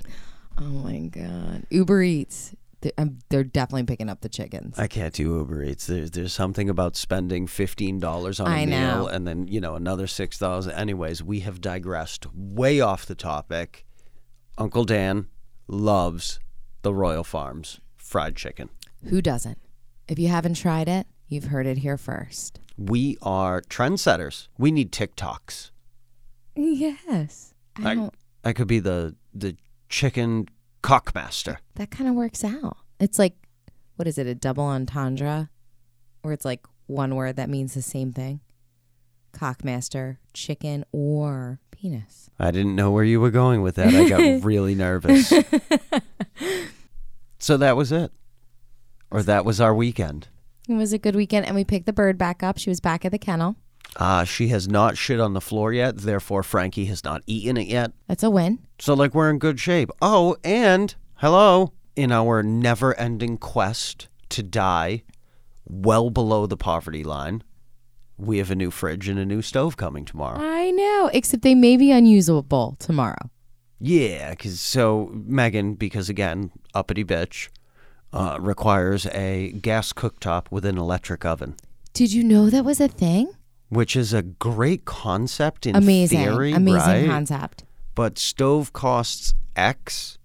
Oh 0.57 0.63
my 0.63 0.99
god. 0.99 1.65
Uber 1.69 2.01
Eats. 2.01 2.55
They're, 2.81 2.91
um, 2.97 3.19
they're 3.29 3.43
definitely 3.43 3.83
picking 3.85 4.07
up 4.09 4.21
the 4.21 4.29
chickens. 4.29 4.77
I 4.77 4.87
can't 4.87 5.13
do 5.13 5.37
Uber 5.37 5.63
Eats. 5.63 5.87
There's 5.87 6.11
there's 6.11 6.33
something 6.33 6.69
about 6.69 6.95
spending 6.95 7.47
fifteen 7.47 7.99
dollars 7.99 8.39
on 8.39 8.47
a 8.47 8.51
I 8.51 8.65
meal 8.65 8.77
know. 8.77 9.07
and 9.07 9.27
then 9.27 9.47
you 9.47 9.59
know 9.59 9.75
another 9.75 10.05
six 10.05 10.37
dollars. 10.37 10.67
Anyways, 10.67 11.23
we 11.23 11.39
have 11.41 11.59
digressed 11.59 12.27
way 12.35 12.79
off 12.79 13.05
the 13.05 13.15
topic. 13.15 13.85
Uncle 14.59 14.83
Dan 14.85 15.27
loves 15.67 16.39
the 16.83 16.93
Royal 16.93 17.23
Farms 17.23 17.79
fried 17.95 18.35
chicken. 18.35 18.69
Who 19.09 19.21
doesn't? 19.21 19.57
If 20.07 20.19
you 20.19 20.27
haven't 20.29 20.53
tried 20.55 20.87
it, 20.87 21.07
you've 21.27 21.45
heard 21.45 21.65
it 21.67 21.79
here 21.79 21.97
first. 21.97 22.59
We 22.77 23.17
are 23.23 23.61
trendsetters. 23.61 24.47
We 24.57 24.71
need 24.71 24.91
TikToks. 24.91 25.71
Yes. 26.55 27.53
I 27.77 27.91
I, 27.91 27.95
don't, 27.95 28.13
I 28.43 28.53
could 28.53 28.67
be 28.67 28.79
the 28.79 29.15
the 29.33 29.55
chicken 29.89 30.47
cockmaster. 30.87 31.57
that 31.75 31.91
kind 31.91 32.09
of 32.09 32.15
works 32.15 32.43
out. 32.45 32.77
It's 32.99 33.19
like, 33.19 33.35
what 33.97 34.07
is 34.07 34.17
it, 34.17 34.25
a 34.25 34.33
double 34.33 34.63
entendre? 34.63 35.49
Where 36.21 36.33
it's 36.33 36.45
like 36.45 36.65
one 36.85 37.15
word 37.15 37.35
that 37.35 37.49
means 37.49 37.73
the 37.73 37.81
same 37.81 38.13
thing? 38.13 38.39
Cockmaster, 39.33 40.17
chicken, 40.33 40.85
or 40.93 41.59
penis. 41.71 42.29
I 42.39 42.51
didn't 42.51 42.75
know 42.75 42.91
where 42.91 43.03
you 43.03 43.19
were 43.19 43.31
going 43.31 43.61
with 43.61 43.75
that. 43.75 43.93
I 43.93 44.07
got 44.07 44.43
really 44.45 44.75
nervous. 44.75 45.31
so 47.39 47.57
that 47.57 47.75
was 47.75 47.91
it. 47.91 48.11
Or 49.11 49.21
that 49.23 49.43
was 49.45 49.59
our 49.59 49.75
weekend. 49.75 50.29
It 50.69 50.73
was 50.73 50.93
a 50.93 50.97
good 50.97 51.15
weekend, 51.15 51.45
and 51.45 51.55
we 51.55 51.63
picked 51.63 51.85
the 51.85 51.93
bird 51.93 52.17
back 52.17 52.43
up. 52.43 52.57
She 52.57 52.69
was 52.69 52.79
back 52.79 53.03
at 53.05 53.11
the 53.11 53.19
kennel. 53.19 53.55
Uh, 53.97 54.23
she 54.23 54.49
has 54.49 54.67
not 54.67 54.95
shit 54.95 55.19
on 55.19 55.33
the 55.33 55.41
floor 55.41 55.73
yet, 55.73 55.97
therefore 55.97 56.43
Frankie 56.43 56.85
has 56.85 57.03
not 57.03 57.23
eaten 57.25 57.57
it 57.57 57.67
yet. 57.67 57.91
That's 58.07 58.21
a 58.23 58.29
win. 58.29 58.59
So 58.79 58.93
like 58.93 59.15
we're 59.15 59.29
in 59.31 59.39
good 59.39 59.59
shape. 59.59 59.89
Oh, 60.01 60.37
and 60.43 60.93
hello, 61.15 61.73
in 61.95 62.11
our 62.11 62.43
never-ending 62.43 63.39
quest 63.39 64.07
to 64.29 64.43
die 64.43 65.01
well 65.65 66.11
below 66.11 66.45
the 66.45 66.55
poverty 66.57 67.03
line, 67.03 67.43
we 68.17 68.37
have 68.37 68.51
a 68.51 68.55
new 68.55 68.69
fridge 68.69 69.07
and 69.07 69.17
a 69.17 69.25
new 69.25 69.41
stove 69.41 69.77
coming 69.77 70.05
tomorrow. 70.05 70.39
I 70.39 70.69
know, 70.71 71.09
except 71.11 71.41
they 71.41 71.55
may 71.55 71.75
be 71.75 71.91
unusable 71.91 72.75
tomorrow. 72.79 73.31
Yeah, 73.79 74.33
cuz 74.35 74.59
so 74.59 75.11
Megan 75.11 75.73
because 75.73 76.07
again, 76.07 76.51
uppity 76.75 77.03
bitch, 77.03 77.49
uh, 78.13 78.37
requires 78.39 79.07
a 79.07 79.51
gas 79.53 79.91
cooktop 79.91 80.45
with 80.51 80.65
an 80.65 80.77
electric 80.77 81.25
oven, 81.25 81.55
Did 81.93 82.13
you 82.13 82.23
know 82.23 82.49
that 82.51 82.63
was 82.63 82.79
a 82.79 82.87
thing? 82.87 83.29
Which 83.69 83.95
is 83.95 84.13
a 84.13 84.21
great 84.21 84.85
concept 84.85 85.65
in 85.65 85.75
Amazing. 85.75 86.19
theory, 86.19 86.53
Amazing 86.53 86.77
right? 86.79 87.05
concept. 87.07 87.63
But 87.95 88.17
stove 88.17 88.73
costs 88.73 89.33
X, 89.55 90.17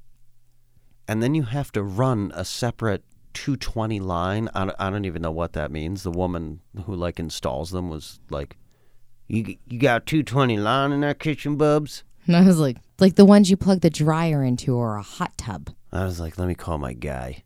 and 1.08 1.22
then 1.22 1.34
you 1.34 1.44
have 1.44 1.72
to 1.72 1.82
run 1.82 2.30
a 2.34 2.44
separate 2.44 3.02
220 3.34 3.98
line. 4.00 4.48
I 4.54 4.66
don't, 4.66 4.76
I 4.78 4.90
don't 4.90 5.04
even 5.06 5.22
know 5.22 5.30
what 5.30 5.54
that 5.54 5.70
means. 5.70 6.02
The 6.02 6.10
woman 6.10 6.60
who 6.84 6.94
like 6.94 7.18
installs 7.18 7.70
them 7.70 7.88
was 7.88 8.20
like, 8.30 8.56
"You 9.26 9.56
you 9.66 9.78
got 9.78 10.06
220 10.06 10.58
line 10.58 10.92
in 10.92 11.00
that 11.00 11.18
kitchen, 11.18 11.56
bubs?" 11.56 12.04
And 12.26 12.36
I 12.36 12.42
was 12.42 12.58
like, 12.58 12.76
like 13.00 13.16
the 13.16 13.24
ones 13.24 13.50
you 13.50 13.56
plug 13.56 13.80
the 13.80 13.90
dryer 13.90 14.44
into 14.44 14.76
or 14.76 14.96
a 14.96 15.02
hot 15.02 15.36
tub. 15.38 15.70
I 15.90 16.04
was 16.04 16.20
like, 16.20 16.38
"Let 16.38 16.46
me 16.46 16.54
call 16.54 16.78
my 16.78 16.92
guy." 16.92 17.42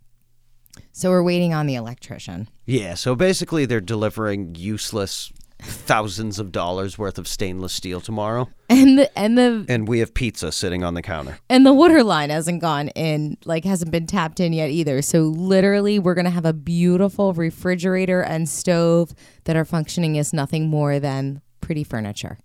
So 0.92 1.10
we're 1.10 1.22
waiting 1.22 1.54
on 1.54 1.66
the 1.66 1.74
electrician. 1.76 2.48
Yeah, 2.66 2.94
so 2.94 3.14
basically 3.14 3.64
they're 3.64 3.80
delivering 3.80 4.54
useless 4.56 5.32
thousands 5.66 6.38
of 6.38 6.52
dollars 6.52 6.96
worth 6.98 7.18
of 7.18 7.26
stainless 7.28 7.72
steel 7.72 8.00
tomorrow, 8.00 8.48
And 8.70 8.98
the 8.98 9.18
and 9.18 9.36
the 9.36 9.64
and 9.68 9.86
we 9.88 9.98
have 10.00 10.14
pizza 10.14 10.50
sitting 10.52 10.82
on 10.84 10.94
the 10.94 11.02
counter. 11.02 11.38
and 11.50 11.64
the 11.66 11.72
water 11.72 12.02
line 12.02 12.30
hasn't 12.30 12.60
gone 12.60 12.88
in, 12.88 13.36
like 13.44 13.64
hasn't 13.64 13.90
been 13.90 14.06
tapped 14.06 14.40
in 14.40 14.52
yet 14.52 14.70
either. 14.70 15.02
So 15.02 15.22
literally 15.22 15.98
we're 15.98 16.14
gonna 16.14 16.30
have 16.30 16.44
a 16.46 16.52
beautiful 16.52 17.32
refrigerator 17.32 18.20
and 18.22 18.48
stove 18.48 19.12
that 19.44 19.56
are 19.56 19.64
functioning 19.64 20.18
as 20.18 20.32
nothing 20.32 20.68
more 20.68 20.98
than 21.00 21.42
pretty 21.60 21.84
furniture. 21.84 22.38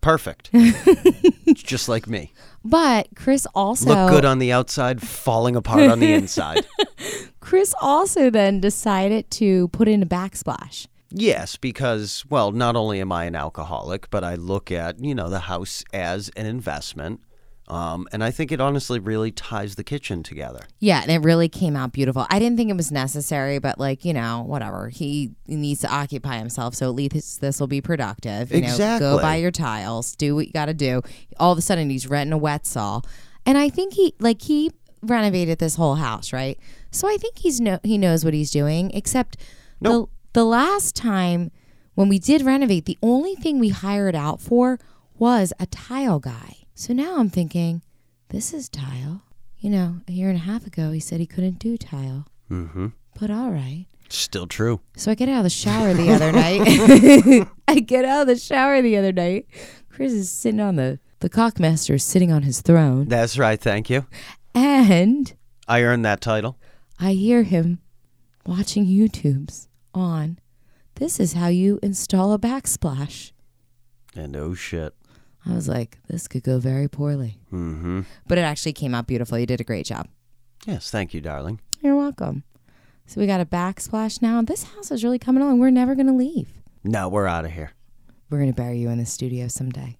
Perfect. 0.00 0.50
Just 1.54 1.88
like 1.88 2.08
me. 2.08 2.32
But 2.64 3.08
Chris 3.14 3.46
also 3.54 3.88
Look 3.90 4.10
good 4.10 4.24
on 4.24 4.38
the 4.40 4.50
outside, 4.52 5.00
falling 5.00 5.54
apart 5.56 5.88
on 5.90 6.00
the 6.00 6.12
inside. 6.12 6.66
Chris 7.40 7.72
also 7.80 8.30
then 8.30 8.60
decided 8.60 9.30
to 9.32 9.68
put 9.68 9.86
in 9.88 10.02
a 10.02 10.06
backsplash. 10.06 10.86
Yes, 11.14 11.56
because, 11.56 12.24
well, 12.28 12.52
not 12.52 12.74
only 12.76 13.00
am 13.00 13.12
I 13.12 13.24
an 13.24 13.34
alcoholic, 13.36 14.10
but 14.10 14.24
I 14.24 14.34
look 14.34 14.72
at, 14.72 15.02
you 15.02 15.14
know, 15.14 15.28
the 15.28 15.40
house 15.40 15.84
as 15.92 16.30
an 16.30 16.46
investment. 16.46 17.20
Um, 17.68 18.08
and 18.12 18.24
I 18.24 18.30
think 18.30 18.50
it 18.50 18.60
honestly 18.60 18.98
really 18.98 19.30
ties 19.30 19.76
the 19.76 19.84
kitchen 19.84 20.22
together. 20.22 20.60
Yeah, 20.80 21.00
and 21.00 21.10
it 21.10 21.18
really 21.18 21.48
came 21.48 21.76
out 21.76 21.92
beautiful. 21.92 22.26
I 22.28 22.38
didn't 22.38 22.56
think 22.56 22.70
it 22.70 22.76
was 22.76 22.90
necessary, 22.90 23.60
but 23.60 23.78
like, 23.78 24.04
you 24.04 24.12
know, 24.12 24.42
whatever. 24.46 24.88
He 24.88 25.30
needs 25.46 25.80
to 25.82 25.88
occupy 25.88 26.38
himself, 26.38 26.74
so 26.74 26.86
at 26.88 26.94
least 26.94 27.40
this 27.40 27.60
will 27.60 27.68
be 27.68 27.80
productive. 27.80 28.50
You 28.50 28.62
know, 28.62 28.98
go 28.98 29.18
buy 29.20 29.36
your 29.36 29.52
tiles, 29.52 30.16
do 30.16 30.34
what 30.34 30.48
you 30.48 30.52
got 30.52 30.66
to 30.66 30.74
do. 30.74 31.02
All 31.38 31.52
of 31.52 31.58
a 31.58 31.62
sudden 31.62 31.88
he's 31.88 32.08
renting 32.08 32.32
a 32.32 32.38
wet 32.38 32.66
saw. 32.66 33.00
And 33.46 33.56
I 33.56 33.68
think 33.68 33.94
he 33.94 34.14
like 34.18 34.42
he 34.42 34.72
renovated 35.02 35.58
this 35.58 35.76
whole 35.76 35.94
house, 35.94 36.32
right? 36.32 36.58
So 36.90 37.08
I 37.08 37.16
think 37.16 37.38
he's 37.38 37.60
no 37.60 37.78
he 37.84 37.96
knows 37.96 38.24
what 38.24 38.34
he's 38.34 38.50
doing, 38.50 38.90
except 38.90 39.36
Nope. 39.80 40.10
the 40.10 40.21
the 40.32 40.44
last 40.44 40.96
time 40.96 41.50
when 41.94 42.08
we 42.08 42.18
did 42.18 42.42
renovate, 42.42 42.86
the 42.86 42.98
only 43.02 43.34
thing 43.34 43.58
we 43.58 43.68
hired 43.68 44.14
out 44.14 44.40
for 44.40 44.78
was 45.18 45.52
a 45.60 45.66
tile 45.66 46.18
guy. 46.18 46.56
So 46.74 46.92
now 46.92 47.18
I'm 47.18 47.28
thinking, 47.28 47.82
this 48.30 48.54
is 48.54 48.68
tile. 48.68 49.22
You 49.58 49.70
know, 49.70 50.00
a 50.08 50.12
year 50.12 50.28
and 50.28 50.38
a 50.38 50.42
half 50.42 50.66
ago, 50.66 50.90
he 50.90 51.00
said 51.00 51.20
he 51.20 51.26
couldn't 51.26 51.58
do 51.58 51.76
tile. 51.76 52.26
Mm-hmm. 52.50 52.88
But 53.20 53.30
all 53.30 53.50
right. 53.50 53.86
Still 54.08 54.46
true. 54.46 54.80
So 54.96 55.10
I 55.10 55.14
get 55.14 55.28
out 55.28 55.38
of 55.38 55.44
the 55.44 55.50
shower 55.50 55.94
the 55.94 56.10
other 56.14 56.32
night. 56.32 57.48
I 57.68 57.80
get 57.80 58.04
out 58.04 58.22
of 58.22 58.26
the 58.26 58.36
shower 58.36 58.82
the 58.82 58.96
other 58.96 59.12
night. 59.12 59.46
Chris 59.90 60.12
is 60.12 60.30
sitting 60.30 60.60
on 60.60 60.76
the, 60.76 60.98
the 61.20 61.30
cockmaster 61.30 61.94
is 61.94 62.04
sitting 62.04 62.32
on 62.32 62.42
his 62.42 62.62
throne. 62.62 63.06
That's 63.08 63.38
right. 63.38 63.60
Thank 63.60 63.90
you. 63.90 64.06
And 64.54 65.32
I 65.68 65.82
earned 65.82 66.04
that 66.04 66.20
title. 66.20 66.58
I 66.98 67.12
hear 67.12 67.42
him 67.42 67.80
watching 68.46 68.86
YouTubes 68.86 69.68
on 69.94 70.38
this 70.96 71.18
is 71.18 71.32
how 71.32 71.48
you 71.48 71.78
install 71.82 72.32
a 72.32 72.38
backsplash. 72.38 73.32
And 74.14 74.36
oh 74.36 74.54
shit. 74.54 74.94
I 75.44 75.54
was 75.54 75.68
like, 75.68 75.98
this 76.08 76.28
could 76.28 76.44
go 76.44 76.58
very 76.58 76.88
poorly. 76.88 77.38
Mm-hmm. 77.52 78.02
But 78.28 78.38
it 78.38 78.42
actually 78.42 78.74
came 78.74 78.94
out 78.94 79.06
beautiful. 79.06 79.38
You 79.38 79.46
did 79.46 79.60
a 79.60 79.64
great 79.64 79.86
job. 79.86 80.06
Yes, 80.66 80.90
thank 80.90 81.12
you, 81.12 81.20
darling. 81.20 81.60
You're 81.80 81.96
welcome. 81.96 82.44
So 83.06 83.20
we 83.20 83.26
got 83.26 83.40
a 83.40 83.44
backsplash 83.44 84.22
now. 84.22 84.40
This 84.42 84.62
house 84.62 84.92
is 84.92 85.02
really 85.02 85.18
coming 85.18 85.42
along. 85.42 85.58
We're 85.58 85.70
never 85.70 85.96
going 85.96 86.06
to 86.06 86.12
leave. 86.12 86.48
No, 86.84 87.08
we're 87.08 87.26
out 87.26 87.44
of 87.44 87.50
here. 87.50 87.72
We're 88.30 88.38
going 88.38 88.52
to 88.52 88.56
bury 88.56 88.78
you 88.78 88.88
in 88.88 88.98
the 88.98 89.06
studio 89.06 89.48
someday. 89.48 89.98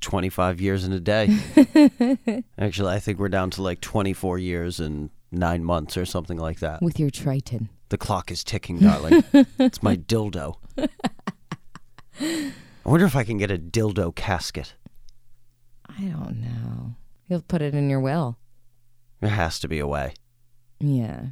25 0.00 0.60
years 0.60 0.84
in 0.84 0.92
a 0.92 0.98
day. 0.98 2.42
Actually, 2.58 2.92
I 2.92 2.98
think 2.98 3.20
we're 3.20 3.28
down 3.28 3.50
to 3.50 3.62
like 3.62 3.80
24 3.80 4.38
years 4.38 4.80
and 4.80 5.10
nine 5.32 5.64
months 5.64 5.96
or 5.96 6.04
something 6.04 6.38
like 6.38 6.60
that. 6.60 6.82
With 6.82 7.00
your 7.00 7.10
Triton. 7.10 7.68
The 7.88 7.98
clock 7.98 8.30
is 8.30 8.44
ticking, 8.44 8.78
darling. 8.78 9.24
it's 9.58 9.82
my 9.82 9.96
dildo. 9.96 10.56
I 12.20 12.52
wonder 12.84 13.06
if 13.06 13.16
I 13.16 13.24
can 13.24 13.38
get 13.38 13.50
a 13.50 13.58
dildo 13.58 14.14
casket. 14.14 14.74
I 15.86 16.02
don't 16.02 16.40
know. 16.40 16.94
You'll 17.28 17.42
put 17.42 17.62
it 17.62 17.74
in 17.74 17.90
your 17.90 18.00
will. 18.00 18.38
There 19.20 19.30
has 19.30 19.58
to 19.60 19.68
be 19.68 19.78
a 19.78 19.86
way. 19.86 20.14
Yeah. 20.80 21.26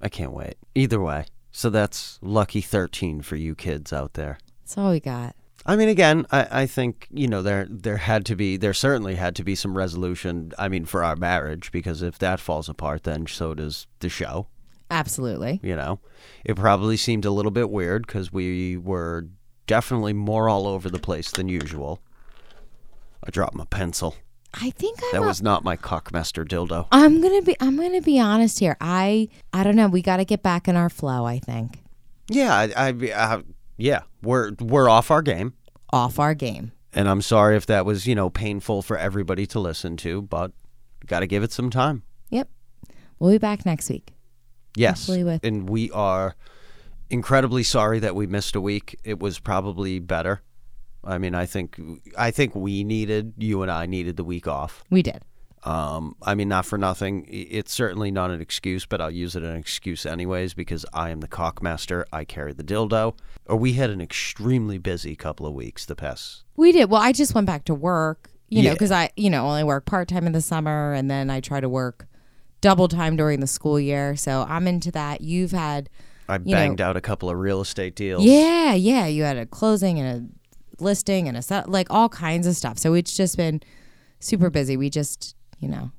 I 0.00 0.08
can't 0.08 0.32
wait. 0.32 0.56
Either 0.74 1.00
way. 1.00 1.26
So 1.50 1.70
that's 1.70 2.18
lucky 2.20 2.60
13 2.60 3.22
for 3.22 3.36
you 3.36 3.54
kids 3.54 3.92
out 3.92 4.14
there. 4.14 4.38
That's 4.62 4.76
all 4.76 4.90
we 4.90 5.00
got. 5.00 5.34
I 5.68 5.74
mean, 5.74 5.88
again, 5.88 6.26
I, 6.30 6.62
I 6.62 6.66
think 6.66 7.08
you 7.10 7.26
know 7.26 7.42
there 7.42 7.66
there 7.68 7.96
had 7.96 8.24
to 8.26 8.36
be 8.36 8.56
there 8.56 8.72
certainly 8.72 9.16
had 9.16 9.34
to 9.36 9.44
be 9.44 9.54
some 9.54 9.76
resolution. 9.76 10.52
I 10.58 10.68
mean, 10.68 10.84
for 10.84 11.02
our 11.02 11.16
marriage, 11.16 11.72
because 11.72 12.02
if 12.02 12.18
that 12.20 12.40
falls 12.40 12.68
apart, 12.68 13.02
then 13.02 13.26
so 13.26 13.52
does 13.52 13.86
the 13.98 14.08
show. 14.08 14.46
Absolutely. 14.90 15.58
You 15.62 15.74
know, 15.74 15.98
it 16.44 16.54
probably 16.54 16.96
seemed 16.96 17.24
a 17.24 17.32
little 17.32 17.50
bit 17.50 17.70
weird 17.70 18.06
because 18.06 18.32
we 18.32 18.76
were 18.76 19.26
definitely 19.66 20.12
more 20.12 20.48
all 20.48 20.68
over 20.68 20.88
the 20.88 21.00
place 21.00 21.32
than 21.32 21.48
usual. 21.48 22.00
I 23.24 23.30
dropped 23.30 23.56
my 23.56 23.64
pencil. 23.64 24.14
I 24.54 24.70
think 24.70 25.00
I'm 25.02 25.10
That 25.12 25.26
was 25.26 25.42
not 25.42 25.64
my 25.64 25.76
cockmaster 25.76 26.46
dildo. 26.46 26.86
I'm 26.92 27.20
going 27.20 27.40
to 27.40 27.44
be 27.44 27.56
I'm 27.60 27.76
to 27.76 28.00
be 28.00 28.20
honest 28.20 28.60
here. 28.60 28.76
I 28.80 29.28
I 29.52 29.64
don't 29.64 29.76
know, 29.76 29.88
we 29.88 30.02
got 30.02 30.18
to 30.18 30.24
get 30.24 30.42
back 30.42 30.68
in 30.68 30.76
our 30.76 30.88
flow, 30.88 31.24
I 31.24 31.40
think. 31.40 31.82
Yeah, 32.28 32.54
I, 32.54 32.72
I, 32.76 32.88
I 33.14 33.42
yeah, 33.76 34.02
we're 34.22 34.52
we're 34.60 34.88
off 34.88 35.10
our 35.10 35.22
game. 35.22 35.54
Off 35.90 36.18
our 36.18 36.34
game. 36.34 36.72
And 36.92 37.08
I'm 37.08 37.22
sorry 37.22 37.56
if 37.56 37.66
that 37.66 37.84
was, 37.84 38.06
you 38.06 38.14
know, 38.14 38.30
painful 38.30 38.82
for 38.82 38.96
everybody 38.96 39.46
to 39.48 39.60
listen 39.60 39.96
to, 39.98 40.22
but 40.22 40.52
got 41.06 41.20
to 41.20 41.26
give 41.26 41.42
it 41.42 41.52
some 41.52 41.70
time. 41.70 42.02
Yep. 42.30 42.48
We'll 43.18 43.32
be 43.32 43.38
back 43.38 43.64
next 43.66 43.88
week. 43.90 44.12
Yes. 44.76 45.08
With- 45.08 45.44
And 45.44 45.68
we 45.68 45.90
are 45.90 46.34
incredibly 47.10 47.62
sorry 47.62 47.98
that 48.00 48.14
we 48.14 48.26
missed 48.26 48.56
a 48.56 48.60
week. 48.60 48.98
It 49.04 49.18
was 49.20 49.38
probably 49.38 49.98
better. 49.98 50.42
I 51.04 51.18
mean, 51.18 51.34
I 51.36 51.46
think 51.46 51.78
I 52.18 52.30
think 52.32 52.56
we 52.56 52.82
needed 52.82 53.34
you 53.36 53.62
and 53.62 53.70
I 53.70 53.86
needed 53.86 54.16
the 54.16 54.24
week 54.24 54.48
off. 54.48 54.82
We 54.90 55.02
did. 55.02 55.22
Um, 55.66 56.14
I 56.22 56.34
mean, 56.34 56.48
not 56.48 56.64
for 56.64 56.78
nothing. 56.78 57.26
It's 57.28 57.72
certainly 57.72 58.10
not 58.10 58.30
an 58.30 58.40
excuse, 58.40 58.86
but 58.86 59.00
I'll 59.00 59.10
use 59.10 59.34
it 59.34 59.42
as 59.42 59.50
an 59.50 59.56
excuse 59.56 60.06
anyways 60.06 60.54
because 60.54 60.86
I 60.94 61.10
am 61.10 61.20
the 61.20 61.28
cockmaster. 61.28 62.04
I 62.12 62.24
carry 62.24 62.52
the 62.52 62.62
dildo. 62.64 63.16
Or 63.46 63.56
we 63.56 63.72
had 63.74 63.90
an 63.90 64.00
extremely 64.00 64.78
busy 64.78 65.16
couple 65.16 65.46
of 65.46 65.54
weeks 65.54 65.84
the 65.84 65.96
past. 65.96 66.44
We 66.56 66.72
did. 66.72 66.90
Well, 66.90 67.02
I 67.02 67.12
just 67.12 67.34
went 67.34 67.46
back 67.46 67.64
to 67.66 67.74
work, 67.74 68.30
you 68.48 68.62
know, 68.62 68.68
Yeah. 68.68 68.72
because 68.74 68.90
I, 68.92 69.10
you 69.16 69.28
know, 69.30 69.46
only 69.46 69.64
work 69.64 69.86
part 69.86 70.08
time 70.08 70.26
in 70.26 70.32
the 70.32 70.40
summer 70.40 70.92
and 70.92 71.10
then 71.10 71.30
I 71.30 71.40
try 71.40 71.60
to 71.60 71.68
work 71.68 72.06
double 72.60 72.88
time 72.88 73.16
during 73.16 73.40
the 73.40 73.46
school 73.46 73.78
year. 73.78 74.16
So 74.16 74.46
I'm 74.48 74.66
into 74.66 74.90
that. 74.92 75.20
You've 75.20 75.52
had, 75.52 75.88
I 76.28 76.38
know- 76.38 76.44
banged 76.52 76.80
out 76.80 76.96
a 76.96 77.00
couple 77.00 77.28
of 77.30 77.36
real 77.38 77.60
estate 77.60 77.94
deals. 77.94 78.24
yeah, 78.24 78.72
yeah, 78.74 79.06
you 79.06 79.22
had 79.24 79.36
a 79.36 79.46
closing 79.46 79.98
and 80.00 80.08
a 80.80 80.82
listing 80.82 81.28
and 81.28 81.36
a 81.36 81.42
set, 81.42 81.68
like 81.70 81.86
all 81.90 82.08
kinds 82.08 82.46
of 82.46 82.56
stuff. 82.56 82.78
So 82.78 82.94
it's 82.94 83.16
just 83.16 83.36
been 83.36 83.60
super 84.18 84.50
busy. 84.50 84.76
We 84.76 84.90
just, 84.90 85.35
you 85.58 85.68
know, 85.68 85.90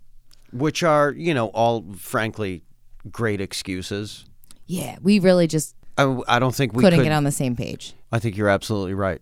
Which 0.53 0.83
are, 0.83 1.11
you 1.11 1.33
know, 1.33 1.47
all 1.47 1.85
frankly 1.97 2.63
great 3.11 3.41
excuses. 3.41 4.25
yeah, 4.65 4.97
we 5.01 5.19
really 5.19 5.47
just 5.47 5.75
I, 5.97 6.19
I 6.27 6.39
don't 6.39 6.53
think 6.55 6.73
we 6.73 6.83
couldn't 6.83 6.99
could. 6.99 7.05
get 7.05 7.11
on 7.13 7.23
the 7.23 7.31
same 7.31 7.55
page. 7.55 7.93
I 8.11 8.19
think 8.19 8.37
you're 8.37 8.49
absolutely 8.49 8.93
right. 8.93 9.21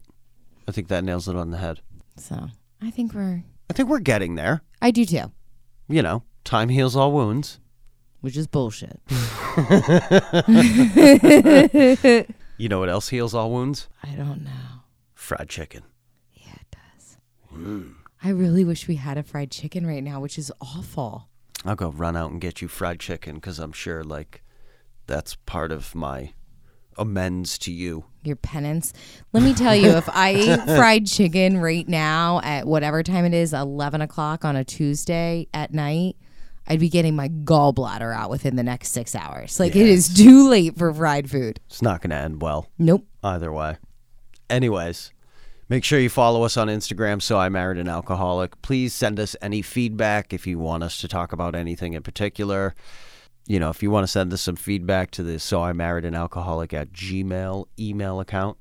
I 0.67 0.71
think 0.71 0.87
that 0.89 1.03
nails 1.03 1.27
it 1.29 1.35
on 1.35 1.51
the 1.51 1.57
head. 1.57 1.79
So 2.17 2.47
I 2.81 2.91
think 2.91 3.13
we're, 3.13 3.43
I 3.69 3.73
think 3.73 3.89
we're 3.89 3.99
getting 3.99 4.35
there. 4.35 4.61
I 4.81 4.91
do 4.91 5.05
too, 5.05 5.31
You 5.87 6.01
know, 6.01 6.23
time 6.43 6.69
heals 6.69 6.95
all 6.95 7.11
wounds. 7.11 7.59
which 8.21 8.35
is 8.37 8.47
bullshit. 8.47 8.99
You 12.57 12.69
know 12.69 12.79
what 12.79 12.87
else 12.87 13.09
heals 13.09 13.33
all 13.33 13.51
wounds? 13.51 13.89
I 14.01 14.11
don't 14.15 14.41
know. 14.45 14.49
Fried 15.13 15.49
chicken. 15.49 15.83
Yeah, 16.33 16.53
it 16.53 16.67
does. 16.71 17.17
Mm. 17.53 17.95
I 18.25 18.29
really 18.29 18.65
wish 18.65 18.87
we 18.87 18.95
had 18.95 19.19
a 19.19 19.23
fried 19.23 19.51
chicken 19.51 19.85
right 19.85 20.03
now, 20.03 20.19
which 20.19 20.39
is 20.39 20.51
awful. 20.59 21.29
I'll 21.63 21.75
go 21.75 21.89
run 21.89 22.17
out 22.17 22.31
and 22.31 22.41
get 22.41 22.59
you 22.59 22.67
fried 22.67 22.99
chicken 22.99 23.35
because 23.35 23.59
I'm 23.59 23.71
sure, 23.71 24.03
like, 24.03 24.41
that's 25.05 25.35
part 25.45 25.71
of 25.71 25.93
my 25.93 26.33
amends 26.97 27.59
to 27.59 27.71
you. 27.71 28.05
Your 28.23 28.35
penance. 28.35 28.93
Let 29.31 29.43
me 29.43 29.53
tell 29.53 29.75
you, 29.75 29.89
if 29.91 30.09
I 30.09 30.29
ate 30.29 30.61
fried 30.65 31.05
chicken 31.05 31.59
right 31.59 31.87
now 31.87 32.41
at 32.43 32.65
whatever 32.65 33.03
time 33.03 33.25
it 33.25 33.35
is, 33.35 33.53
11 33.53 34.01
o'clock 34.01 34.43
on 34.43 34.55
a 34.55 34.63
Tuesday 34.63 35.47
at 35.53 35.71
night, 35.71 36.15
I'd 36.65 36.79
be 36.79 36.89
getting 36.89 37.15
my 37.15 37.29
gallbladder 37.29 38.11
out 38.11 38.31
within 38.31 38.55
the 38.55 38.63
next 38.63 38.89
six 38.91 39.13
hours. 39.13 39.59
Like 39.59 39.75
it 39.75 39.85
is 39.85 40.11
too 40.11 40.49
late 40.49 40.75
for 40.79 40.91
fried 40.91 41.29
food. 41.29 41.59
It's 41.67 41.83
not 41.83 42.01
going 42.01 42.09
to 42.09 42.15
end 42.15 42.41
well 42.41 42.71
Nope. 42.79 43.05
either 43.23 43.53
way. 43.53 43.77
Anyways, 44.49 45.11
make 45.67 45.83
sure 45.83 45.99
you 45.99 46.09
follow 46.09 46.43
us 46.43 46.57
on 46.57 46.67
Instagram, 46.67 47.21
So 47.21 47.37
I 47.37 47.49
Married 47.49 47.77
an 47.77 47.87
Alcoholic. 47.87 48.61
Please 48.61 48.93
send 48.93 49.19
us 49.19 49.35
any 49.41 49.61
feedback 49.61 50.33
if 50.33 50.45
you 50.45 50.59
want 50.59 50.83
us 50.83 50.99
to 51.01 51.07
talk 51.07 51.31
about 51.31 51.55
anything 51.55 51.93
in 51.93 52.03
particular. 52.03 52.75
You 53.47 53.59
know, 53.59 53.69
if 53.69 53.83
you 53.83 53.91
want 53.91 54.03
to 54.03 54.11
send 54.11 54.33
us 54.33 54.41
some 54.41 54.55
feedback 54.55 55.11
to 55.11 55.23
the 55.23 55.39
So 55.39 55.61
I 55.61 55.73
Married 55.73 56.05
an 56.05 56.15
Alcoholic 56.15 56.73
at 56.73 56.91
Gmail 56.91 57.65
email 57.79 58.19
account, 58.19 58.57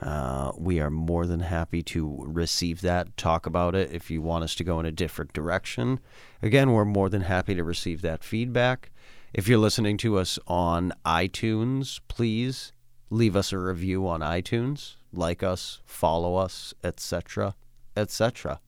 uh, 0.00 0.50
we 0.58 0.80
are 0.80 0.90
more 0.90 1.26
than 1.26 1.40
happy 1.40 1.82
to 1.84 2.24
receive 2.26 2.80
that, 2.80 3.16
talk 3.16 3.46
about 3.46 3.76
it. 3.76 3.92
If 3.92 4.10
you 4.10 4.20
want 4.20 4.42
us 4.42 4.56
to 4.56 4.64
go 4.64 4.80
in 4.80 4.86
a 4.86 4.90
different 4.90 5.32
direction, 5.32 6.00
again, 6.42 6.72
we're 6.72 6.84
more 6.84 7.08
than 7.08 7.22
happy 7.22 7.54
to 7.54 7.62
receive 7.62 8.02
that 8.02 8.24
feedback. 8.24 8.90
If 9.32 9.46
you're 9.46 9.58
listening 9.58 9.96
to 9.98 10.18
us 10.18 10.38
on 10.48 10.92
iTunes, 11.06 12.00
please 12.08 12.72
leave 13.10 13.36
us 13.36 13.52
a 13.52 13.58
review 13.58 14.08
on 14.08 14.20
iTunes, 14.20 14.96
like 15.12 15.42
us, 15.42 15.80
follow 15.84 16.36
us, 16.36 16.74
etc., 16.82 17.54
etc. 17.96 18.60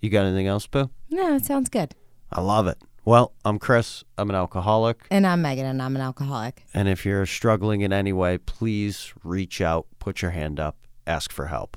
You 0.00 0.10
got 0.10 0.26
anything 0.26 0.46
else, 0.46 0.66
Boo? 0.66 0.90
No, 1.10 1.36
it 1.36 1.44
sounds 1.44 1.68
good. 1.68 1.94
I 2.30 2.40
love 2.40 2.66
it. 2.66 2.78
Well, 3.04 3.32
I'm 3.44 3.58
Chris. 3.58 4.02
I'm 4.18 4.30
an 4.30 4.36
alcoholic. 4.36 5.06
And 5.10 5.26
I'm 5.26 5.40
Megan, 5.40 5.66
and 5.66 5.80
I'm 5.80 5.94
an 5.94 6.02
alcoholic. 6.02 6.64
And 6.74 6.88
if 6.88 7.06
you're 7.06 7.24
struggling 7.24 7.82
in 7.82 7.92
any 7.92 8.12
way, 8.12 8.36
please 8.36 9.12
reach 9.22 9.60
out, 9.60 9.86
put 9.98 10.22
your 10.22 10.32
hand 10.32 10.58
up, 10.58 10.76
ask 11.06 11.32
for 11.32 11.46
help. 11.46 11.76